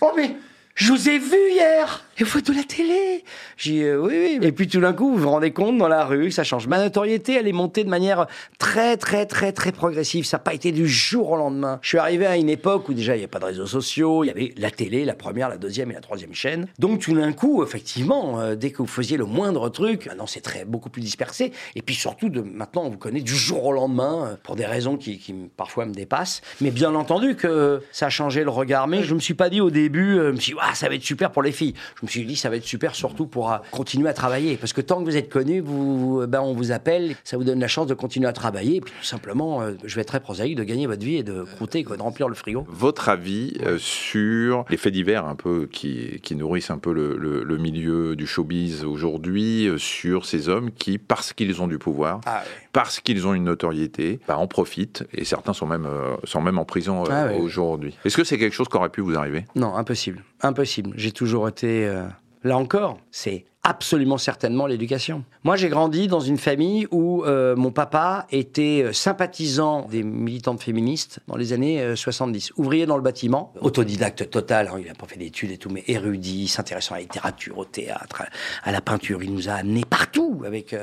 Oh, 0.00 0.12
mais 0.16 0.34
je 0.74 0.92
vous 0.92 1.08
ai 1.08 1.18
vu 1.18 1.38
hier 1.52 2.04
Et 2.18 2.24
vous 2.24 2.30
faites 2.30 2.46
de 2.46 2.52
la 2.54 2.64
télé 2.64 3.24
J'ai 3.56 3.84
euh, 3.84 3.98
oui, 3.98 4.38
oui. 4.38 4.38
Et 4.42 4.52
puis 4.52 4.68
tout 4.68 4.80
d'un 4.80 4.92
coup, 4.92 5.12
vous 5.12 5.18
vous 5.18 5.30
rendez 5.30 5.52
compte 5.52 5.78
dans 5.78 5.88
la 5.88 6.04
rue 6.04 6.30
ça 6.30 6.44
change. 6.44 6.66
Ma 6.66 6.78
notoriété, 6.78 7.34
elle 7.34 7.48
est 7.48 7.52
montée 7.52 7.84
de 7.84 7.88
manière 7.88 8.26
très, 8.58 8.96
très, 8.96 9.26
très, 9.26 9.52
très 9.52 9.72
progressive. 9.72 10.24
Ça 10.24 10.36
n'a 10.36 10.42
pas 10.42 10.54
été 10.54 10.72
du 10.72 10.86
jour 10.86 11.30
au 11.30 11.36
lendemain. 11.36 11.78
Je 11.82 11.88
suis 11.88 11.98
arrivé 11.98 12.26
à 12.26 12.36
une 12.36 12.48
époque 12.48 12.88
où 12.88 12.94
déjà 12.94 13.14
il 13.14 13.18
n'y 13.18 13.22
avait 13.22 13.30
pas 13.30 13.38
de 13.38 13.46
réseaux 13.46 13.66
sociaux, 13.66 14.24
il 14.24 14.28
y 14.28 14.30
avait 14.30 14.52
la 14.56 14.70
télé, 14.70 15.04
la 15.04 15.14
première, 15.14 15.48
la 15.48 15.56
deuxième 15.56 15.90
et 15.90 15.94
la 15.94 16.00
troisième 16.00 16.34
chaîne. 16.34 16.66
Donc 16.78 17.00
tout 17.00 17.14
d'un 17.14 17.32
coup, 17.32 17.62
effectivement, 17.62 18.40
euh, 18.40 18.54
dès 18.54 18.70
que 18.70 18.78
vous 18.78 18.86
faisiez 18.86 19.16
le 19.16 19.24
moindre 19.24 19.68
truc, 19.68 20.06
maintenant 20.06 20.26
c'est 20.26 20.40
très 20.40 20.64
beaucoup 20.64 20.90
plus 20.90 21.02
dispersé. 21.02 21.52
Et 21.76 21.82
puis 21.82 21.94
surtout, 21.94 22.30
maintenant 22.30 22.84
on 22.84 22.90
vous 22.90 22.98
connaît 22.98 23.20
du 23.20 23.34
jour 23.34 23.64
au 23.64 23.72
lendemain 23.72 24.26
euh, 24.26 24.36
pour 24.42 24.56
des 24.56 24.66
raisons 24.66 24.96
qui, 24.96 25.20
parfois 25.56 25.86
me 25.86 25.94
dépassent. 25.94 26.42
Mais 26.60 26.70
bien 26.70 26.94
entendu 26.94 27.36
que 27.36 27.80
ça 27.90 28.06
a 28.06 28.10
changé 28.10 28.44
le 28.44 28.50
regard. 28.50 28.86
Mais 28.86 29.02
je 29.02 29.14
me 29.14 29.20
suis 29.20 29.34
pas 29.34 29.48
dit 29.48 29.60
au 29.60 29.70
début, 29.70 30.18
euh, 30.18 30.28
je 30.28 30.32
me 30.32 30.40
suis 30.40 30.52
dit, 30.52 30.58
ah, 30.60 30.74
ça 30.74 30.88
va 30.88 30.94
être 30.94 31.02
super 31.02 31.30
pour 31.30 31.42
les 31.42 31.52
filles. 31.52 31.74
Suis 32.12 32.26
dit, 32.26 32.36
ça 32.36 32.48
va 32.50 32.56
être 32.56 32.64
super 32.64 32.94
surtout 32.94 33.26
pour 33.26 33.52
euh, 33.52 33.58
continuer 33.70 34.08
à 34.08 34.12
travailler. 34.14 34.56
Parce 34.56 34.72
que 34.72 34.80
tant 34.80 35.00
que 35.00 35.04
vous 35.04 35.16
êtes 35.16 35.28
connu, 35.28 35.60
vous, 35.60 36.24
ben, 36.26 36.40
on 36.40 36.54
vous 36.54 36.72
appelle, 36.72 37.14
ça 37.24 37.36
vous 37.36 37.44
donne 37.44 37.60
la 37.60 37.68
chance 37.68 37.86
de 37.86 37.94
continuer 37.94 38.26
à 38.28 38.32
travailler. 38.32 38.76
Et 38.76 38.80
puis 38.80 38.92
tout 38.98 39.04
simplement, 39.06 39.62
euh, 39.62 39.72
je 39.84 39.94
vais 39.94 40.02
être 40.02 40.08
très 40.08 40.20
prosaïque, 40.20 40.56
de 40.56 40.64
gagner 40.64 40.86
votre 40.86 41.04
vie 41.04 41.16
et 41.16 41.22
de 41.22 41.42
croûter, 41.42 41.84
quoi, 41.84 41.96
de 41.96 42.02
remplir 42.02 42.28
le 42.28 42.34
frigo. 42.34 42.64
Votre 42.68 43.08
avis 43.08 43.54
euh, 43.64 43.78
sur 43.78 44.64
les 44.70 44.76
faits 44.76 44.92
divers 44.92 45.24
un 45.26 45.34
peu 45.36 45.66
qui, 45.70 46.20
qui 46.22 46.34
nourrissent 46.36 46.70
un 46.70 46.78
peu 46.78 46.92
le, 46.92 47.16
le- 47.16 47.42
le 47.44 47.58
milieu 47.58 48.14
du 48.16 48.26
showbiz 48.26 48.84
aujourd'hui, 48.84 49.66
euh, 49.68 49.78
sur 49.78 50.26
ces 50.26 50.48
hommes 50.48 50.70
qui, 50.72 50.98
parce 50.98 51.32
qu'ils 51.32 51.60
ont 51.62 51.66
du 51.68 51.78
pouvoir, 51.78 52.20
Ah, 52.26 52.42
parce 52.72 53.00
qu'ils 53.00 53.26
ont 53.26 53.34
une 53.34 53.44
notoriété, 53.44 54.20
bah, 54.28 54.36
en 54.38 54.46
profitent 54.46 55.04
et 55.12 55.24
certains 55.24 55.52
sont 55.52 55.66
même, 55.66 55.86
euh, 55.86 56.16
sont 56.24 56.40
même 56.40 56.58
en 56.58 56.64
prison 56.64 57.04
euh, 57.04 57.08
Ah 57.10 57.34
aujourd'hui. 57.36 57.96
Est-ce 58.04 58.16
que 58.16 58.24
c'est 58.24 58.38
quelque 58.38 58.54
chose 58.54 58.68
qui 58.68 58.76
aurait 58.76 58.88
pu 58.90 59.00
vous 59.00 59.16
arriver? 59.16 59.44
Non, 59.54 59.74
impossible. 59.76 60.22
Impossible. 60.42 60.90
J'ai 60.96 61.12
toujours 61.12 61.48
été. 61.48 61.86
Euh, 61.92 62.08
Là 62.44 62.58
encore, 62.58 62.98
c'est 63.12 63.44
absolument 63.64 64.18
certainement 64.18 64.66
l'éducation. 64.66 65.22
Moi, 65.44 65.54
j'ai 65.54 65.68
grandi 65.68 66.08
dans 66.08 66.18
une 66.18 66.38
famille 66.38 66.88
où 66.90 67.24
euh, 67.24 67.54
mon 67.54 67.70
papa 67.70 68.26
était 68.32 68.82
euh, 68.82 68.92
sympathisant 68.92 69.82
des 69.82 70.02
militantes 70.02 70.60
féministes 70.60 71.20
dans 71.28 71.36
les 71.36 71.52
années 71.52 71.80
euh, 71.80 71.94
70. 71.94 72.54
Ouvrier 72.56 72.86
dans 72.86 72.96
le 72.96 73.02
bâtiment, 73.02 73.52
autodidacte 73.60 74.28
total, 74.28 74.68
hein, 74.68 74.78
il 74.80 74.86
n'a 74.88 74.94
pas 74.94 75.06
fait 75.06 75.16
d'études 75.16 75.52
et 75.52 75.58
tout, 75.58 75.70
mais 75.70 75.84
érudit, 75.86 76.48
s'intéressant 76.48 76.96
à 76.96 76.98
la 76.98 77.02
littérature, 77.02 77.56
au 77.56 77.64
théâtre, 77.64 78.24
à, 78.64 78.72
la 78.72 78.80
peinture. 78.80 79.22
Il 79.22 79.32
nous 79.32 79.48
a 79.48 79.52
amenés 79.52 79.84
partout 79.88 80.42
avec 80.44 80.74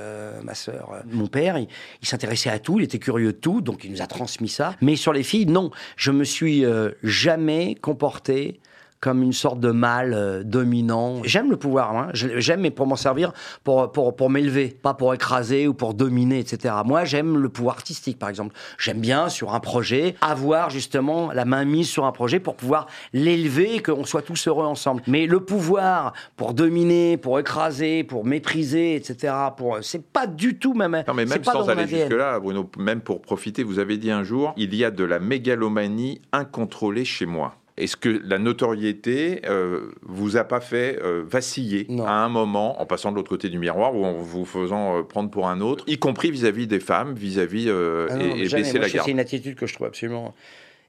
ma 0.44 0.54
sœur. 0.54 1.02
Mon 1.12 1.28
père, 1.28 1.58
il, 1.58 1.68
s'intéressait 2.08 2.50
à 2.50 2.60
tout, 2.60 2.80
il 2.80 2.86
était 2.86 3.00
curieux 3.00 3.34
de 3.34 3.38
tout, 3.38 3.60
donc 3.60 3.84
il 3.84 3.92
nous 3.92 4.02
a 4.02 4.08
transmis 4.08 4.48
ça. 4.48 4.76
Mais 4.82 4.96
sur 4.96 5.12
les 5.12 5.24
filles, 5.24 5.48
non. 5.48 5.72
Je 5.98 6.12
me 6.12 6.24
suis 6.24 6.64
jamais 7.04 7.76
comporté 7.76 8.62
comme 9.00 9.24
une 9.24 9.34
sorte 9.34 9.60
de 9.60 9.72
mal 9.72 10.14
euh, 10.14 10.44
dominant. 10.44 11.22
J'aime 11.24 11.50
le 11.50 11.58
pouvoir, 11.58 11.96
hein. 11.96 12.10
j'aime, 12.14 12.62
mais 12.62 12.72
pour 12.72 12.88
m'en 12.88 12.96
servir, 12.96 13.32
pour, 13.64 13.92
pour, 13.92 14.16
pour 14.16 14.30
m'élever, 14.30 14.68
pas 14.70 14.94
pour 14.94 15.14
écraser 15.14 15.68
ou 15.68 15.74
pour 15.74 15.94
dominer, 15.94 16.40
etc. 16.40 16.76
Moi, 16.86 17.06
j'aime 17.06 17.38
le 17.38 17.50
pouvoir 17.50 17.76
artistique, 17.76 18.20
par 18.20 18.30
exemple. 18.30 18.56
J'aime 18.78 19.00
bien, 19.00 19.30
sur 19.30 19.54
un 19.54 19.60
projet, 19.60 20.16
avoir 20.22 20.70
justement 20.70 21.32
la 21.32 21.46
main 21.46 21.64
mise 21.66 21.90
sur 21.90 22.06
un 22.06 22.12
projet 22.12 22.40
pour 22.40 22.56
pouvoir 22.56 22.88
l'élever 23.14 23.76
et 23.76 23.82
qu'on 23.82 24.04
soit 24.04 24.22
tous 24.22 24.48
heureux 24.48 24.66
ensemble. 24.66 25.02
Mais 25.08 25.28
le 25.28 25.40
pouvoir 25.40 26.14
pour 26.36 26.54
dominer, 26.54 27.18
pour 27.18 27.40
écraser, 27.40 28.04
pour 28.04 28.26
mépriser, 28.26 28.96
etc., 28.96 29.34
pour, 29.56 29.78
c'est 29.82 30.04
pas 30.04 30.28
du 30.28 30.58
tout 30.58 30.74
ma. 30.74 30.90
Non, 30.90 31.14
mais 31.14 31.26
même 31.26 31.44
sans 31.44 31.70
aller 31.70 31.88
jusque-là, 31.88 32.40
Bruno, 32.40 32.70
même 32.78 33.02
pour 33.02 33.22
profiter, 33.22 33.64
vous 33.64 33.80
avez 33.80 33.98
dit 33.98 34.12
un 34.12 34.24
jour, 34.24 34.54
il 34.58 34.74
y 34.76 34.84
a 34.84 34.92
de 34.92 35.04
la 35.04 35.20
mégalomanie 35.20 36.22
incontrôlée 36.32 37.06
chez 37.06 37.26
moi. 37.26 37.59
Est-ce 37.80 37.96
que 37.96 38.10
la 38.10 38.38
notoriété 38.38 39.42
euh, 39.46 39.92
vous 40.02 40.36
a 40.36 40.44
pas 40.44 40.60
fait 40.60 41.00
euh, 41.02 41.24
vaciller 41.26 41.88
à 42.06 42.24
un 42.24 42.30
moment, 42.30 42.82
en 42.82 42.86
passant 42.86 43.12
de 43.12 43.16
l'autre 43.16 43.30
côté 43.30 43.50
du 43.50 43.58
miroir 43.58 43.96
ou 43.96 44.06
en 44.06 44.14
vous 44.14 44.46
faisant 44.46 44.98
euh, 44.98 45.04
prendre 45.04 45.30
pour 45.30 45.48
un 45.48 45.62
autre, 45.62 45.86
y 45.88 45.98
compris 45.98 46.30
vis-à-vis 46.30 46.68
des 46.68 46.82
femmes, 46.82 47.16
vis-à-vis 47.16 47.66
euh, 47.70 48.08
ah 48.10 48.18
et, 48.22 48.50
baisser 48.50 48.80
la 48.80 48.90
garde? 48.90 49.06
C'est 49.06 49.12
une 49.12 49.20
attitude 49.20 49.56
que 49.56 49.66
je 49.66 49.74
trouve 49.74 49.88
absolument 49.88 50.36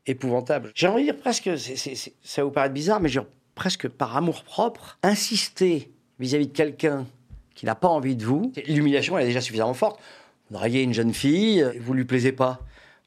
épouvantable. 0.07 0.73
J'ai 0.75 0.89
envie 0.89 1.03
de 1.03 1.13
dire 1.13 1.17
presque, 1.17 1.49
ça 2.23 2.45
vous 2.45 2.51
paraît 2.51 2.71
bizarre, 2.71 3.01
mais 3.01 3.09
je, 3.09 3.21
presque 3.55 3.89
par 3.89 4.17
amour 4.17 4.43
propre, 4.43 4.99
insister 5.05 5.91
vis-à-vis 6.19 6.49
de 6.49 6.53
quelqu'un 6.53 7.07
qui 7.55 7.67
n'a 7.67 7.77
pas 7.77 7.89
envie 7.89 8.17
de 8.17 8.25
vous, 8.25 8.53
l'humiliation 8.67 9.17
elle 9.17 9.25
est 9.25 9.29
déjà 9.29 9.41
suffisamment 9.41 9.75
forte. 9.75 10.01
Vous 10.51 10.57
draguez 10.57 10.83
une 10.83 10.95
jeune 10.95 11.15
fille, 11.15 11.65
vous 11.81 11.95
lui 11.95 12.05
plaisez 12.05 12.33
pas 12.33 12.61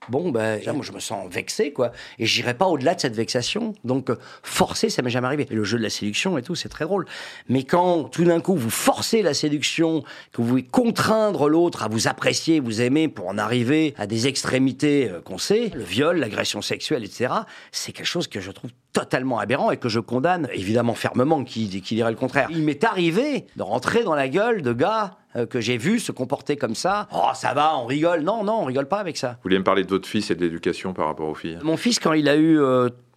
Bon, 0.09 0.31
ben, 0.31 0.61
moi, 0.73 0.83
je 0.83 0.91
me 0.91 0.99
sens 0.99 1.31
vexé, 1.31 1.71
quoi. 1.71 1.91
Et 2.19 2.25
j'irai 2.25 2.53
pas 2.53 2.67
au-delà 2.67 2.95
de 2.95 3.01
cette 3.01 3.15
vexation. 3.15 3.73
Donc, 3.83 4.09
euh, 4.09 4.15
forcer, 4.43 4.89
ça 4.89 5.01
m'est 5.01 5.09
jamais 5.09 5.27
arrivé. 5.27 5.47
Et 5.49 5.55
le 5.55 5.63
jeu 5.63 5.77
de 5.77 5.83
la 5.83 5.89
séduction 5.89 6.37
et 6.37 6.41
tout, 6.41 6.55
c'est 6.55 6.69
très 6.69 6.85
drôle. 6.85 7.05
Mais 7.49 7.63
quand, 7.63 8.05
tout 8.05 8.23
d'un 8.23 8.39
coup, 8.39 8.55
vous 8.55 8.69
forcez 8.69 9.21
la 9.21 9.33
séduction, 9.33 10.03
que 10.31 10.41
vous 10.41 10.47
voulez 10.47 10.63
contraindre 10.63 11.47
l'autre 11.47 11.83
à 11.83 11.87
vous 11.87 12.07
apprécier, 12.07 12.59
vous 12.59 12.81
aimer 12.81 13.07
pour 13.07 13.27
en 13.27 13.37
arriver 13.37 13.93
à 13.97 14.07
des 14.07 14.27
extrémités 14.27 15.09
euh, 15.09 15.21
qu'on 15.21 15.37
sait, 15.37 15.71
le 15.73 15.83
viol, 15.83 16.17
l'agression 16.17 16.61
sexuelle, 16.61 17.03
etc., 17.03 17.33
c'est 17.71 17.91
quelque 17.91 18.05
chose 18.05 18.27
que 18.27 18.39
je 18.39 18.51
trouve 18.51 18.71
totalement 18.91 19.39
aberrant 19.39 19.71
et 19.71 19.77
que 19.77 19.89
je 19.89 19.99
condamne 19.99 20.47
évidemment 20.53 20.93
fermement, 20.93 21.43
qui, 21.43 21.81
qui 21.81 21.95
dirait 21.95 22.11
le 22.11 22.17
contraire. 22.17 22.47
Il 22.51 22.63
m'est 22.63 22.83
arrivé 22.83 23.47
de 23.55 23.63
rentrer 23.63 24.03
dans 24.03 24.15
la 24.15 24.29
gueule 24.29 24.61
de 24.61 24.73
gars 24.73 25.17
que 25.49 25.61
j'ai 25.61 25.77
vu 25.77 25.99
se 25.99 26.11
comporter 26.11 26.57
comme 26.57 26.75
ça. 26.75 27.07
Oh, 27.13 27.29
ça 27.33 27.53
va, 27.53 27.77
on 27.77 27.85
rigole. 27.85 28.21
Non, 28.21 28.43
non, 28.43 28.61
on 28.61 28.65
rigole 28.65 28.87
pas 28.87 28.99
avec 28.99 29.17
ça. 29.17 29.31
Vous 29.31 29.43
vouliez 29.43 29.59
me 29.59 29.63
parler 29.63 29.83
de 29.83 29.89
votre 29.89 30.07
fils 30.07 30.29
et 30.31 30.35
de 30.35 30.41
l'éducation 30.41 30.93
par 30.93 31.07
rapport 31.07 31.27
aux 31.27 31.35
filles? 31.35 31.57
Mon 31.63 31.77
fils, 31.77 31.99
quand 31.99 32.13
il 32.13 32.29
a 32.29 32.35
eu 32.37 32.57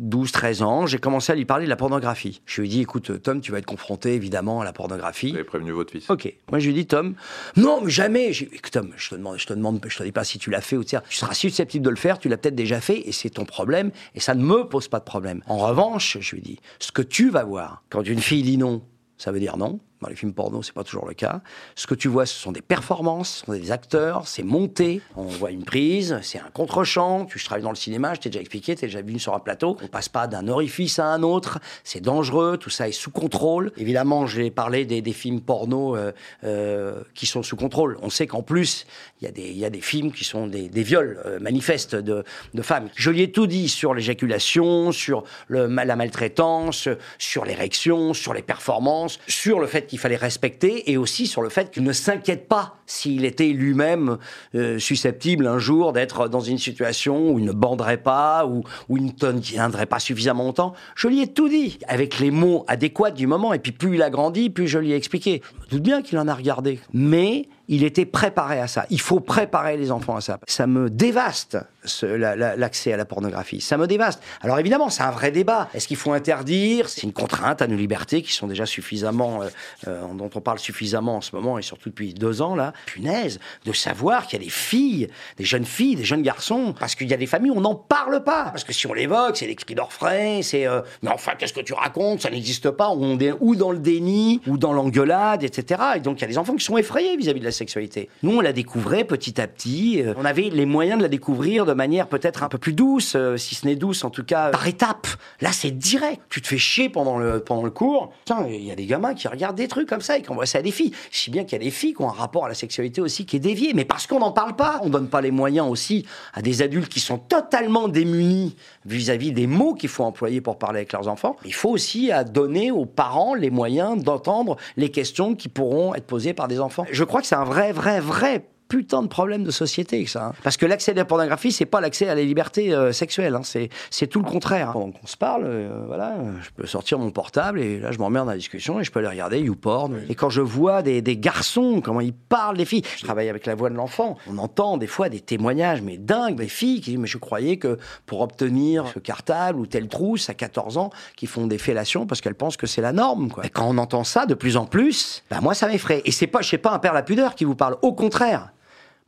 12, 0.00 0.28
euh, 0.28 0.32
13 0.32 0.62
ans, 0.62 0.86
j'ai 0.86 0.98
commencé 0.98 1.32
à 1.32 1.34
lui 1.34 1.44
parler 1.44 1.64
de 1.64 1.70
la 1.70 1.76
pornographie. 1.76 2.42
Je 2.46 2.60
lui 2.60 2.68
ai 2.68 2.70
dit, 2.70 2.80
écoute, 2.80 3.22
Tom, 3.22 3.40
tu 3.40 3.52
vas 3.52 3.58
être 3.58 3.66
confronté 3.66 4.14
évidemment 4.14 4.60
à 4.60 4.64
la 4.64 4.72
pornographie. 4.72 5.30
Vous 5.30 5.36
avez 5.36 5.44
prévenu 5.44 5.72
votre 5.72 5.92
fils? 5.92 6.08
Ok. 6.10 6.32
Moi, 6.50 6.58
je 6.58 6.66
lui 6.66 6.72
ai 6.72 6.82
dit, 6.82 6.86
Tom, 6.86 7.14
non, 7.56 7.80
mais 7.82 7.90
jamais. 7.90 8.30
Écoute, 8.30 8.72
Tom, 8.72 8.92
je 8.96 9.10
te 9.10 9.14
demande, 9.14 9.38
je 9.38 9.46
te 9.46 9.52
demande, 9.52 9.80
je 9.86 9.96
te 9.96 10.02
dis 10.02 10.12
pas 10.12 10.24
si 10.24 10.38
tu 10.38 10.50
l'as 10.50 10.60
fait 10.60 10.76
ou 10.76 10.84
tu 10.84 10.96
seras 11.10 11.34
susceptible 11.34 11.84
de 11.84 11.90
le 11.90 11.96
faire, 11.96 12.18
tu 12.18 12.28
l'as 12.28 12.36
peut-être 12.36 12.54
déjà 12.54 12.80
fait 12.80 13.08
et 13.08 13.12
c'est 13.12 13.30
ton 13.30 13.44
problème 13.44 13.90
et 14.14 14.20
ça 14.20 14.34
ne 14.34 14.42
me 14.42 14.64
pose 14.64 14.88
pas 14.88 14.98
de 14.98 15.04
problème. 15.04 15.42
En 15.46 15.58
revanche, 15.58 16.18
je 16.20 16.32
lui 16.32 16.38
ai 16.38 16.42
dit, 16.42 16.58
ce 16.78 16.92
que 16.92 17.02
tu 17.02 17.30
vas 17.30 17.44
voir 17.44 17.82
quand 17.90 18.02
une 18.02 18.20
fille 18.20 18.42
dit 18.42 18.58
non, 18.58 18.82
ça 19.18 19.32
veut 19.32 19.40
dire 19.40 19.56
non. 19.56 19.80
Les 20.08 20.16
films 20.16 20.32
porno, 20.32 20.62
c'est 20.62 20.74
pas 20.74 20.84
toujours 20.84 21.06
le 21.06 21.14
cas. 21.14 21.40
Ce 21.74 21.86
que 21.86 21.94
tu 21.94 22.08
vois, 22.08 22.26
ce 22.26 22.34
sont 22.34 22.52
des 22.52 22.62
performances, 22.62 23.38
ce 23.40 23.46
sont 23.46 23.52
des 23.52 23.72
acteurs, 23.72 24.26
c'est 24.28 24.42
monté. 24.42 25.00
On 25.16 25.24
voit 25.24 25.50
une 25.50 25.64
prise, 25.64 26.18
c'est 26.22 26.38
un 26.38 26.50
contre-champ. 26.52 27.26
Tu 27.26 27.42
travailles 27.42 27.62
dans 27.62 27.70
le 27.70 27.76
cinéma, 27.76 28.14
je 28.14 28.20
t'ai 28.20 28.28
déjà 28.28 28.40
expliqué, 28.40 28.74
tu 28.74 28.84
es 28.84 28.88
déjà 28.88 29.02
venu 29.02 29.18
sur 29.18 29.34
un 29.34 29.40
plateau. 29.40 29.76
On 29.82 29.88
passe 29.88 30.08
pas 30.08 30.26
d'un 30.26 30.48
orifice 30.48 30.98
à 30.98 31.06
un 31.06 31.22
autre. 31.22 31.58
C'est 31.84 32.00
dangereux, 32.00 32.56
tout 32.58 32.70
ça 32.70 32.88
est 32.88 32.92
sous 32.92 33.10
contrôle. 33.10 33.72
Évidemment, 33.76 34.26
j'ai 34.26 34.50
parlé 34.50 34.84
des, 34.84 35.02
des, 35.02 35.12
films 35.12 35.40
porno 35.40 35.96
euh, 35.96 36.12
euh, 36.44 37.02
qui 37.14 37.26
sont 37.26 37.42
sous 37.42 37.56
contrôle. 37.56 37.98
On 38.02 38.10
sait 38.10 38.26
qu'en 38.26 38.42
plus, 38.42 38.86
il 39.20 39.28
y, 39.28 39.58
y 39.58 39.64
a 39.64 39.70
des 39.70 39.80
films 39.80 40.12
qui 40.12 40.24
sont 40.24 40.46
des, 40.46 40.68
des 40.68 40.82
viols 40.82 41.20
euh, 41.24 41.38
manifestes 41.40 41.94
de, 41.94 42.24
de, 42.54 42.62
femmes. 42.62 42.88
Je 42.94 43.10
lui 43.10 43.22
ai 43.22 43.30
tout 43.30 43.46
dit 43.46 43.68
sur 43.68 43.94
l'éjaculation, 43.94 44.92
sur 44.92 45.24
le, 45.48 45.66
la 45.66 45.96
maltraitance, 45.96 46.88
sur 47.18 47.44
l'érection, 47.44 48.14
sur 48.14 48.34
les 48.34 48.42
performances, 48.42 49.18
sur 49.28 49.60
le 49.60 49.66
fait 49.66 49.86
qu'il 49.86 49.95
fallait 49.98 50.16
respecter 50.16 50.90
et 50.90 50.96
aussi 50.96 51.26
sur 51.26 51.42
le 51.42 51.48
fait 51.48 51.70
qu'il 51.70 51.82
ne 51.82 51.92
s'inquiète 51.92 52.48
pas 52.48 52.78
s'il 52.86 53.24
était 53.24 53.48
lui-même 53.48 54.18
euh, 54.54 54.78
susceptible 54.78 55.46
un 55.46 55.58
jour 55.58 55.92
d'être 55.92 56.28
dans 56.28 56.40
une 56.40 56.58
situation 56.58 57.30
où 57.30 57.38
il 57.38 57.44
ne 57.44 57.52
banderait 57.52 57.96
pas 57.96 58.46
ou 58.46 58.62
où 58.88 58.96
il 58.96 59.06
ne 59.06 59.40
tiendrait 59.40 59.86
pas 59.86 59.98
suffisamment 59.98 60.44
longtemps. 60.44 60.74
Je 60.94 61.08
lui 61.08 61.20
ai 61.20 61.26
tout 61.26 61.48
dit 61.48 61.78
avec 61.88 62.18
les 62.18 62.30
mots 62.30 62.64
adéquats 62.68 63.10
du 63.10 63.26
moment 63.26 63.52
et 63.52 63.58
puis 63.58 63.72
plus 63.72 63.96
il 63.96 64.02
a 64.02 64.10
grandi, 64.10 64.50
plus 64.50 64.68
je 64.68 64.78
lui 64.78 64.92
ai 64.92 64.96
expliqué. 64.96 65.42
Je 65.58 65.60
me 65.60 65.70
doute 65.70 65.82
bien 65.82 66.02
qu'il 66.02 66.18
en 66.18 66.28
a 66.28 66.34
regardé, 66.34 66.80
mais 66.92 67.48
il 67.68 67.82
était 67.82 68.04
préparé 68.04 68.60
à 68.60 68.68
ça. 68.68 68.86
Il 68.90 69.00
faut 69.00 69.20
préparer 69.20 69.76
les 69.76 69.90
enfants 69.90 70.16
à 70.16 70.20
ça. 70.20 70.38
Ça 70.46 70.66
me 70.66 70.88
dévaste 70.88 71.58
l'accès 72.02 72.92
à 72.92 72.96
la 72.96 73.04
pornographie. 73.04 73.60
Ça 73.60 73.76
me 73.76 73.86
dévaste. 73.86 74.22
Alors 74.42 74.58
évidemment, 74.58 74.88
c'est 74.88 75.02
un 75.02 75.10
vrai 75.10 75.30
débat. 75.30 75.68
Est-ce 75.74 75.88
qu'il 75.88 75.96
faut 75.96 76.12
interdire? 76.12 76.88
C'est 76.88 77.02
une 77.02 77.12
contrainte 77.12 77.62
à 77.62 77.66
nos 77.66 77.76
libertés 77.76 78.22
qui 78.22 78.32
sont 78.32 78.46
déjà 78.46 78.66
suffisamment, 78.66 79.42
euh, 79.42 79.48
euh, 79.88 80.14
dont 80.14 80.30
on 80.34 80.40
parle 80.40 80.58
suffisamment 80.58 81.16
en 81.16 81.20
ce 81.20 81.34
moment 81.34 81.58
et 81.58 81.62
surtout 81.62 81.88
depuis 81.88 82.14
deux 82.14 82.42
ans 82.42 82.54
là. 82.54 82.72
Punaise, 82.86 83.40
de 83.64 83.72
savoir 83.72 84.26
qu'il 84.26 84.38
y 84.38 84.42
a 84.42 84.44
des 84.44 84.50
filles, 84.50 85.08
des 85.36 85.44
jeunes 85.44 85.64
filles, 85.64 85.96
des 85.96 86.04
jeunes 86.04 86.22
garçons, 86.22 86.74
parce 86.78 86.94
qu'il 86.94 87.08
y 87.08 87.14
a 87.14 87.16
des 87.16 87.26
familles 87.26 87.50
où 87.50 87.58
on 87.58 87.62
n'en 87.62 87.74
parle 87.74 88.22
pas. 88.24 88.44
Parce 88.44 88.64
que 88.64 88.72
si 88.72 88.86
on 88.86 88.92
l'évoque, 88.92 89.36
c'est 89.36 89.46
l'esprit 89.46 89.74
d'orfraie, 89.74 90.40
c'est 90.42 90.66
euh, 90.66 90.80
mais 91.02 91.10
enfin 91.10 91.32
qu'est-ce 91.38 91.52
que 91.52 91.60
tu 91.60 91.72
racontes? 91.72 92.22
Ça 92.22 92.30
n'existe 92.30 92.70
pas. 92.70 92.90
On 92.90 93.18
est 93.18 93.32
ou 93.40 93.56
dans 93.56 93.70
le 93.70 93.78
déni, 93.78 94.40
ou 94.46 94.58
dans 94.58 94.72
l'engueulade, 94.72 95.42
etc. 95.42 95.82
Et 95.96 96.00
donc 96.00 96.18
il 96.18 96.22
y 96.22 96.24
a 96.24 96.28
des 96.28 96.38
enfants 96.38 96.54
qui 96.54 96.64
sont 96.64 96.78
effrayés 96.78 97.16
vis-à-vis 97.16 97.38
-vis 97.38 97.42
de 97.42 97.44
la 97.46 97.52
sexualité. 97.52 98.08
Nous, 98.22 98.36
on 98.36 98.40
la 98.40 98.52
découvrait 98.52 99.04
petit 99.04 99.40
à 99.40 99.46
petit. 99.46 100.02
Euh, 100.02 100.14
on 100.16 100.24
avait 100.24 100.50
les 100.50 100.66
moyens 100.66 100.98
de 100.98 101.02
la 101.02 101.08
découvrir 101.08 101.66
de 101.66 101.72
manière 101.72 102.08
peut-être 102.08 102.42
un 102.42 102.48
peu 102.48 102.58
plus 102.58 102.72
douce, 102.72 103.14
euh, 103.16 103.36
si 103.36 103.54
ce 103.54 103.66
n'est 103.66 103.76
douce, 103.76 104.04
en 104.04 104.10
tout 104.10 104.24
cas 104.24 104.50
par 104.50 104.66
étapes. 104.66 105.08
Là, 105.40 105.52
c'est 105.52 105.70
direct. 105.70 106.20
Tu 106.28 106.40
te 106.40 106.48
fais 106.48 106.58
chier 106.58 106.88
pendant 106.88 107.18
le, 107.18 107.40
pendant 107.40 107.62
le 107.62 107.70
cours. 107.70 108.12
Tiens, 108.24 108.46
il 108.48 108.64
y 108.64 108.70
a 108.70 108.74
des 108.74 108.86
gamins 108.86 109.14
qui 109.14 109.28
regardent 109.28 109.56
des 109.56 109.68
trucs 109.68 109.88
comme 109.88 110.00
ça 110.00 110.18
et 110.18 110.22
qui 110.22 110.30
envoient 110.30 110.46
ça 110.46 110.58
à 110.58 110.62
des 110.62 110.70
filles. 110.70 110.92
Si 111.10 111.30
bien 111.30 111.44
qu'il 111.44 111.52
y 111.52 111.60
a 111.60 111.64
des 111.64 111.70
filles 111.70 111.94
qui 111.94 112.02
ont 112.02 112.08
un 112.08 112.12
rapport 112.12 112.44
à 112.46 112.48
la 112.48 112.54
sexualité 112.54 112.65
aussi 112.98 113.26
qui 113.26 113.36
est 113.36 113.40
dévié. 113.40 113.72
Mais 113.74 113.84
parce 113.84 114.06
qu'on 114.06 114.18
n'en 114.18 114.32
parle 114.32 114.56
pas, 114.56 114.80
on 114.82 114.88
donne 114.88 115.08
pas 115.08 115.20
les 115.20 115.30
moyens 115.30 115.68
aussi 115.68 116.06
à 116.34 116.42
des 116.42 116.62
adultes 116.62 116.88
qui 116.88 117.00
sont 117.00 117.18
totalement 117.18 117.88
démunis 117.88 118.56
vis-à-vis 118.84 119.32
des 119.32 119.46
mots 119.46 119.74
qu'il 119.74 119.88
faut 119.88 120.04
employer 120.04 120.40
pour 120.40 120.58
parler 120.58 120.78
avec 120.78 120.92
leurs 120.92 121.08
enfants. 121.08 121.36
Il 121.44 121.54
faut 121.54 121.70
aussi 121.70 122.10
à 122.12 122.24
donner 122.24 122.70
aux 122.70 122.86
parents 122.86 123.34
les 123.34 123.50
moyens 123.50 124.02
d'entendre 124.02 124.56
les 124.76 124.90
questions 124.90 125.34
qui 125.34 125.48
pourront 125.48 125.94
être 125.94 126.06
posées 126.06 126.34
par 126.34 126.48
des 126.48 126.60
enfants. 126.60 126.86
Je 126.90 127.04
crois 127.04 127.20
que 127.20 127.26
c'est 127.26 127.34
un 127.34 127.44
vrai, 127.44 127.72
vrai, 127.72 128.00
vrai 128.00 128.44
putain 128.68 129.02
de 129.02 129.08
problème 129.08 129.44
de 129.44 129.50
société 129.50 130.04
que 130.04 130.10
ça. 130.10 130.26
Hein. 130.26 130.32
Parce 130.42 130.56
que 130.56 130.66
l'accès 130.66 130.92
à 130.92 130.94
la 130.94 131.04
pornographie, 131.04 131.52
c'est 131.52 131.66
pas 131.66 131.80
l'accès 131.80 132.08
à 132.08 132.14
la 132.14 132.22
liberté 132.22 132.74
euh, 132.74 132.92
sexuelle, 132.92 133.34
hein. 133.34 133.42
c'est, 133.42 133.68
c'est 133.90 134.06
tout 134.06 134.20
le 134.20 134.28
contraire. 134.28 134.70
Hein. 134.70 134.72
Pendant 134.72 134.92
qu'on 134.92 135.06
se 135.06 135.16
parle, 135.16 135.44
euh, 135.44 135.84
voilà, 135.86 136.16
je 136.42 136.50
peux 136.50 136.66
sortir 136.66 136.98
mon 136.98 137.10
portable 137.10 137.60
et 137.60 137.78
là 137.78 137.92
je 137.92 137.98
m'emmerde 137.98 138.26
dans 138.26 138.32
la 138.32 138.38
discussion 138.38 138.80
et 138.80 138.84
je 138.84 138.90
peux 138.90 139.00
aller 139.00 139.08
regarder 139.08 139.40
YouPorn. 139.40 140.02
Et 140.08 140.14
quand 140.14 140.30
je 140.30 140.40
vois 140.40 140.82
des, 140.82 141.02
des, 141.02 141.16
garçons, 141.16 141.80
comment 141.82 142.00
ils 142.00 142.12
parlent 142.12 142.56
des 142.56 142.64
filles, 142.64 142.82
je 142.96 143.04
travaille 143.04 143.28
avec 143.28 143.46
la 143.46 143.54
voix 143.54 143.70
de 143.70 143.74
l'enfant, 143.74 144.16
on 144.28 144.38
entend 144.38 144.76
des 144.76 144.86
fois 144.86 145.08
des 145.08 145.20
témoignages, 145.20 145.82
mais 145.82 145.96
dingues, 145.96 146.36
des 146.36 146.48
filles 146.48 146.80
qui 146.80 146.90
disent 146.90 146.98
mais 146.98 147.06
je 147.06 147.18
croyais 147.18 147.56
que 147.56 147.78
pour 148.06 148.20
obtenir 148.20 148.86
ce 148.92 148.98
cartable 148.98 149.58
ou 149.58 149.66
telle 149.66 149.88
trousse 149.88 150.28
à 150.28 150.34
14 150.34 150.78
ans, 150.78 150.90
qui 151.16 151.26
font 151.26 151.46
des 151.46 151.58
fellations 151.58 152.06
parce 152.06 152.20
qu'elles 152.20 152.34
pensent 152.34 152.56
que 152.56 152.66
c'est 152.66 152.82
la 152.82 152.92
norme. 152.92 153.30
Quoi. 153.30 153.46
Et 153.46 153.50
quand 153.50 153.66
on 153.68 153.78
entend 153.78 154.04
ça 154.04 154.26
de 154.26 154.34
plus 154.34 154.56
en 154.56 154.66
plus, 154.66 155.22
bah 155.30 155.40
moi 155.40 155.54
ça 155.54 155.68
m'effraie. 155.68 156.02
Et 156.04 156.12
c'est 156.12 156.26
pas, 156.26 156.42
je 156.42 156.48
sais 156.48 156.58
pas 156.58 156.72
un 156.72 156.78
père 156.78 156.92
la 156.92 157.02
pudeur 157.02 157.34
qui 157.34 157.44
vous 157.44 157.54
parle, 157.54 157.76
au 157.82 157.92
contraire. 157.92 158.52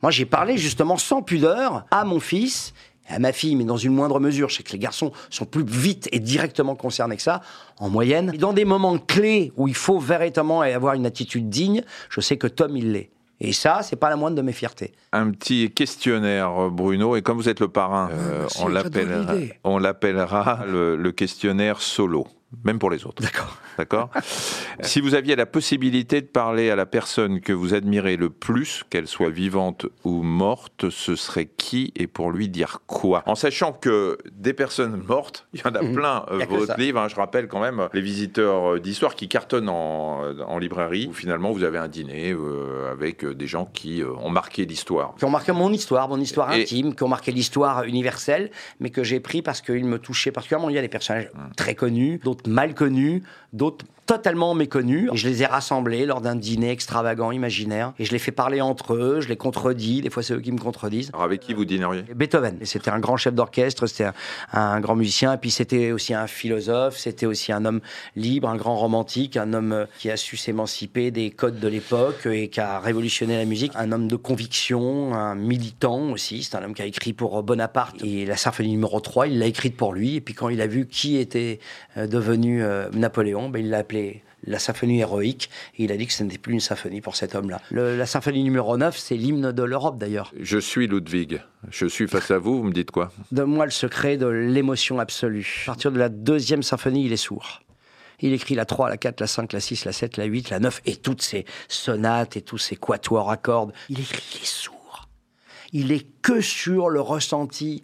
Moi, 0.01 0.11
j'ai 0.11 0.25
parlé 0.25 0.57
justement 0.57 0.97
sans 0.97 1.21
pudeur 1.21 1.85
à 1.91 2.05
mon 2.05 2.19
fils 2.19 2.73
à 3.09 3.17
ma 3.17 3.33
fille, 3.33 3.55
mais 3.55 3.63
dans 3.63 3.77
une 3.77 3.93
moindre 3.93 4.19
mesure. 4.19 4.49
Je 4.49 4.57
sais 4.57 4.63
que 4.63 4.71
les 4.71 4.79
garçons 4.79 5.11
sont 5.29 5.45
plus 5.45 5.65
vite 5.65 6.07
et 6.11 6.19
directement 6.19 6.75
concernés 6.75 7.15
que 7.15 7.23
ça, 7.23 7.41
en 7.79 7.89
moyenne. 7.89 8.31
dans 8.37 8.53
des 8.53 8.65
moments 8.65 8.99
clés 8.99 9.51
où 9.57 9.67
il 9.67 9.75
faut 9.75 9.99
véritablement 9.99 10.61
avoir 10.61 10.93
une 10.93 11.07
attitude 11.07 11.49
digne, 11.49 11.83
je 12.09 12.21
sais 12.21 12.37
que 12.37 12.47
Tom, 12.47 12.77
il 12.77 12.91
l'est. 12.91 13.09
Et 13.41 13.53
ça, 13.53 13.81
c'est 13.83 13.95
pas 13.95 14.09
la 14.09 14.15
moindre 14.15 14.35
de 14.35 14.41
mes 14.41 14.51
fiertés. 14.51 14.93
Un 15.13 15.31
petit 15.31 15.71
questionnaire, 15.71 16.69
Bruno, 16.69 17.15
et 17.15 17.21
comme 17.21 17.37
vous 17.37 17.47
êtes 17.47 17.61
le 17.61 17.69
parrain, 17.69 18.09
ah, 18.11 18.15
euh, 18.15 18.47
on 19.63 19.77
l'appellera 19.79 20.65
le 20.67 21.11
questionnaire 21.11 21.81
solo 21.81 22.27
même 22.63 22.79
pour 22.79 22.89
les 22.89 23.05
autres. 23.05 23.21
D'accord. 23.21 23.57
D'accord? 23.79 24.09
Si 24.81 24.99
vous 24.99 25.15
aviez 25.15 25.37
la 25.37 25.45
possibilité 25.45 26.19
de 26.19 26.25
parler 26.25 26.69
à 26.69 26.75
la 26.75 26.85
personne 26.85 27.39
que 27.39 27.53
vous 27.53 27.73
admirez 27.73 28.17
le 28.17 28.29
plus, 28.29 28.83
qu'elle 28.89 29.07
soit 29.07 29.29
vivante 29.29 29.85
ou 30.03 30.21
morte, 30.21 30.89
ce 30.89 31.15
serait 31.15 31.45
qui 31.45 31.93
et 31.95 32.05
pour 32.05 32.31
lui 32.31 32.49
dire 32.49 32.79
quoi? 32.87 33.23
En 33.25 33.35
sachant 33.35 33.71
que 33.71 34.17
des 34.33 34.51
personnes 34.51 35.01
mortes, 35.07 35.47
il 35.53 35.61
y 35.61 35.63
en 35.67 35.75
a 35.75 35.81
mhm. 35.81 35.95
plein. 35.95 36.25
Euh, 36.29 36.45
votre 36.49 36.77
livre, 36.77 36.99
hein, 36.99 37.07
je 37.07 37.15
rappelle 37.15 37.47
quand 37.47 37.61
même 37.61 37.87
les 37.93 38.01
visiteurs 38.01 38.73
euh, 38.73 38.79
d'histoire 38.81 39.15
qui 39.15 39.29
cartonnent 39.29 39.69
en, 39.69 40.37
en, 40.41 40.57
librairie, 40.57 41.07
où 41.09 41.13
finalement 41.13 41.53
vous 41.53 41.63
avez 41.63 41.77
un 41.77 41.87
dîner 41.87 42.33
euh, 42.33 42.91
avec 42.91 43.25
des 43.25 43.47
gens 43.47 43.65
qui 43.65 44.03
ont 44.03 44.29
marqué 44.29 44.65
l'histoire. 44.65 45.15
Qui 45.17 45.23
ont 45.23 45.29
marqué 45.29 45.53
mon 45.53 45.71
histoire, 45.71 46.09
mon 46.09 46.19
histoire 46.19 46.49
intime, 46.49 46.95
qui 46.95 47.03
ont 47.03 47.07
marqué 47.07 47.31
l'histoire 47.31 47.85
universelle, 47.85 48.51
mais 48.81 48.89
que 48.89 49.05
j'ai 49.05 49.21
pris 49.21 49.41
parce 49.41 49.61
qu'ils 49.61 49.85
me 49.85 49.99
touchaient 49.99 50.33
particulièrement. 50.33 50.69
Il 50.69 50.75
y 50.75 50.79
a 50.79 50.81
des 50.81 50.89
personnages 50.89 51.29
hum. 51.33 51.51
très 51.55 51.75
connus, 51.75 52.19
d'autres 52.21 52.49
mal 52.49 52.73
connus, 52.73 53.23
d'autres 53.53 53.85
totalement 54.09 54.55
méconnus. 54.55 55.07
Et 55.13 55.17
je 55.17 55.29
les 55.29 55.43
ai 55.43 55.45
rassemblés 55.45 56.07
lors 56.07 56.19
d'un 56.19 56.35
dîner 56.35 56.71
extravagant, 56.71 57.31
imaginaire. 57.31 57.93
Et 57.99 58.05
je 58.05 58.11
les 58.11 58.17
fais 58.17 58.31
parler 58.31 58.59
entre 58.59 58.95
eux, 58.95 59.21
je 59.21 59.27
les 59.27 59.37
contredis. 59.37 60.01
Des 60.01 60.09
fois, 60.09 60.23
c'est 60.23 60.33
eux 60.33 60.39
qui 60.39 60.51
me 60.51 60.57
contredisent. 60.57 61.11
Alors 61.13 61.25
avec 61.25 61.41
qui 61.41 61.53
vous 61.53 61.63
dîneriez? 61.63 62.03
Beethoven. 62.15 62.57
Et 62.59 62.65
C'était 62.65 62.89
un 62.89 62.97
grand 62.97 63.17
chef 63.17 63.35
d'orchestre, 63.35 63.85
c'était 63.85 64.05
un, 64.05 64.13
un 64.51 64.79
grand 64.79 64.95
musicien. 64.95 65.33
Et 65.33 65.37
puis, 65.37 65.51
c'était 65.51 65.91
aussi 65.91 66.15
un 66.15 66.25
philosophe, 66.25 66.97
c'était 66.97 67.27
aussi 67.27 67.51
un 67.51 67.65
homme 67.65 67.81
libre, 68.15 68.49
un 68.49 68.55
grand 68.55 68.77
romantique, 68.77 69.37
un 69.37 69.53
homme 69.53 69.73
euh, 69.73 69.85
qui 69.99 70.09
a 70.09 70.17
su 70.17 70.37
s'émanciper 70.37 71.11
des 71.11 71.29
codes 71.29 71.59
de 71.59 71.67
l'époque 71.67 72.25
et 72.25 72.47
qui 72.47 72.59
a 72.59 72.79
révolutionné 72.79 73.37
la 73.37 73.45
musique. 73.45 73.73
Un 73.75 73.91
homme 73.91 74.07
de 74.07 74.15
conviction, 74.15 75.13
un 75.13 75.35
militant 75.35 76.09
aussi. 76.09 76.41
C'est 76.41 76.55
un 76.55 76.63
homme 76.63 76.73
qui 76.73 76.81
a 76.81 76.87
écrit 76.87 77.13
pour 77.13 77.43
Bonaparte. 77.43 78.03
Et 78.03 78.25
la 78.25 78.37
symphonie 78.37 78.71
numéro 78.71 78.99
3, 78.99 79.27
il 79.27 79.37
l'a 79.37 79.45
écrite 79.45 79.77
pour 79.77 79.93
lui. 79.93 80.15
Et 80.15 80.21
puis, 80.21 80.33
quand 80.33 80.49
il 80.49 80.61
a 80.61 80.67
vu 80.67 80.87
qui 80.87 81.17
était 81.17 81.59
euh, 81.95 82.07
devenu 82.07 82.63
euh, 82.63 82.89
Napoléon, 82.93 83.49
ben, 83.49 83.59
il 83.59 83.69
l'a 83.69 83.77
appelé 83.77 83.98
la 84.43 84.59
symphonie 84.59 84.99
héroïque. 84.99 85.49
Et 85.77 85.83
il 85.83 85.91
a 85.91 85.97
dit 85.97 86.07
que 86.07 86.13
ce 86.13 86.23
n'était 86.23 86.37
plus 86.37 86.53
une 86.53 86.59
symphonie 86.59 87.01
pour 87.01 87.15
cet 87.15 87.35
homme-là. 87.35 87.61
La 87.71 88.05
symphonie 88.05 88.43
numéro 88.43 88.77
9, 88.77 88.97
c'est 88.97 89.15
l'hymne 89.15 89.51
de 89.51 89.63
l'Europe 89.63 89.97
d'ailleurs. 89.97 90.31
Je 90.39 90.57
suis 90.57 90.87
Ludwig. 90.87 91.41
Je 91.69 91.85
suis 91.85 92.07
face 92.07 92.31
à 92.31 92.37
vous. 92.37 92.57
Vous 92.57 92.63
me 92.63 92.73
dites 92.73 92.91
quoi? 92.91 93.11
Donne-moi 93.31 93.65
le 93.65 93.71
secret 93.71 94.17
de 94.17 94.27
l'émotion 94.27 94.99
absolue. 94.99 95.63
À 95.63 95.71
partir 95.71 95.91
de 95.91 95.99
la 95.99 96.09
deuxième 96.09 96.63
symphonie, 96.63 97.05
il 97.05 97.13
est 97.13 97.17
sourd. 97.17 97.61
Il 98.21 98.33
écrit 98.33 98.55
la 98.55 98.65
3, 98.65 98.89
la 98.89 98.97
4, 98.97 99.21
la 99.21 99.27
5, 99.27 99.53
la 99.53 99.59
6, 99.59 99.85
la 99.85 99.93
7, 99.93 100.17
la 100.17 100.25
8, 100.25 100.49
la 100.49 100.59
9 100.59 100.81
et 100.85 100.97
toutes 100.97 101.21
ces 101.21 101.45
sonates 101.69 102.35
et 102.35 102.41
tous 102.41 102.57
ces 102.57 102.75
quatuors 102.75 103.31
à 103.31 103.37
cordes. 103.37 103.71
Il 103.89 103.99
écrit, 103.99 104.23
il 104.35 104.41
est 104.41 104.45
sourd. 104.45 105.07
Il 105.71 105.91
est 105.91 106.05
que 106.21 106.41
sur 106.41 106.89
le 106.89 106.99
ressenti 106.99 107.83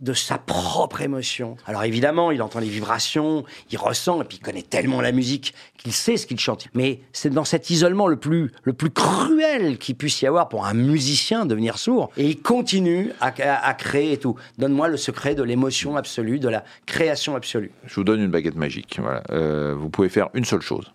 de 0.00 0.12
sa 0.12 0.36
propre 0.36 1.00
émotion. 1.00 1.56
Alors 1.66 1.82
évidemment, 1.84 2.30
il 2.30 2.42
entend 2.42 2.58
les 2.58 2.68
vibrations, 2.68 3.44
il 3.70 3.78
ressent, 3.78 4.20
et 4.20 4.24
puis 4.24 4.36
il 4.38 4.40
connaît 4.44 4.62
tellement 4.62 5.00
la 5.00 5.10
musique 5.10 5.54
qu'il 5.78 5.92
sait 5.92 6.18
ce 6.18 6.26
qu'il 6.26 6.38
chante. 6.38 6.68
Mais 6.74 7.00
c'est 7.12 7.30
dans 7.30 7.46
cet 7.46 7.70
isolement 7.70 8.06
le 8.06 8.16
plus, 8.16 8.52
le 8.64 8.74
plus 8.74 8.90
cruel 8.90 9.78
qu'il 9.78 9.94
puisse 9.96 10.20
y 10.20 10.26
avoir 10.26 10.50
pour 10.50 10.66
un 10.66 10.74
musicien 10.74 11.46
devenir 11.46 11.78
sourd. 11.78 12.10
Et 12.18 12.26
il 12.28 12.42
continue 12.42 13.10
à, 13.20 13.28
à- 13.38 13.66
à 13.68 13.74
créer 13.74 14.12
et 14.12 14.18
tout. 14.18 14.36
Donne-moi 14.58 14.88
le 14.88 14.98
secret 14.98 15.34
de 15.34 15.42
l'émotion 15.42 15.96
absolue, 15.96 16.38
de 16.40 16.48
la 16.48 16.62
création 16.84 17.34
absolue. 17.34 17.70
Je 17.86 17.94
vous 17.94 18.04
donne 18.04 18.20
une 18.20 18.30
baguette 18.30 18.56
magique. 18.56 18.98
Voilà. 19.00 19.22
Euh, 19.30 19.74
vous 19.74 19.88
pouvez 19.88 20.08
faire 20.10 20.28
une 20.34 20.44
seule 20.44 20.60
chose. 20.62 20.92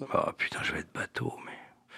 Oh 0.00 0.06
putain, 0.36 0.58
je 0.62 0.72
vais 0.72 0.80
être 0.80 0.92
bateau, 0.94 1.32
mais... 1.46 1.51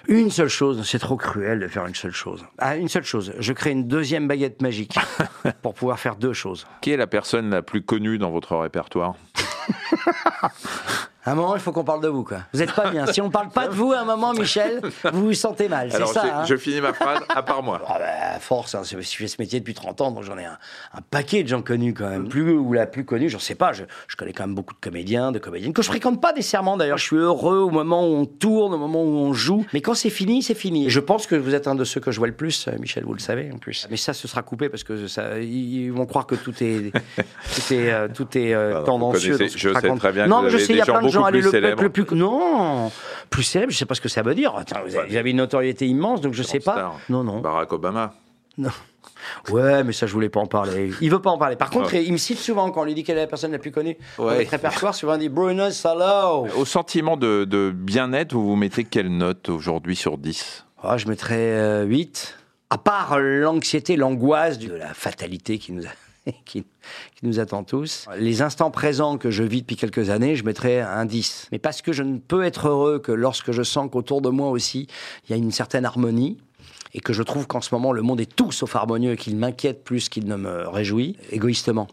Une 0.09 0.31
seule 0.31 0.49
chose, 0.49 0.87
c'est 0.87 0.99
trop 0.99 1.17
cruel 1.17 1.61
de 1.61 1.69
faire 1.69 1.87
une 1.87 1.95
seule 1.95 2.13
chose. 2.13 2.45
Ah, 2.59 2.77
une 2.77 2.89
seule 2.89 3.05
chose, 3.05 3.33
je 3.39 3.53
crée 3.53 3.71
une 3.71 3.89
deuxième 3.89 4.29
baguette 4.29 4.61
magique 4.61 4.99
pour 5.63 5.75
pouvoir 5.75 5.99
faire 5.99 6.17
deux 6.17 6.33
choses. 6.33 6.67
Qui 6.81 6.91
est 6.91 6.97
la 6.97 7.07
personne 7.07 7.51
la 7.51 7.63
plus 7.63 7.83
connue 7.83 8.19
dans 8.19 8.31
votre 8.31 8.57
répertoire? 8.57 9.15
À 11.27 11.33
un 11.33 11.35
moment, 11.37 11.55
il 11.57 11.61
faut 11.61 11.73
qu'on 11.73 11.85
parle 11.85 12.03
de 12.03 12.09
vous, 12.09 12.23
quoi. 12.23 12.39
Vous 12.53 12.61
êtes 12.63 12.73
pas 12.75 12.91
bien. 12.91 13.07
Si 13.07 13.21
on 13.23 13.31
parle 13.31 13.49
pas 13.49 13.67
de 13.69 13.73
vous 13.73 13.93
à 13.93 14.01
un 14.01 14.05
moment, 14.05 14.33
Michel, 14.35 14.81
vous 15.13 15.25
vous 15.27 15.33
sentez 15.33 15.69
mal. 15.69 15.91
C'est 15.91 16.07
ça. 16.07 16.41
hein 16.41 16.45
je 16.45 16.55
finis 16.57 16.81
ma 16.83 16.93
phrase 16.93 17.21
à 17.35 17.43
part 17.43 17.63
moi. 17.63 17.81
Ah 17.89 17.97
bah, 17.99 18.05
à 18.37 18.39
force, 18.41 18.75
hein, 18.75 18.83
je 18.85 18.97
fais 19.01 19.27
ce 19.29 19.37
métier 19.39 19.59
depuis 19.61 19.73
30 19.75 20.01
ans, 20.03 20.11
donc 20.11 20.25
j'en 20.25 20.37
ai 20.37 20.45
un, 20.45 20.59
un 20.93 21.01
paquet 21.11 21.43
de 21.43 21.49
gens 21.49 21.63
connus 21.63 21.95
quand 21.95 22.09
même. 22.09 22.29
Plus 22.29 22.53
ou 22.53 22.73
la 22.73 22.87
plus 22.87 23.05
connue, 23.05 23.29
j'en 23.31 23.39
sais 23.39 23.55
pas. 23.55 23.73
Je, 23.73 23.85
je 24.09 24.17
connais 24.17 24.33
quand 24.33 24.45
même 24.47 24.55
beaucoup 24.55 24.75
de 24.75 24.81
comédiens, 24.81 25.33
de 25.33 25.39
comédiennes, 25.39 25.73
que 25.73 25.81
je 25.83 25.89
fréquente 25.89 26.21
pas 26.21 26.33
nécessairement 26.33 26.77
d'ailleurs. 26.77 26.99
Je 26.99 27.05
suis 27.05 27.17
heureux 27.17 27.59
au 27.59 27.71
moment 27.71 28.07
où 28.07 28.13
on 28.15 28.27
tourne, 28.27 28.75
au 28.75 28.79
moment 28.79 29.03
où 29.03 29.17
on 29.19 29.33
joue. 29.33 29.65
Mais 29.73 29.81
quand 29.81 29.95
c'est 29.95 30.11
fini, 30.11 30.43
c'est 30.43 30.55
fini. 30.55 30.87
Et 30.87 30.91
je 30.91 31.01
pense 31.01 31.27
que 31.27 31.37
vous 31.37 31.55
êtes 31.55 31.69
un 31.69 31.75
de 31.75 31.85
ceux 31.85 32.01
que 32.01 32.11
je 32.11 32.19
vois 32.19 32.27
le 32.29 32.35
plus, 32.35 32.69
euh, 32.69 32.73
Michel, 32.81 33.05
vous 33.05 33.15
le 33.15 33.19
savez 33.21 33.51
en 33.53 33.59
plus. 33.59 33.87
Mais 33.91 33.97
ça, 33.97 34.13
ce 34.13 34.29
sera 34.29 34.43
coupé 34.43 34.69
parce 34.69 34.85
que 34.85 35.07
ça, 35.07 35.39
ils 35.39 35.91
vont 35.91 36.05
croire 36.07 36.27
que 36.27 36.35
tout 36.35 36.53
est, 36.63 36.93
tout 37.55 37.73
est, 37.75 37.93
euh, 37.93 38.09
tout 38.13 38.29
est 38.37 38.53
euh, 38.53 38.83
tendancieux. 38.83 39.39
connaissez- 39.39 39.45
dans 39.45 39.49
ce 39.49 39.55
que 39.55 39.61
je 39.61 39.69
sais 39.69 39.75
raconte. 39.75 39.99
très 40.01 40.13
bien 40.13 40.25
que 40.25 40.29
Non, 40.31 40.39
vous 40.39 40.43
mais 40.45 40.51
je 40.51 40.57
avez 40.57 40.65
sais, 40.65 40.73
il 40.73 40.77
des 40.77 40.79
y 40.81 40.83
a 40.83 40.85
gens 40.85 40.93
plein 40.99 41.03
de 41.03 41.14
gens. 41.15 41.29
le 41.31 41.61
peuple 41.75 41.91
plus. 41.91 42.05
Non, 42.17 42.91
plus 43.31 43.43
célèbre, 43.43 43.73
je 43.73 43.79
sais 43.79 43.87
pas 43.87 43.95
ce 43.95 44.01
que 44.01 44.09
ça 44.09 44.23
veut 44.23 44.35
dire. 44.35 44.55
Attends, 44.57 44.81
vous 44.87 44.97
avez, 44.97 45.31
une 45.31 45.39
notoriété 45.39 45.87
immense, 45.87 46.21
donc 46.21 46.35
je 46.35 46.43
sais 46.43 46.61
pas. 46.61 46.73
Star. 46.73 46.97
Non, 47.09 47.25
non. 47.25 47.41
Barack 47.41 47.73
Obama. 47.73 48.13
Ouais, 49.51 49.83
mais 49.85 49.93
ça, 49.93 50.07
je 50.07 50.13
voulais 50.13 50.29
pas 50.29 50.41
en 50.41 50.47
parler. 50.47 50.91
Il 51.01 51.11
veut 51.11 51.21
pas 51.21 51.31
en 51.31 51.39
parler. 51.39 51.57
Par 51.57 51.71
contre, 51.71 51.93
Ouais. 51.95 52.05
il 52.05 52.13
me 52.13 52.19
cite 52.19 52.39
souvent 52.39 52.71
quand 52.71 52.83
on 52.83 52.85
lui 52.85 52.95
dit 52.95 53.03
quelle 53.05 53.17
est 53.19 53.23
la 53.23 53.27
personne 53.27 53.53
la 53.53 53.59
plus 53.59 53.71
connue 53.73 53.97
dans 54.19 54.27
Ouais. 54.27 54.39
votre 54.39 54.51
répertoire. 54.51 54.95
Souvent, 54.95 55.15
il 55.15 55.21
dit 55.21 55.29
Bruno 55.29 55.71
Salo. 55.71 56.47
Au 56.57 56.65
sentiment 56.65 57.17
de, 57.17 57.45
de 57.45 57.73
bien-être, 57.75 58.33
vous 58.33 58.47
vous 58.47 58.57
mettez 58.57 58.85
quelle 58.85 59.15
note 59.17 59.49
aujourd'hui 59.49 59.97
sur 59.97 60.19
10 60.19 60.65
Ah, 60.83 60.97
je 60.99 61.09
mettrais 61.09 61.37
euh, 61.39 61.85
8. 61.85 62.37
À 62.71 62.79
part 62.79 63.19
l'anxiété, 63.19 63.97
l'angoisse 63.97 64.59
de 64.59 64.73
la 64.75 64.95
fatalité 64.95 65.59
qui 65.59 65.73
nous, 65.73 65.85
a- 65.85 65.89
qui, 66.45 66.65
nous 67.23 67.41
attend 67.41 67.65
tous. 67.65 68.07
Les 68.19 68.43
instants 68.43 68.71
présents 68.71 69.19
que 69.19 69.31
je 69.31 69.43
vis 69.43 69.63
depuis 69.63 69.77
quelques 69.77 70.11
années, 70.11 70.37
je 70.37 70.45
mettrais 70.45 70.81
un 70.81 71.05
10. 71.05 71.49
Mais 71.53 71.59
parce 71.59 71.83
que 71.83 71.93
je 71.93 72.03
ne 72.03 72.19
peux 72.19 72.45
être 72.45 72.69
heureux 72.69 72.99
que 72.99 73.13
lorsque 73.13 73.53
je 73.53 73.63
sens 73.63 73.89
qu'autour 73.91 74.21
de 74.21 74.29
moi 74.29 74.51
aussi, 74.51 74.89
il 75.25 75.31
y 75.31 75.35
a 75.35 75.37
une 75.37 75.53
certaine 75.53 75.85
harmonie. 75.85 76.39
Et 76.97 77.01
que 77.01 77.13
je 77.13 77.25
trouve 77.25 77.49
qu'en 77.49 77.61
ce 77.61 77.75
moment, 77.75 77.93
le 77.93 78.03
monde 78.03 78.21
est 78.21 78.37
tout 78.37 78.53
sauf 78.53 78.77
harmonieux 78.77 79.13
et 79.13 79.17
qu'il 79.17 79.37
m'inquiète 79.37 79.83
plus 79.83 80.09
qu'il 80.09 80.29
ne 80.29 80.37
me 80.37 80.69
réjouit, 80.69 81.17
égoïstement. 81.33 81.89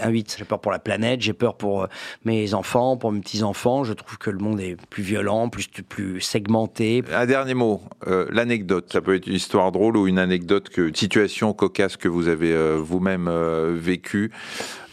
Un 0.00 0.10
8. 0.10 0.36
J'ai 0.38 0.44
peur 0.44 0.58
pour 0.60 0.72
la 0.72 0.78
planète, 0.78 1.20
j'ai 1.20 1.32
peur 1.32 1.54
pour 1.56 1.82
euh, 1.82 1.86
mes 2.24 2.54
enfants, 2.54 2.96
pour 2.96 3.12
mes 3.12 3.20
petits-enfants. 3.20 3.84
Je 3.84 3.92
trouve 3.92 4.18
que 4.18 4.30
le 4.30 4.38
monde 4.38 4.60
est 4.60 4.76
plus 4.90 5.02
violent, 5.02 5.48
plus, 5.48 5.66
plus 5.88 6.20
segmenté, 6.20 7.04
Un 7.12 7.26
dernier 7.26 7.54
mot, 7.54 7.82
euh, 8.06 8.26
l'anecdote. 8.30 8.92
Ça 8.92 9.00
peut 9.00 9.14
être 9.14 9.26
une 9.26 9.34
histoire 9.34 9.70
drôle 9.72 9.96
ou 9.96 10.06
une 10.08 10.18
anecdote, 10.18 10.68
que, 10.68 10.82
une 10.88 10.94
situation 10.94 11.52
cocasse 11.52 11.96
que 11.96 12.08
vous 12.08 12.28
avez 12.28 12.52
euh, 12.52 12.76
vous-même 12.80 13.28
euh, 13.28 13.74
vécue 13.76 14.30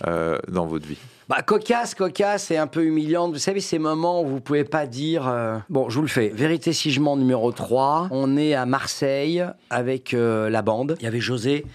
dans 0.06 0.65
votre 0.65 0.86
vie. 0.86 0.97
Bah, 1.29 1.41
cocasse, 1.41 1.95
cocasse 1.95 2.51
et 2.51 2.58
un 2.58 2.67
peu 2.67 2.84
humiliante. 2.84 3.32
Vous 3.32 3.39
savez, 3.39 3.62
ces 3.62 3.79
moments 3.79 4.21
où 4.21 4.27
vous 4.27 4.41
pouvez 4.41 4.65
pas 4.65 4.86
dire. 4.86 5.27
euh, 5.27 5.58
Bon, 5.69 5.89
je 5.89 5.95
vous 5.95 6.01
le 6.01 6.10
fais. 6.10 6.27
Vérité 6.27 6.73
si 6.73 6.91
je 6.91 6.99
mens 6.99 7.15
numéro 7.15 7.51
3. 7.53 8.10
On 8.12 8.36
est 8.36 8.53
à 8.53 8.65
Marseille 8.65 9.43
avec 9.69 10.13
euh, 10.13 10.49
la 10.49 10.62
bande. 10.62 10.97
Il 10.99 11.06
y 11.06 11.08
avait 11.08 11.21
José. 11.21 11.65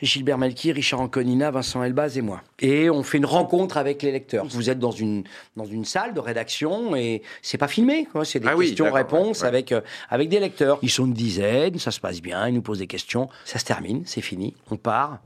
Gilbert 0.00 0.38
Melki, 0.38 0.72
Richard 0.72 1.00
Anconina, 1.00 1.50
Vincent 1.50 1.82
Elbaz 1.82 2.16
et 2.18 2.22
moi. 2.22 2.40
Et 2.60 2.88
on 2.90 3.02
fait 3.02 3.18
une 3.18 3.26
rencontre 3.26 3.76
avec 3.76 4.02
les 4.02 4.12
lecteurs. 4.12 4.46
Vous 4.46 4.70
êtes 4.70 4.78
dans 4.78 4.90
une, 4.92 5.24
dans 5.56 5.64
une 5.64 5.84
salle 5.84 6.14
de 6.14 6.20
rédaction 6.20 6.94
et 6.94 7.22
c'est 7.42 7.58
pas 7.58 7.68
filmé. 7.68 8.06
C'est 8.24 8.40
des 8.40 8.48
Ah 8.48 8.54
questions-réponses 8.56 9.40
d'accord, 9.40 9.42
ouais, 9.42 9.42
ouais. 9.42 9.48
avec, 9.48 9.72
euh, 9.72 9.80
avec 10.08 10.28
des 10.28 10.40
lecteurs. 10.40 10.78
Ils 10.82 10.90
sont 10.90 11.06
une 11.06 11.12
dizaine, 11.14 11.78
ça 11.78 11.90
se 11.90 12.00
passe 12.00 12.20
bien, 12.20 12.46
ils 12.48 12.54
nous 12.54 12.62
posent 12.62 12.78
des 12.78 12.86
questions. 12.86 13.28
Ça 13.44 13.58
se 13.58 13.64
termine, 13.64 14.02
c'est 14.06 14.20
fini, 14.20 14.54
on 14.70 14.76
part. 14.76 15.18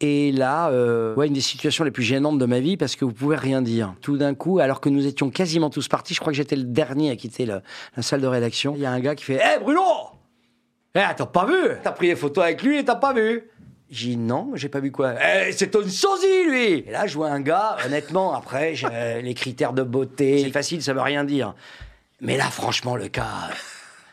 Et 0.00 0.32
là, 0.32 0.68
euh, 0.70 1.14
ouais, 1.14 1.28
une 1.28 1.32
des 1.34 1.40
situations 1.40 1.84
les 1.84 1.92
plus 1.92 2.02
gênantes 2.02 2.38
de 2.38 2.44
ma 2.46 2.58
vie 2.58 2.76
parce 2.76 2.96
que 2.96 3.04
vous 3.04 3.12
pouvez 3.12 3.36
rien 3.36 3.62
dire. 3.62 3.94
Tout 4.00 4.16
d'un 4.16 4.34
coup, 4.34 4.58
alors 4.58 4.80
que 4.80 4.88
nous 4.88 5.06
étions 5.06 5.30
quasiment 5.30 5.70
tous 5.70 5.86
partis, 5.86 6.12
je 6.14 6.18
crois 6.18 6.32
que 6.32 6.36
j'étais 6.36 6.56
le 6.56 6.64
dernier 6.64 7.10
à 7.12 7.16
quitter 7.16 7.46
le- 7.46 7.60
la 7.96 8.02
salle 8.02 8.20
de 8.20 8.26
rédaction. 8.26 8.74
Il 8.74 8.82
y 8.82 8.86
a 8.86 8.90
un 8.90 8.98
gars 8.98 9.14
qui 9.14 9.22
fait 9.22 9.34
Hé 9.36 9.60
Bruno 9.62 9.80
Eh, 10.96 11.00
t'as 11.16 11.26
pas 11.26 11.46
vu 11.46 11.76
T'as 11.84 11.92
pris 11.92 12.08
des 12.08 12.16
photos 12.16 12.42
avec 12.42 12.62
lui 12.64 12.78
et 12.78 12.84
t'as 12.84 12.96
pas 12.96 13.12
vu 13.12 13.44
j'ai 13.92 14.08
dit 14.08 14.16
non, 14.16 14.52
j'ai 14.54 14.70
pas 14.70 14.80
vu 14.80 14.90
quoi. 14.90 15.14
Eh, 15.22 15.52
c'est 15.52 15.76
un 15.76 15.86
sosie, 15.86 16.44
lui 16.48 16.84
Et 16.86 16.90
là, 16.90 17.06
je 17.06 17.14
vois 17.14 17.28
un 17.28 17.40
gars, 17.40 17.76
honnêtement, 17.84 18.34
après, 18.34 18.74
euh, 18.90 19.20
les 19.20 19.34
critères 19.34 19.74
de 19.74 19.82
beauté, 19.82 20.42
c'est 20.44 20.50
facile, 20.50 20.82
ça 20.82 20.94
veut 20.94 21.02
rien 21.02 21.24
dire. 21.24 21.54
Mais 22.22 22.38
là, 22.38 22.44
franchement, 22.46 22.96
le 22.96 23.08
cas... 23.08 23.50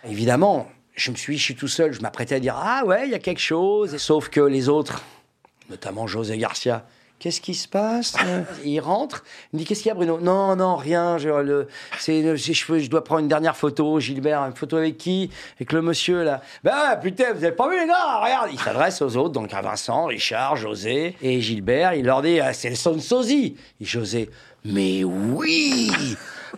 Évidemment, 0.07 0.69
je 0.95 1.11
me 1.11 1.15
suis, 1.15 1.37
je 1.37 1.43
suis 1.43 1.55
tout 1.55 1.67
seul, 1.67 1.93
je 1.93 2.01
m'apprêtais 2.01 2.35
à 2.35 2.39
dire 2.39 2.55
ah 2.57 2.83
ouais, 2.85 3.05
il 3.05 3.11
y 3.11 3.15
a 3.15 3.19
quelque 3.19 3.41
chose. 3.41 3.97
Sauf 3.97 4.29
que 4.29 4.41
les 4.41 4.69
autres, 4.69 5.03
notamment 5.69 6.07
José 6.07 6.37
Garcia. 6.37 6.85
Qu'est-ce 7.19 7.41
qui 7.41 7.53
se 7.53 7.67
passe? 7.67 8.15
Il 8.65 8.79
rentre, 8.79 9.25
il 9.51 9.57
me 9.57 9.59
dit 9.59 9.65
qu'est-ce 9.65 9.81
qu'il 9.81 9.89
y 9.89 9.91
a 9.91 9.95
Bruno? 9.95 10.19
Non, 10.21 10.55
non, 10.55 10.77
rien. 10.77 11.17
Je, 11.17 11.27
le, 11.27 11.67
je, 11.97 12.89
dois 12.89 13.03
prendre 13.03 13.21
une 13.21 13.27
dernière 13.27 13.57
photo. 13.57 13.99
Gilbert, 13.99 14.41
une 14.43 14.55
photo 14.55 14.77
avec 14.77 14.97
qui? 14.97 15.29
Avec 15.57 15.73
le 15.73 15.81
monsieur 15.81 16.23
là. 16.23 16.41
Ben 16.63 16.97
putain, 17.01 17.33
vous 17.33 17.43
avez 17.43 17.55
pas 17.55 17.69
vu 17.69 17.77
les 17.77 17.87
gars 17.87 18.21
Regarde, 18.21 18.49
il 18.53 18.59
s'adresse 18.59 19.01
aux 19.01 19.17
autres, 19.17 19.33
donc 19.33 19.53
à 19.53 19.61
Vincent, 19.61 20.05
Richard, 20.05 20.55
José 20.55 21.17
et 21.21 21.41
Gilbert. 21.41 21.93
Il 21.93 22.05
leur 22.05 22.21
dit 22.21 22.39
ah, 22.39 22.53
c'est 22.53 22.69
le 22.69 22.75
son 22.75 22.97
sosie. 22.99 23.57
Et 23.81 23.85
José, 23.85 24.29
mais 24.63 25.03
oui 25.03 25.91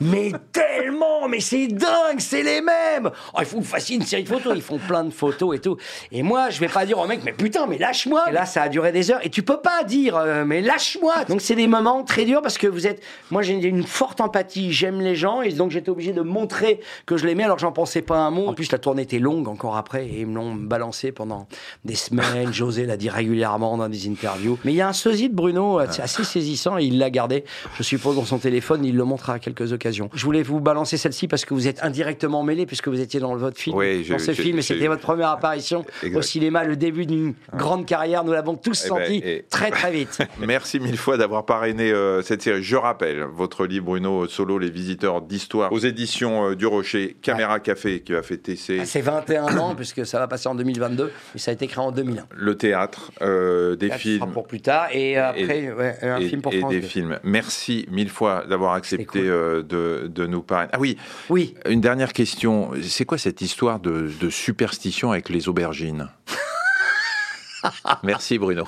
mais 0.02 0.32
tellement, 0.52 1.28
mais 1.30 1.40
c'est 1.40 1.68
dingue, 1.68 2.20
c'est 2.20 2.42
les 2.42 2.60
mêmes. 2.60 3.12
Oh, 3.34 3.38
il 3.40 3.46
faut 3.46 3.58
que 3.58 3.62
vous 3.62 3.68
fassiez 3.68 3.96
une 3.96 4.02
série 4.02 4.24
de 4.24 4.30
photos. 4.30 4.54
Ils 4.56 4.62
font 4.64 4.80
plein 4.80 5.04
de 5.04 5.12
photos 5.12 5.56
et 5.56 5.60
tout. 5.60 5.78
Et 6.12 6.24
moi, 6.24 6.50
je 6.50 6.60
vais 6.60 6.68
pas 6.68 6.88
dire 6.88 6.98
au 6.98 7.06
mec, 7.06 7.22
mais 7.24 7.34
putain, 7.34 7.68
mais 7.68 7.78
lâche-moi. 7.78 8.26
Et 8.30 8.32
là, 8.32 8.46
ça 8.46 8.64
a 8.64 8.70
duré 8.70 8.92
des 8.92 9.12
heures. 9.12 9.24
Et 9.24 9.30
tu 9.30 9.44
peux 9.44 9.62
pas 9.62 9.84
dire, 9.84 10.18
euh, 10.18 10.44
mais 10.44 10.62
lâche-moi. 10.62 11.26
Donc 11.26 11.42
c'est 11.42 11.56
des 11.56 11.68
moments 11.68 12.04
très 12.04 12.26
durs 12.26 12.42
parce 12.42 12.58
que 12.58 12.66
vous 12.66 12.88
êtes. 12.88 13.04
Moi, 13.30 13.44
j'ai 13.44 13.54
une 13.54 13.84
forte 13.84 14.22
empathie. 14.22 14.74
J'aime 14.74 15.02
les 15.02 15.16
gens 15.16 15.44
et 15.44 15.52
donc 15.52 15.70
j'étais 15.70 15.90
obligé 15.90 16.14
de 16.14 16.22
montrer 16.22 16.80
que 17.06 17.16
je 17.16 17.28
l'aimais 17.28 17.44
alors 17.44 17.58
que 17.58 17.62
j'en 17.62 17.72
pensais 17.72 18.02
pas 18.02 18.18
un 18.18 18.32
mot. 18.32 18.48
En 18.48 18.54
plus, 18.54 18.72
la 18.72 18.80
tournée 18.80 19.04
était 19.04 19.20
longue 19.20 19.48
encore 19.48 19.78
après 19.78 20.08
et 20.08 20.22
ils 20.22 20.28
me 20.28 20.36
l'ont 20.36 20.56
balancé 20.56 21.12
pendant 21.12 21.48
des 21.86 21.96
semaines. 21.96 22.52
José 22.52 22.88
l'a 22.88 22.98
dit 22.98 23.10
régulièrement 23.10 23.78
dans 23.78 23.88
des 23.88 24.10
interviews. 24.10 24.58
Mais 24.64 24.74
il 24.74 24.78
y 24.78 24.82
a 24.82 24.88
un 24.88 24.94
sosie 24.94 25.30
de 25.30 25.36
Bruno, 25.36 25.80
euh, 25.80 25.86
assez 26.02 26.24
saisissant 26.24 26.80
et 26.80 26.86
il 26.86 26.98
l'a 26.98 27.12
gardé. 27.12 27.44
Je 27.78 27.84
suppose 27.84 28.16
dans 28.16 28.26
son 28.26 28.40
téléphone, 28.40 28.84
il 28.84 28.96
le 28.96 29.04
montre 29.04 29.30
à 29.30 29.38
quelques 29.38 29.72
occasions. 29.72 29.91
Je 29.92 30.24
voulais 30.26 30.44
vous 30.44 30.60
balancer 30.60 30.98
celle-ci 30.98 31.28
parce 31.28 31.46
que 31.46 31.54
vous 31.54 31.68
êtes 31.68 31.84
indirectement 31.84 32.44
mêlé 32.44 32.66
puisque 32.66 32.88
vous 32.88 33.00
étiez 33.00 33.20
dans 33.20 33.36
votre 33.36 33.58
film, 33.58 33.76
Oui, 33.76 34.06
dans 34.10 34.20
ce 34.20 34.32
film, 34.34 34.58
et 34.60 34.62
c'était 34.62 34.88
votre 34.88 35.02
première 35.02 35.30
apparition 35.30 35.86
Exact. 36.04 36.18
au 36.18 36.22
cinéma, 36.22 36.64
le 36.64 36.76
début 36.76 37.06
d'une 37.06 37.34
grande 37.56 37.86
carrière. 37.86 38.24
Nous 38.24 38.32
l'avons 38.34 38.56
tous 38.56 38.84
Eh 38.86 38.90
ben, 38.90 38.96
senti 38.98 39.16
et- 39.24 39.46
très 39.50 39.72
très 39.72 39.92
vite. 39.92 40.20
Merci 40.40 40.80
mille 40.80 40.98
fois 40.98 41.18
d'avoir 41.18 41.46
parrainé 41.46 41.92
euh, 41.92 42.22
cette 42.22 42.42
série. 42.42 42.64
Je 42.64 42.76
rappelle 42.76 43.24
votre 43.24 43.66
livre 43.66 43.86
Bruno 43.86 44.28
Solo, 44.28 44.58
Les 44.58 44.70
visiteurs 44.70 45.22
d'histoire, 45.22 45.72
aux 45.72 45.80
éditions 45.80 46.50
euh, 46.52 46.56
du 46.56 46.66
Rocher, 46.66 47.16
Caméra 47.22 47.60
Café, 47.60 48.02
qui 48.02 48.14
va 48.14 48.22
fêter 48.22 48.56
ses- 48.56 48.80
Ah, 48.82 48.86
C'est 48.86 49.02
21 49.02 49.58
ans 49.58 49.76
puisque 49.78 50.06
ça 50.06 50.20
va 50.20 50.28
passer 50.28 50.48
en 50.50 50.56
2022, 50.56 51.12
mais 51.34 51.40
ça 51.40 51.52
a 51.52 51.54
été 51.54 51.68
créé 51.68 51.84
en 51.84 51.92
2001. 51.92 52.26
le 52.36 52.56
théâtre, 52.58 53.12
euh, 53.22 53.76
des 53.76 53.88
sera 53.88 53.98
films. 53.98 54.32
pour 54.32 54.48
plus 54.48 54.62
tard 54.62 54.88
et 54.92 55.18
euh, 55.18 55.30
après 55.30 55.72
ouais, 55.72 55.96
un 56.02 56.18
et, 56.20 56.28
film 56.28 56.42
pour 56.42 56.54
et 56.54 56.60
France 56.60 56.72
des 56.72 56.80
2. 56.82 56.88
films. 56.88 57.20
Merci 57.24 57.86
mille 57.92 58.10
fois 58.10 58.44
d'avoir 58.48 58.74
accepté 58.74 59.06
cool. 59.06 59.64
De, 59.72 60.08
de 60.14 60.28
nous 60.28 60.42
parrainer. 60.42 60.70
Ah 60.74 60.80
oui, 60.80 60.98
Oui, 61.30 61.56
une 61.68 61.82
dernière 61.82 62.14
question. 62.14 62.72
C'est 62.84 63.06
quoi 63.06 63.18
cette 63.18 63.42
histoire 63.42 63.80
de, 63.80 64.12
de 64.20 64.30
superstition 64.30 65.12
avec 65.12 65.30
les 65.30 65.48
aubergines? 65.50 66.10
Merci 68.04 68.38
Bruno. 68.38 68.66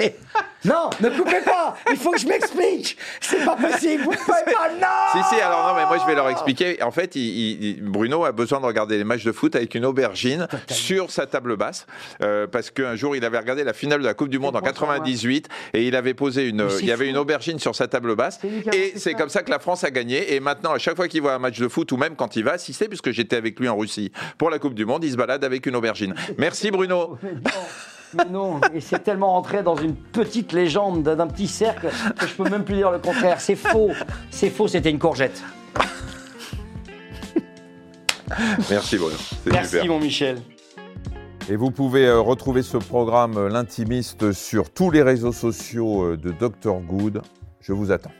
Non, 0.66 0.90
ne 1.00 1.08
coupez 1.10 1.40
pas 1.44 1.76
Il 1.90 1.96
faut 1.96 2.10
que 2.10 2.18
je 2.18 2.26
m'explique 2.26 2.96
C'est 3.20 3.44
pas 3.44 3.56
possible 3.56 4.02
Vous 4.04 4.10
ne 4.12 4.16
pouvez 4.16 4.52
pas 4.52 4.68
Non 4.80 5.22
Si, 5.22 5.34
si, 5.34 5.40
alors 5.40 5.68
non, 5.68 5.74
mais 5.80 5.86
moi 5.86 5.98
je 5.98 6.06
vais 6.06 6.14
leur 6.14 6.28
expliquer. 6.28 6.82
En 6.82 6.90
fait, 6.90 7.14
il- 7.16 7.22
il- 7.22 7.64
il- 7.64 7.82
Bruno 7.82 8.24
a 8.24 8.32
besoin 8.32 8.60
de 8.60 8.66
regarder 8.66 8.98
les 8.98 9.04
matchs 9.04 9.24
de 9.24 9.32
foot 9.32 9.54
avec 9.56 9.74
une 9.74 9.84
aubergine 9.84 10.48
sur 10.68 11.10
sa 11.10 11.26
table 11.26 11.56
basse. 11.56 11.86
euh, 12.22 12.46
parce 12.46 12.70
qu'un 12.70 12.96
jour, 12.96 13.14
il 13.16 13.24
avait 13.24 13.38
regardé 13.38 13.62
la 13.64 13.72
finale 13.72 14.00
de 14.00 14.06
la 14.06 14.14
Coupe 14.14 14.28
du 14.28 14.38
Monde 14.38 14.56
en 14.56 14.60
pour 14.60 14.68
ça, 14.68 14.84
moi. 14.84 14.94
98 14.96 15.48
et 15.74 15.86
il 15.86 15.94
avait 15.96 16.14
posé 16.14 16.48
une. 16.48 16.66
Il 16.80 16.86
y 16.86 16.92
avait 16.92 17.04
fou. 17.06 17.10
une 17.10 17.16
aubergine 17.18 17.58
sur 17.58 17.74
sa 17.74 17.86
table 17.88 18.14
basse. 18.16 18.40
Et 18.72 18.92
c'est 18.96 19.14
comme 19.14 19.28
ça 19.28 19.42
que 19.42 19.50
la 19.50 19.58
France 19.58 19.84
a 19.84 19.90
gagné. 19.90 20.34
Et 20.34 20.40
maintenant, 20.40 20.72
à 20.72 20.78
chaque 20.78 20.96
fois 20.96 21.08
qu'il 21.08 21.22
voit 21.22 21.34
un 21.34 21.38
match 21.38 21.58
de 21.58 21.68
foot 21.68 21.92
ou 21.92 21.96
même 21.96 22.16
quand 22.16 22.36
il 22.36 22.44
va 22.44 22.52
assister, 22.52 22.88
puisque 22.88 23.10
j'étais 23.12 23.36
avec 23.36 23.58
lui 23.60 23.68
en 23.68 23.76
Russie 23.76 24.10
pour 24.38 24.50
la 24.50 24.58
Coupe 24.58 24.74
du 24.74 24.84
Monde, 24.84 25.04
il 25.04 25.12
se 25.12 25.16
balade 25.16 25.44
avec 25.44 25.66
une 25.66 25.76
aubergine. 25.76 26.14
Merci 26.38 26.70
Bruno. 26.70 27.18
Mais 28.14 28.24
non, 28.30 28.60
et 28.72 28.80
c'est 28.80 29.00
tellement 29.00 29.32
rentré 29.32 29.62
dans 29.62 29.76
une 29.76 29.94
petite 29.94 30.52
légende 30.52 31.02
d'un 31.02 31.26
petit 31.26 31.48
cercle 31.48 31.88
que 32.18 32.26
je 32.26 32.34
peux 32.34 32.48
même 32.48 32.64
plus 32.64 32.76
dire 32.76 32.90
le 32.90 32.98
contraire. 32.98 33.40
C'est 33.40 33.56
faux, 33.56 33.90
c'est 34.30 34.50
faux, 34.50 34.68
c'était 34.68 34.90
une 34.90 34.98
courgette. 34.98 35.42
Merci 38.70 38.96
Bruno. 38.96 39.16
C'est 39.44 39.50
Merci 39.50 39.70
super. 39.70 39.86
mon 39.86 40.00
Michel. 40.00 40.38
Et 41.48 41.54
vous 41.54 41.70
pouvez 41.70 42.06
euh, 42.06 42.20
retrouver 42.20 42.62
ce 42.62 42.76
programme 42.76 43.36
euh, 43.36 43.48
L'Intimiste 43.48 44.32
sur 44.32 44.70
tous 44.70 44.90
les 44.90 45.02
réseaux 45.02 45.32
sociaux 45.32 46.02
euh, 46.02 46.16
de 46.16 46.32
Dr 46.32 46.80
Good. 46.80 47.22
Je 47.60 47.72
vous 47.72 47.92
attends. 47.92 48.10